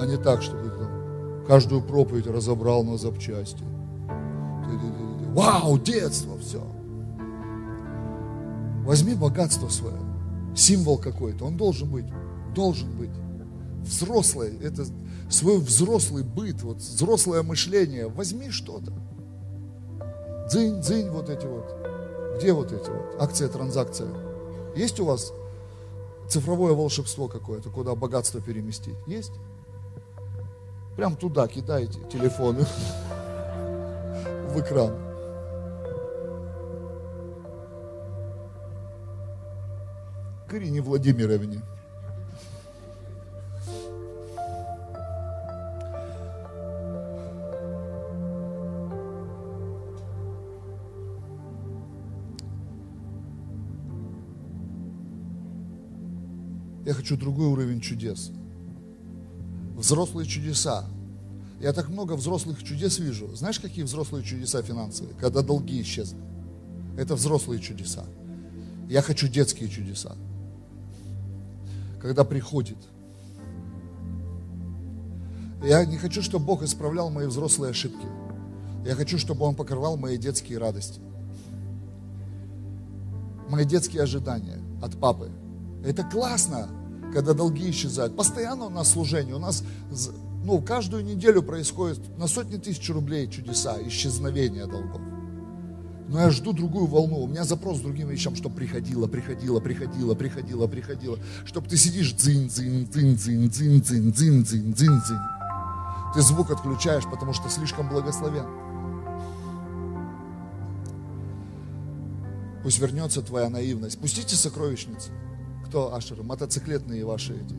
А 0.00 0.06
не 0.06 0.16
так, 0.16 0.42
чтобы 0.42 0.68
там 0.68 1.46
каждую 1.46 1.82
проповедь 1.82 2.26
разобрал 2.26 2.84
на 2.84 2.98
запчасти. 2.98 3.64
Вау, 5.34 5.78
детство, 5.78 6.38
все. 6.38 6.62
Возьми 8.84 9.14
богатство 9.14 9.68
свое, 9.68 9.98
символ 10.54 10.98
какой-то, 10.98 11.44
он 11.44 11.56
должен 11.56 11.90
быть, 11.90 12.06
должен 12.54 12.90
быть. 12.96 13.10
Взрослое, 13.82 14.52
это 14.62 14.84
свой 15.30 15.58
взрослый 15.58 16.24
быт, 16.24 16.62
вот 16.62 16.78
взрослое 16.78 17.42
мышление, 17.42 18.08
возьми 18.08 18.50
что-то. 18.50 18.92
Дзынь, 20.48 20.80
дзынь, 20.80 21.10
вот 21.10 21.28
эти 21.28 21.46
вот. 21.46 21.74
Где 22.36 22.52
вот 22.52 22.72
эти 22.72 22.88
вот? 22.88 23.16
Акция, 23.20 23.48
транзакция. 23.48 24.08
Есть 24.74 25.00
у 25.00 25.04
вас 25.04 25.32
цифровое 26.28 26.72
волшебство 26.72 27.28
какое-то, 27.28 27.70
куда 27.70 27.94
богатство 27.94 28.40
переместить? 28.40 28.96
Есть? 29.06 29.32
Прям 30.98 31.14
туда 31.14 31.46
кидаете 31.46 32.00
телефоны 32.10 32.62
в 34.48 34.60
экран. 34.60 34.98
К 40.48 40.54
Ирине 40.54 40.80
Владимировне. 40.80 41.62
Я 56.84 56.92
хочу 56.92 57.16
другой 57.16 57.46
уровень 57.46 57.80
чудес. 57.80 58.32
Взрослые 59.78 60.26
чудеса. 60.26 60.84
Я 61.60 61.72
так 61.72 61.88
много 61.88 62.14
взрослых 62.14 62.64
чудес 62.64 62.98
вижу. 62.98 63.32
Знаешь, 63.36 63.60
какие 63.60 63.84
взрослые 63.84 64.24
чудеса 64.24 64.60
финансовые? 64.60 65.14
Когда 65.14 65.40
долги 65.40 65.80
исчезли. 65.82 66.18
Это 66.96 67.14
взрослые 67.14 67.60
чудеса. 67.60 68.04
Я 68.88 69.02
хочу 69.02 69.28
детские 69.28 69.68
чудеса. 69.68 70.16
Когда 72.02 72.24
приходит. 72.24 72.76
Я 75.62 75.84
не 75.84 75.96
хочу, 75.96 76.22
чтобы 76.22 76.46
Бог 76.46 76.64
исправлял 76.64 77.08
мои 77.10 77.28
взрослые 77.28 77.70
ошибки. 77.70 78.06
Я 78.84 78.96
хочу, 78.96 79.16
чтобы 79.16 79.46
Он 79.46 79.54
покрывал 79.54 79.96
мои 79.96 80.18
детские 80.18 80.58
радости. 80.58 81.00
Мои 83.48 83.64
детские 83.64 84.02
ожидания 84.02 84.58
от 84.82 84.98
папы. 84.98 85.30
Это 85.84 86.02
классно 86.02 86.68
когда 87.12 87.34
долги 87.34 87.70
исчезают. 87.70 88.16
Постоянно 88.16 88.66
у 88.66 88.70
нас 88.70 88.90
служение, 88.90 89.34
у 89.34 89.38
нас 89.38 89.62
ну, 90.44 90.60
каждую 90.62 91.04
неделю 91.04 91.42
происходит 91.42 92.00
на 92.18 92.26
сотни 92.26 92.56
тысяч 92.56 92.88
рублей 92.90 93.28
чудеса, 93.28 93.76
исчезновения 93.86 94.66
долгов. 94.66 95.00
Но 96.08 96.22
я 96.22 96.30
жду 96.30 96.54
другую 96.54 96.86
волну. 96.86 97.18
У 97.18 97.26
меня 97.26 97.44
запрос 97.44 97.78
с 97.78 97.80
другим 97.80 98.08
вещам, 98.08 98.34
чтобы 98.34 98.56
приходило, 98.56 99.06
приходило, 99.06 99.60
приходило, 99.60 100.14
приходило, 100.14 100.66
приходило. 100.66 101.18
Чтобы 101.44 101.68
ты 101.68 101.76
сидишь 101.76 102.12
дзынь, 102.12 102.48
дзынь, 102.48 102.86
дзынь, 102.86 103.16
дзынь, 103.16 103.50
дзынь, 103.50 103.80
дзынь, 103.80 104.12
дзынь, 104.12 104.42
дзынь, 104.42 104.72
дзынь, 104.72 105.00
дзынь. 105.00 105.18
Ты 106.14 106.22
звук 106.22 106.50
отключаешь, 106.50 107.04
потому 107.04 107.34
что 107.34 107.50
слишком 107.50 107.90
благословен. 107.90 108.46
Пусть 112.62 112.78
вернется 112.78 113.20
твоя 113.20 113.50
наивность. 113.50 113.98
Пустите 113.98 114.34
сокровищницы. 114.34 115.10
Кто 115.68 115.94
ашеры? 115.94 116.22
Мотоциклетные 116.22 117.04
ваши 117.04 117.34
эти. 117.34 117.54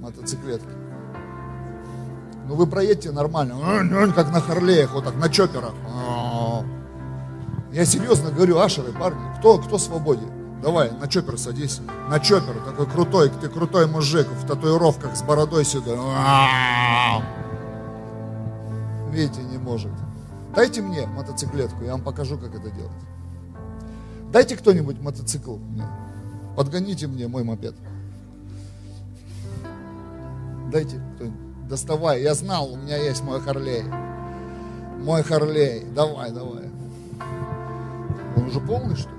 Мотоциклетки. 0.00 0.66
Ну 2.46 2.54
вы 2.54 2.66
проедьте 2.66 3.10
нормально, 3.10 3.56
как 4.14 4.32
на 4.32 4.40
Харлеях, 4.40 4.94
вот 4.94 5.04
так, 5.04 5.16
на 5.16 5.28
чоперах. 5.28 5.74
Я 7.70 7.84
серьезно 7.84 8.30
говорю, 8.30 8.58
ашеры, 8.58 8.92
парни, 8.92 9.20
кто, 9.38 9.58
кто 9.58 9.76
свободен? 9.76 10.30
Давай, 10.62 10.90
на 10.90 11.06
чопер 11.06 11.38
садись. 11.38 11.82
На 12.08 12.18
чопер, 12.18 12.54
такой 12.64 12.86
крутой, 12.86 13.28
ты 13.28 13.50
крутой 13.50 13.86
мужик 13.86 14.26
в 14.26 14.46
татуировках 14.46 15.14
с 15.14 15.22
бородой 15.22 15.66
сюда. 15.66 15.92
Видите, 19.10 19.42
не 19.42 19.58
может. 19.58 19.92
Дайте 20.54 20.80
мне 20.80 21.06
мотоциклетку, 21.06 21.84
я 21.84 21.92
вам 21.92 22.00
покажу, 22.00 22.38
как 22.38 22.54
это 22.54 22.70
делать. 22.70 22.90
Дайте 24.32 24.56
кто-нибудь 24.56 24.98
мотоцикл 25.02 25.56
мне. 25.56 25.84
Подгоните 26.58 27.06
мне 27.06 27.28
мой 27.28 27.44
мопед. 27.44 27.76
Дайте. 30.72 31.00
Доставай. 31.68 32.20
Я 32.20 32.34
знал, 32.34 32.72
у 32.72 32.76
меня 32.76 32.96
есть 32.96 33.22
мой 33.22 33.40
Харлей. 33.40 33.84
Мой 34.98 35.22
Харлей. 35.22 35.84
Давай, 35.94 36.32
давай. 36.32 36.64
Он 38.34 38.42
уже 38.42 38.58
полный, 38.58 38.96
что 38.96 39.08
ли? 39.08 39.16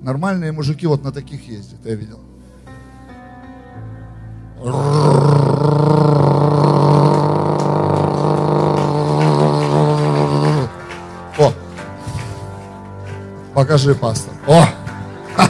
Нормальные 0.00 0.50
мужики 0.50 0.88
вот 0.88 1.04
на 1.04 1.12
таких 1.12 1.46
ездят, 1.46 1.86
я 1.86 1.94
видел. 1.94 2.18
Покажи, 13.66 13.96
пастор. 13.96 14.32
О! 14.46 14.64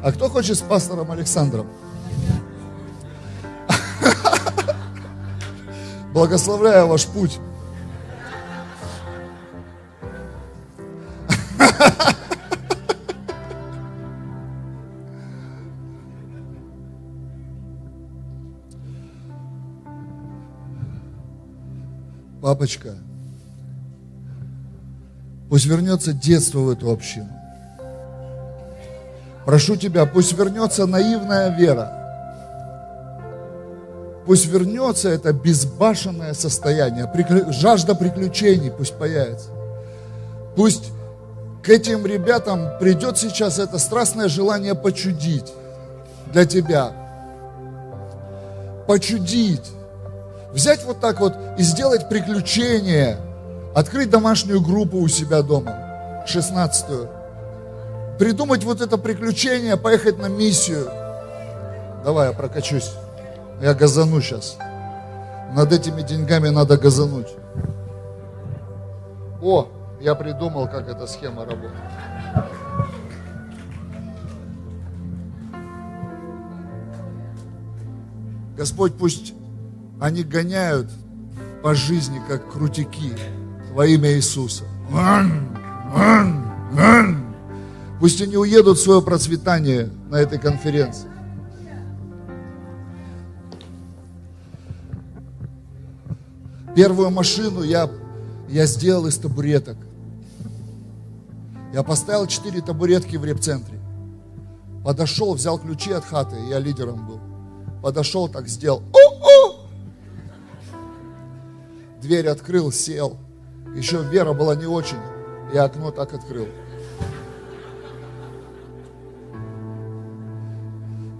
А 0.00 0.12
кто 0.12 0.30
хочет 0.30 0.56
с 0.56 0.62
пастором 0.62 1.10
Александром? 1.10 1.66
Благословляю 6.14 6.86
ваш 6.86 7.04
путь. 7.04 7.38
Папочка, 22.58 22.94
пусть 25.48 25.66
вернется 25.66 26.12
детство 26.12 26.58
в 26.58 26.70
эту 26.70 26.90
общину. 26.90 27.28
Прошу 29.46 29.76
тебя, 29.76 30.06
пусть 30.06 30.36
вернется 30.36 30.86
наивная 30.86 31.56
вера. 31.56 31.94
Пусть 34.26 34.46
вернется 34.46 35.08
это 35.08 35.32
безбашенное 35.32 36.34
состояние, 36.34 37.08
жажда 37.52 37.94
приключений 37.94 38.72
пусть 38.72 38.98
появится. 38.98 39.50
Пусть 40.56 40.90
к 41.62 41.68
этим 41.68 42.04
ребятам 42.06 42.76
придет 42.80 43.18
сейчас 43.18 43.60
это 43.60 43.78
страстное 43.78 44.26
желание 44.26 44.74
почудить 44.74 45.52
для 46.32 46.44
тебя. 46.44 46.92
Почудить 48.88 49.77
взять 50.52 50.84
вот 50.84 51.00
так 51.00 51.20
вот 51.20 51.34
и 51.58 51.62
сделать 51.62 52.08
приключение, 52.08 53.18
открыть 53.74 54.10
домашнюю 54.10 54.60
группу 54.60 54.98
у 54.98 55.08
себя 55.08 55.42
дома, 55.42 56.24
16-ю, 56.26 57.08
придумать 58.18 58.64
вот 58.64 58.80
это 58.80 58.98
приключение, 58.98 59.76
поехать 59.76 60.18
на 60.18 60.26
миссию. 60.26 60.90
Давай 62.04 62.28
я 62.28 62.32
прокачусь, 62.32 62.92
я 63.60 63.74
газану 63.74 64.20
сейчас. 64.20 64.56
Над 65.52 65.72
этими 65.72 66.02
деньгами 66.02 66.48
надо 66.48 66.76
газануть. 66.76 67.28
О, 69.40 69.68
я 70.00 70.14
придумал, 70.14 70.68
как 70.68 70.88
эта 70.88 71.06
схема 71.06 71.44
работает. 71.44 71.72
Господь 78.56 78.94
пусть 78.98 79.32
они 80.00 80.22
гоняют 80.22 80.90
по 81.62 81.74
жизни, 81.74 82.20
как 82.28 82.52
крутики, 82.52 83.12
во 83.72 83.86
имя 83.86 84.12
Иисуса. 84.12 84.64
Пусть 88.00 88.22
они 88.22 88.36
уедут 88.36 88.78
в 88.78 88.82
свое 88.82 89.02
процветание 89.02 89.90
на 90.08 90.16
этой 90.16 90.38
конференции. 90.38 91.08
Первую 96.76 97.10
машину 97.10 97.64
я, 97.64 97.90
я 98.48 98.66
сделал 98.66 99.06
из 99.08 99.16
табуреток. 99.16 99.76
Я 101.74 101.82
поставил 101.82 102.26
четыре 102.28 102.60
табуретки 102.60 103.16
в 103.16 103.24
репцентре. 103.24 103.80
Подошел, 104.84 105.34
взял 105.34 105.58
ключи 105.58 105.90
от 105.90 106.04
хаты, 106.04 106.36
я 106.48 106.60
лидером 106.60 107.04
был. 107.04 107.20
Подошел, 107.82 108.28
так 108.28 108.48
сделал. 108.48 108.82
Дверь 112.08 112.28
открыл, 112.28 112.72
сел. 112.72 113.18
Еще 113.76 114.02
вера 114.02 114.32
была 114.32 114.56
не 114.56 114.64
очень, 114.64 114.96
и 115.52 115.58
окно 115.58 115.90
так 115.90 116.14
открыл. 116.14 116.48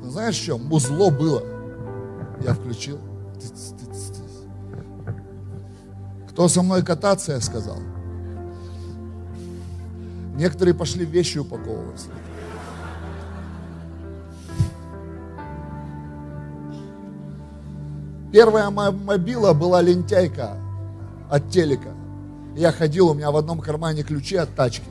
Знаешь, 0.02 0.34
что? 0.34 0.56
Музло 0.56 1.10
было. 1.10 1.42
Я 2.42 2.54
включил. 2.54 2.98
Кто 6.30 6.48
со 6.48 6.62
мной 6.62 6.82
кататься, 6.82 7.32
я 7.32 7.40
сказал. 7.42 7.76
Некоторые 10.36 10.72
пошли 10.72 11.04
вещи 11.04 11.36
упаковывать. 11.36 12.06
Первая 18.32 18.70
моя 18.70 18.90
мобила 18.90 19.52
была 19.52 19.82
лентяйка 19.82 20.56
от 21.30 21.50
телека. 21.50 21.90
Я 22.56 22.72
ходил, 22.72 23.08
у 23.08 23.14
меня 23.14 23.30
в 23.30 23.36
одном 23.36 23.60
кармане 23.60 24.02
ключи 24.02 24.36
от 24.36 24.54
тачки, 24.54 24.88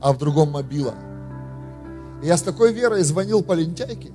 а 0.00 0.12
в 0.12 0.18
другом 0.18 0.52
мобила. 0.52 0.94
Я 2.22 2.36
с 2.36 2.42
такой 2.42 2.72
верой 2.72 3.02
звонил 3.02 3.42
по 3.42 3.52
лентяйке, 3.52 4.12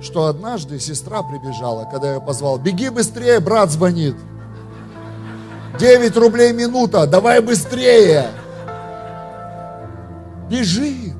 что 0.00 0.26
однажды 0.26 0.80
сестра 0.80 1.22
прибежала, 1.22 1.88
когда 1.90 2.14
я 2.14 2.20
позвал, 2.20 2.58
беги 2.58 2.88
быстрее, 2.88 3.40
брат 3.40 3.70
звонит. 3.70 4.16
9 5.78 6.16
рублей 6.16 6.52
минута, 6.52 7.06
давай 7.06 7.40
быстрее. 7.40 8.26
Бежит. 10.50 11.12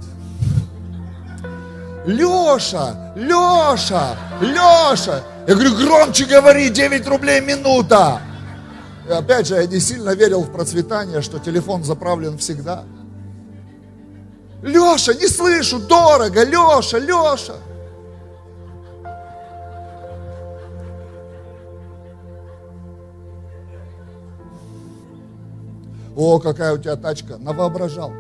Леша, 2.04 3.12
Леша, 3.14 4.16
Леша. 4.40 5.22
Я 5.46 5.54
говорю, 5.54 5.74
громче 5.74 6.24
говори, 6.24 6.70
9 6.70 7.06
рублей 7.08 7.40
минута. 7.40 8.20
И 9.08 9.12
опять 9.12 9.48
же, 9.48 9.56
я 9.56 9.66
не 9.66 9.80
сильно 9.80 10.14
верил 10.14 10.42
в 10.42 10.52
процветание, 10.52 11.20
что 11.20 11.40
телефон 11.40 11.82
заправлен 11.82 12.38
всегда. 12.38 12.84
Леша, 14.62 15.14
не 15.14 15.26
слышу, 15.26 15.80
дорого, 15.80 16.44
Леша, 16.44 16.98
Леша. 16.98 17.56
О, 26.14 26.38
какая 26.38 26.74
у 26.74 26.78
тебя 26.78 26.94
тачка, 26.94 27.38
навоображал. 27.38 28.12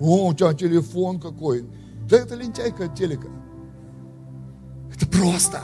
О, 0.00 0.26
у 0.26 0.34
тебя 0.34 0.52
телефон 0.52 1.20
какой. 1.20 1.64
Да 2.08 2.16
это 2.16 2.34
лентяйка 2.34 2.86
от 2.86 2.96
телека. 2.96 3.28
Это 4.94 5.06
просто. 5.06 5.60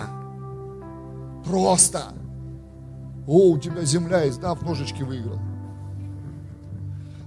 Просто. 1.45 2.13
О, 3.27 3.51
у 3.53 3.59
тебя 3.59 3.85
земля 3.85 4.23
есть, 4.23 4.41
да, 4.41 4.55
в 4.55 4.63
ножички 4.63 5.03
выиграл. 5.03 5.39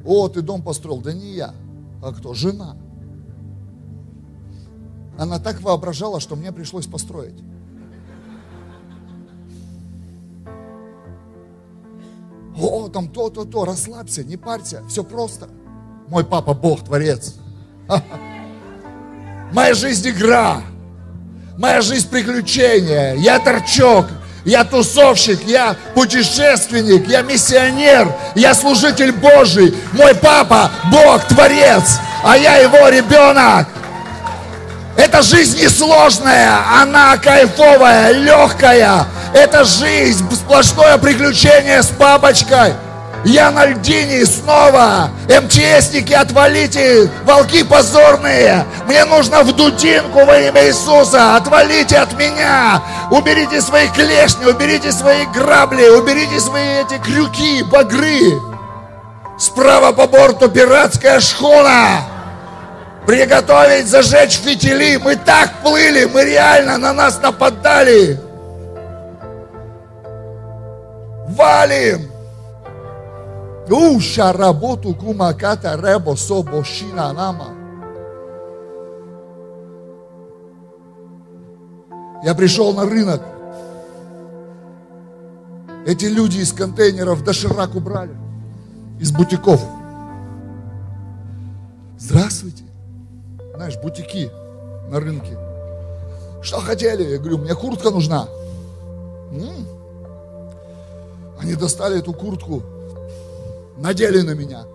О, 0.05 0.27
ты 0.29 0.41
дом 0.41 0.61
построил. 0.61 1.01
Да 1.01 1.13
не 1.13 1.33
я. 1.33 1.53
А 2.03 2.11
кто? 2.11 2.33
Жена. 2.33 2.75
Она 5.17 5.39
так 5.39 5.61
воображала, 5.61 6.19
что 6.19 6.35
мне 6.35 6.51
пришлось 6.51 6.87
построить. 6.87 7.43
О, 12.59 12.89
там 12.89 13.07
то-то, 13.09 13.45
то, 13.45 13.65
расслабься, 13.65 14.23
не 14.23 14.37
парься, 14.37 14.83
все 14.87 15.03
просто. 15.03 15.49
Мой 16.07 16.25
папа 16.25 16.53
Бог, 16.53 16.83
Творец. 16.83 17.35
Моя 19.53 19.73
жизнь 19.73 20.09
игра. 20.09 20.61
Моя 21.61 21.81
жизнь 21.81 22.09
приключение. 22.09 23.13
Я 23.19 23.37
торчок. 23.37 24.07
Я 24.43 24.63
тусовщик, 24.63 25.39
я 25.45 25.75
путешественник, 25.93 27.07
я 27.07 27.21
миссионер, 27.21 28.11
я 28.33 28.55
служитель 28.55 29.11
Божий. 29.11 29.71
Мой 29.91 30.15
папа 30.15 30.71
Бог, 30.91 31.23
Творец, 31.27 31.99
а 32.23 32.35
я 32.35 32.55
его 32.55 32.89
ребенок. 32.89 33.67
Эта 34.97 35.21
жизнь 35.21 35.61
несложная, 35.61 36.81
она 36.81 37.15
кайфовая, 37.17 38.13
легкая. 38.13 39.05
Это 39.31 39.63
жизнь, 39.63 40.27
сплошное 40.33 40.97
приключение 40.97 41.83
с 41.83 41.89
бабочкой. 41.91 42.73
Я 43.23 43.51
на 43.51 43.65
льдине 43.65 44.25
снова. 44.25 45.11
МЧСники, 45.27 46.13
отвалите. 46.13 47.09
Волки 47.23 47.63
позорные. 47.63 48.65
Мне 48.87 49.05
нужно 49.05 49.43
в 49.43 49.51
дудинку 49.55 50.25
во 50.25 50.39
имя 50.39 50.65
Иисуса. 50.65 51.35
Отвалите 51.35 51.97
от 51.97 52.13
меня. 52.17 52.81
Уберите 53.11 53.61
свои 53.61 53.87
клешни, 53.89 54.45
уберите 54.45 54.91
свои 54.91 55.25
грабли, 55.27 55.87
уберите 55.89 56.39
свои 56.39 56.81
эти 56.81 56.97
крюки, 56.97 57.63
багры. 57.63 58.39
Справа 59.37 59.91
по 59.91 60.07
борту 60.07 60.49
пиратская 60.49 61.19
шхуна. 61.19 62.01
Приготовить, 63.05 63.87
зажечь 63.87 64.39
фитили. 64.39 64.97
Мы 64.97 65.15
так 65.15 65.61
плыли, 65.63 66.05
мы 66.05 66.23
реально 66.23 66.77
на 66.77 66.93
нас 66.93 67.19
нападали. 67.21 68.19
Валим. 71.27 72.10
Уша 73.69 74.33
работу 74.33 74.93
кумаката 74.95 75.75
ребо 75.75 76.15
собошина 76.15 77.13
нама. 77.13 77.47
Я 82.23 82.35
пришел 82.35 82.73
на 82.73 82.85
рынок. 82.85 83.21
Эти 85.85 86.05
люди 86.05 86.39
из 86.39 86.53
контейнеров 86.53 87.23
доширак 87.23 87.75
убрали. 87.75 88.15
Из 88.99 89.11
бутиков. 89.11 89.63
Здравствуйте. 91.97 92.63
Знаешь, 93.55 93.77
бутики 93.81 94.29
на 94.89 94.99
рынке. 94.99 95.37
Что 96.41 96.59
хотели? 96.59 97.03
Я 97.03 97.17
говорю, 97.17 97.39
мне 97.39 97.55
куртка 97.55 97.89
нужна. 97.89 98.27
М-м. 99.31 99.65
Они 101.39 101.55
достали 101.55 101.99
эту 101.99 102.13
куртку, 102.13 102.61
надели 103.81 104.21
на 104.21 104.31
меня. 104.31 104.65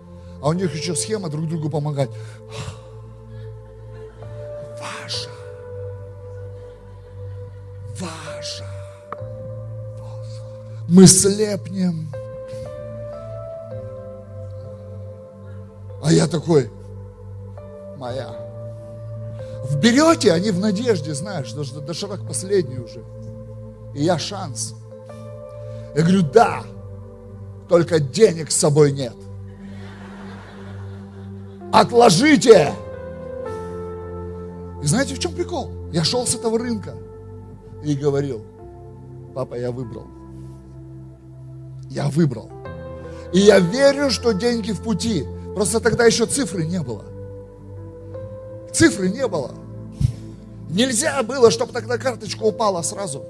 А 0.42 0.48
у 0.48 0.52
них 0.52 0.74
еще 0.74 0.94
схема 0.94 1.28
друг 1.28 1.48
другу 1.48 1.70
помогать. 1.70 2.10
Ваша. 4.80 5.30
Ваша. 7.98 8.66
Мы 10.88 11.06
слепнем. 11.06 12.12
А 16.02 16.12
я 16.12 16.28
такой, 16.28 16.70
моя. 17.96 18.28
В 19.64 19.76
берете, 19.80 20.32
они 20.32 20.52
в 20.52 20.60
надежде, 20.60 21.14
знаешь, 21.14 21.52
даже 21.52 21.80
доширак 21.80 22.20
последний 22.28 22.78
уже. 22.78 23.02
И 23.94 24.04
я 24.04 24.16
шанс. 24.18 24.74
Я 25.96 26.02
говорю, 26.02 26.22
да, 26.22 26.62
только 27.68 28.01
денег 28.01 28.51
с 28.51 28.56
собой 28.56 28.93
нет. 28.93 29.14
Отложите! 31.72 32.72
И 34.82 34.86
знаете, 34.86 35.14
в 35.14 35.18
чем 35.18 35.32
прикол? 35.32 35.70
Я 35.93 36.05
шел 36.05 36.26
с 36.26 36.34
этого 36.34 36.59
рынка 36.59 36.94
и 37.84 37.94
говорил, 37.94 38.44
папа, 39.34 39.55
я 39.55 39.70
выбрал. 39.70 40.06
Я 41.90 42.09
выбрал. 42.09 42.51
И 43.32 43.40
я 43.40 43.59
верю, 43.59 44.10
что 44.10 44.32
деньги 44.32 44.72
в 44.72 44.82
пути. 44.82 45.24
Просто 45.55 45.80
тогда 45.80 46.05
еще 46.05 46.26
цифры 46.26 46.64
не 46.64 46.80
было. 46.80 47.05
Цифры 48.72 49.10
не 49.10 49.26
было. 49.26 49.52
Нельзя 50.68 51.22
было, 51.22 51.51
чтобы 51.51 51.72
тогда 51.72 51.98
карточка 51.98 52.43
упала 52.43 52.82
сразу. 52.82 53.24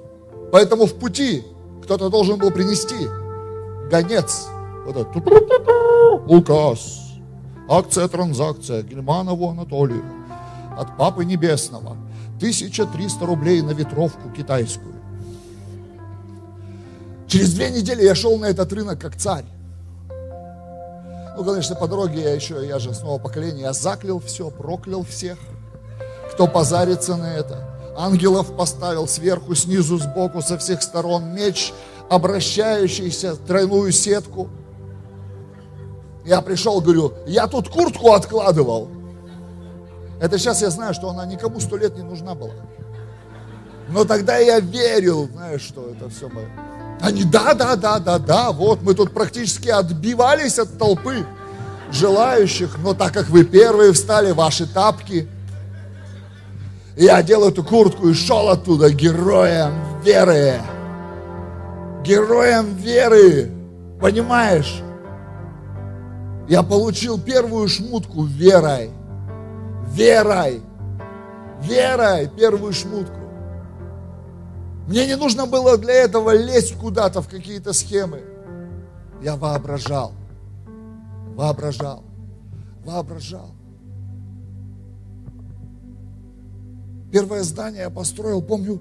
Поэтому 0.53 0.87
в 0.87 0.95
пути 0.95 1.45
кто-то 1.83 2.09
должен 2.09 2.39
был 2.39 2.51
принести 2.51 3.09
гонец. 3.91 4.47
Вот 4.85 4.97
этот 4.97 5.17
указ. 6.27 7.03
Акция, 7.69 8.07
транзакция 8.09 8.83
Гельманову 8.83 9.49
Анатолию 9.49 10.05
от 10.77 10.97
Папы 10.97 11.25
Небесного. 11.25 11.97
1300 12.37 13.25
рублей 13.25 13.63
на 13.63 13.71
ветровку 13.71 14.31
китайскую. 14.31 14.95
Через 17.27 17.55
две 17.55 17.71
недели 17.71 18.03
я 18.03 18.15
шел 18.15 18.39
на 18.39 18.47
этот 18.47 18.73
рынок 18.73 19.01
как 19.01 19.17
царь. 19.17 19.45
Ну, 21.37 21.45
конечно, 21.45 21.75
по 21.75 21.89
дороге 21.89 22.23
я 22.23 22.35
еще, 22.35 22.67
я 22.67 22.79
же 22.79 22.95
снова 22.95 23.19
поколение, 23.19 23.63
я 23.63 23.73
заклял 23.73 24.21
все, 24.21 24.51
проклял 24.51 25.03
всех, 25.03 25.39
кто 26.33 26.47
позарится 26.47 27.17
на 27.17 27.35
это. 27.35 27.69
Ангелов 27.97 28.55
поставил 28.55 29.09
сверху, 29.09 29.55
снизу, 29.55 29.99
сбоку, 29.99 30.41
со 30.41 30.57
всех 30.59 30.83
сторон 30.83 31.35
меч– 31.35 31.73
обращающийся 32.09 33.37
тройную 33.37 33.93
сетку. 33.93 34.49
Я 36.25 36.41
пришел, 36.41 36.81
говорю, 36.81 37.13
я 37.27 37.47
тут 37.47 37.69
куртку 37.69 38.13
откладывал. 38.13 38.89
Это 40.21 40.39
сейчас 40.39 40.63
я 40.63 40.71
знаю, 40.71 40.95
что 40.95 41.11
она 41.11 41.27
никому 41.27 41.61
сто 41.61 41.77
лет 41.77 41.97
не 41.97 42.03
нужна 42.03 42.35
была. 42.35 42.55
Но 43.89 44.05
тогда 44.05 44.39
я 44.39 44.59
верил, 44.61 45.29
знаешь, 45.33 45.63
что 45.63 45.91
это 45.91 46.09
все 46.09 46.29
мое. 46.29 46.49
Они, 47.01 47.25
да, 47.25 47.55
да, 47.55 47.77
да, 47.77 47.99
да, 47.99 48.19
да, 48.19 48.53
вот 48.53 48.83
мы 48.83 48.95
тут 48.95 49.13
практически 49.13 49.69
отбивались 49.69 50.59
от 50.59 50.79
толпы 50.79 51.27
желающих, 51.93 52.79
но 52.79 52.95
так 52.95 53.13
как 53.13 53.29
вы 53.29 53.45
первые 53.45 53.93
встали, 53.93 54.33
ваши 54.33 54.67
тапки, 54.67 55.29
я 56.97 57.17
одел 57.17 57.47
эту 57.47 57.63
куртку 57.63 58.09
и 58.09 58.15
шел 58.15 58.49
оттуда 58.49 58.91
героем 58.91 59.73
веры. 60.03 60.61
Героем 62.07 62.75
веры. 62.77 63.51
Понимаешь? 64.01 64.81
Я 66.49 66.63
получил 66.63 67.21
первую 67.21 67.67
шмутку 67.67 68.23
верой. 68.23 68.91
Верой. 69.89 70.63
Верой 71.63 72.29
первую 72.29 72.73
шмутку. 72.73 73.17
Мне 74.87 75.07
не 75.07 75.17
нужно 75.17 75.47
было 75.47 75.77
для 75.77 75.95
этого 75.95 76.31
лезть 76.31 76.77
куда-то 76.79 77.23
в 77.23 77.29
какие-то 77.29 77.73
схемы. 77.73 78.21
Я 79.21 79.35
воображал. 79.35 80.13
Воображал. 81.35 82.05
Воображал. 82.85 83.51
Первое 87.11 87.43
здание 87.43 87.83
я 87.83 87.91
построил, 87.91 88.43
помню, 88.43 88.81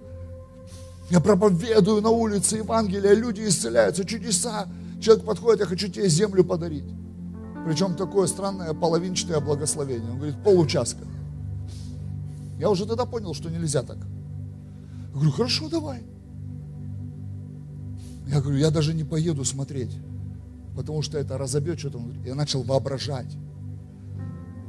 я 1.10 1.20
проповедую 1.20 2.02
на 2.02 2.10
улице 2.10 2.58
Евангелия, 2.58 3.14
люди 3.14 3.42
исцеляются, 3.48 4.06
чудеса. 4.06 4.68
Человек 5.00 5.26
подходит, 5.26 5.60
я 5.60 5.66
хочу 5.68 5.88
тебе 5.88 6.10
землю 6.10 6.44
подарить. 6.44 6.86
Причем 7.66 7.96
такое 7.96 8.28
странное 8.28 8.74
половинчатое 8.74 9.40
благословение. 9.40 10.10
Он 10.10 10.18
говорит, 10.18 10.44
получастка. 10.44 11.06
Я 12.60 12.70
уже 12.70 12.86
тогда 12.86 13.06
понял, 13.06 13.34
что 13.34 13.50
нельзя 13.50 13.84
так. 13.84 13.98
Я 13.98 15.14
говорю, 15.14 15.32
хорошо, 15.32 15.70
давай. 15.70 16.02
Я 18.28 18.42
говорю, 18.42 18.58
я 18.58 18.72
даже 18.72 18.94
не 18.94 19.04
поеду 19.04 19.46
смотреть, 19.46 19.96
потому 20.76 21.04
что 21.04 21.20
это 21.20 21.38
разобьет 21.38 21.80
что-то. 21.80 22.02
Я 22.26 22.34
начал 22.34 22.64
воображать. 22.64 23.38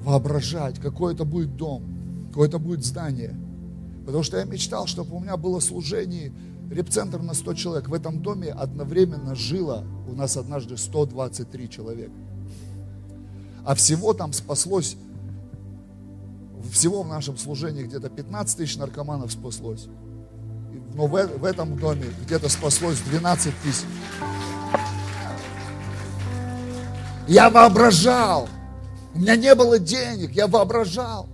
Воображать, 0.05 0.79
какой 0.81 1.15
это 1.15 1.25
будет 1.25 1.57
дом, 1.57 1.83
какое 2.29 2.49
это 2.49 2.59
будет 2.59 2.85
здание– 2.85 3.35
Потому 4.07 4.23
что 4.23 4.39
я 4.39 4.45
мечтал, 4.45 4.87
чтобы 4.87 5.17
у 5.17 5.21
меня 5.21 5.37
было 5.37 5.59
служение, 5.59 6.33
репцентр 6.71 7.21
на 7.21 7.35
100 7.35 7.55
человек. 7.55 7.89
В 7.89 7.95
этом 7.95 8.23
доме 8.23 8.53
одновременно 8.53 9.35
жило 9.35 9.85
у 10.09 10.15
нас 10.15 10.37
однажды 10.37 10.77
123 10.77 11.69
человека. 11.69 12.13
А 13.65 13.75
всего 13.75 14.15
там 14.15 14.33
спаслось, 14.33 14.97
всего 16.71 17.03
в 17.03 17.09
нашем 17.09 17.37
служении 17.37 17.83
где-то 17.83 18.09
15 18.09 18.57
тысяч 18.57 18.77
наркоманов 18.77 19.33
спаслось. 19.33 19.89
Но 20.95 21.09
в, 21.09 21.27
в 21.27 21.45
этом 21.45 21.77
доме 21.77 22.07
где-то 22.25 22.49
спаслось 22.49 23.01
12 23.01 23.53
тысяч. 23.65 23.85
Я 27.27 27.51
воображал. 27.51 28.49
У 29.15 29.19
меня 29.19 29.35
не 29.35 29.53
было 29.57 29.81
денег, 29.81 30.31
я 30.31 30.47
воображал. 30.47 31.29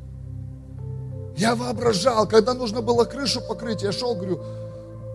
Я 1.37 1.55
воображал, 1.55 2.27
когда 2.27 2.55
нужно 2.55 2.83
было 2.83 3.05
крышу 3.05 3.41
покрыть, 3.41 3.83
я 3.83 3.93
шел, 3.93 4.15
говорю, 4.15 4.43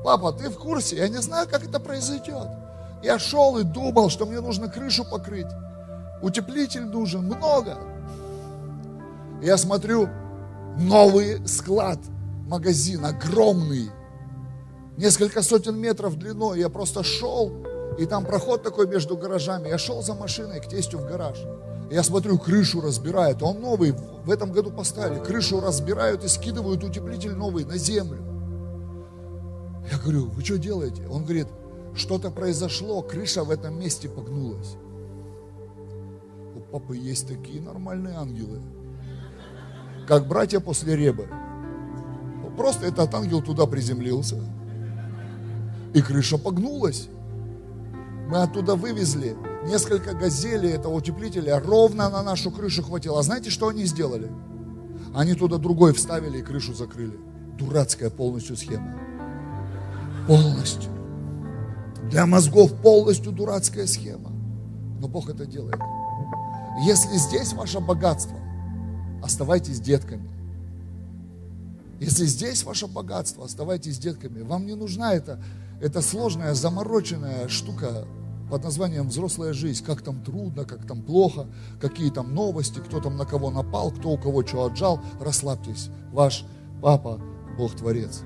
папа, 0.03 0.31
ты 0.34 0.49
в 0.49 0.57
курсе? 0.57 0.98
Я 0.98 1.07
не 1.10 1.22
знаю, 1.22 1.48
как 1.49 1.64
это 1.64 1.80
произойдет. 1.80 2.48
Я 3.03 3.19
шел 3.19 3.57
и 3.57 3.64
думал, 3.64 4.10
что 4.10 4.26
мне 4.26 4.41
нужно 4.41 4.68
крышу 4.68 5.06
покрыть. 5.06 5.48
Утеплитель 6.22 6.85
нужен, 6.85 7.26
много. 7.26 7.77
Я 9.41 9.57
смотрю, 9.57 10.10
новый 10.77 11.48
склад, 11.48 11.99
магазин, 12.48 13.06
огромный. 13.06 13.91
Несколько 14.98 15.44
сотен 15.44 15.77
метров 15.77 16.18
длиной. 16.18 16.60
Я 16.60 16.69
просто 16.69 17.03
шел, 17.03 17.52
и 17.99 18.06
там 18.07 18.26
проход 18.26 18.64
такой 18.64 18.88
между 18.88 19.15
гаражами. 19.15 19.69
Я 19.69 19.77
шел 19.77 20.02
за 20.02 20.15
машиной 20.15 20.60
к 20.60 20.68
тестю 20.68 20.98
в 20.98 21.06
гараж. 21.06 21.38
Я 21.89 22.03
смотрю, 22.03 22.38
крышу 22.38 22.81
разбирают. 22.81 23.41
Он 23.41 23.61
новый, 23.61 23.93
в 23.93 24.30
этом 24.30 24.51
году 24.51 24.72
поставили. 24.72 25.23
Крышу 25.23 25.61
разбирают 25.61 26.23
и 26.23 26.27
скидывают 26.27 26.84
утеплитель 26.84 27.34
новый 27.34 27.64
на 27.64 27.77
землю. 27.77 28.23
Я 29.89 29.97
говорю, 29.99 30.26
вы 30.26 30.43
что 30.43 30.57
делаете? 30.57 31.07
Он 31.09 31.23
говорит, 31.23 31.47
что-то 31.95 32.30
произошло, 32.30 33.01
крыша 33.01 33.43
в 33.43 33.51
этом 33.51 33.80
месте 33.80 34.09
погнулась. 34.09 34.76
У 36.55 36.59
папы 36.59 36.97
есть 36.97 37.27
такие 37.27 37.61
нормальные 37.61 38.15
ангелы, 38.15 38.61
как 40.07 40.27
братья 40.27 40.59
после 40.59 40.95
ребы. 40.95 41.27
Просто 42.57 42.88
этот 42.88 43.14
ангел 43.14 43.41
туда 43.41 43.65
приземлился, 43.65 44.43
и 45.93 46.01
крыша 46.01 46.38
погнулась. 46.38 47.07
Мы 48.29 48.41
оттуда 48.41 48.75
вывезли 48.75 49.37
несколько 49.65 50.13
газелей 50.13 50.71
этого 50.71 50.95
утеплителя, 50.95 51.59
ровно 51.59 52.09
на 52.09 52.23
нашу 52.23 52.51
крышу 52.51 52.83
хватило. 52.83 53.19
А 53.19 53.23
знаете, 53.23 53.49
что 53.49 53.69
они 53.69 53.85
сделали? 53.85 54.29
Они 55.15 55.33
туда 55.33 55.57
другой 55.57 55.93
вставили 55.93 56.39
и 56.39 56.43
крышу 56.43 56.73
закрыли. 56.73 57.17
Дурацкая 57.57 58.09
полностью 58.09 58.57
схема. 58.57 58.95
Полностью. 60.27 60.91
Для 62.09 62.25
мозгов 62.25 62.73
полностью 62.81 63.31
дурацкая 63.31 63.87
схема. 63.87 64.31
Но 64.99 65.07
Бог 65.07 65.29
это 65.29 65.45
делает. 65.45 65.79
Если 66.85 67.17
здесь 67.17 67.53
ваше 67.53 67.79
богатство, 67.79 68.37
оставайтесь 69.23 69.79
детками. 69.79 70.29
Если 71.99 72.25
здесь 72.25 72.63
ваше 72.63 72.87
богатство, 72.87 73.45
оставайтесь 73.45 73.97
детками. 73.97 74.41
Вам 74.41 74.65
не 74.65 74.75
нужна 74.75 75.13
эта, 75.13 75.41
эта 75.79 76.01
сложная, 76.01 76.53
замороченная 76.53 77.47
штука 77.47 78.05
под 78.49 78.63
названием 78.63 79.09
«Взрослая 79.09 79.53
жизнь». 79.53 79.83
Как 79.85 80.01
там 80.01 80.23
трудно, 80.23 80.65
как 80.65 80.85
там 80.87 81.01
плохо, 81.01 81.47
какие 81.79 82.09
там 82.09 82.33
новости, 82.33 82.79
кто 82.79 82.99
там 82.99 83.17
на 83.17 83.25
кого 83.25 83.51
напал, 83.51 83.91
кто 83.91 84.09
у 84.09 84.17
кого 84.17 84.45
что 84.45 84.65
отжал. 84.65 84.99
Расслабьтесь. 85.19 85.89
Ваш 86.11 86.45
папа, 86.81 87.19
Бог 87.57 87.75
Творец. 87.75 88.21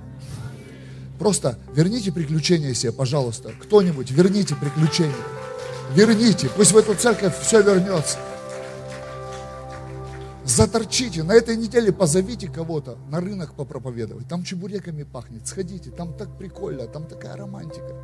Просто 1.20 1.58
верните 1.74 2.12
приключения 2.12 2.74
себе, 2.74 2.92
пожалуйста. 2.92 3.52
Кто-нибудь, 3.62 4.12
верните 4.12 4.56
приключения. 4.56 5.14
Верните. 5.94 6.50
Пусть 6.56 6.72
в 6.72 6.78
эту 6.78 6.96
церковь 6.96 7.38
все 7.42 7.62
вернется. 7.62 8.18
Заторчите. 10.46 11.24
На 11.24 11.34
этой 11.34 11.56
неделе 11.56 11.92
позовите 11.92 12.48
кого-то 12.48 12.98
на 13.10 13.20
рынок 13.20 13.54
попроповедовать. 13.54 14.28
Там 14.28 14.44
чебуреками 14.44 15.04
пахнет. 15.04 15.48
Сходите. 15.48 15.92
Там 15.92 16.14
так 16.14 16.38
прикольно. 16.38 16.88
Там 16.88 17.06
такая 17.06 17.36
романтика. 17.36 17.96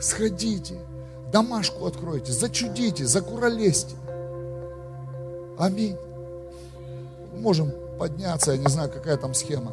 Сходите 0.00 0.78
домашку 1.30 1.86
откройте, 1.86 2.32
зачудите, 2.32 3.06
закуролесьте. 3.06 3.96
Аминь. 5.58 5.96
Можем 7.34 7.72
подняться, 7.98 8.52
я 8.52 8.58
не 8.58 8.68
знаю, 8.68 8.90
какая 8.90 9.16
там 9.16 9.34
схема. 9.34 9.72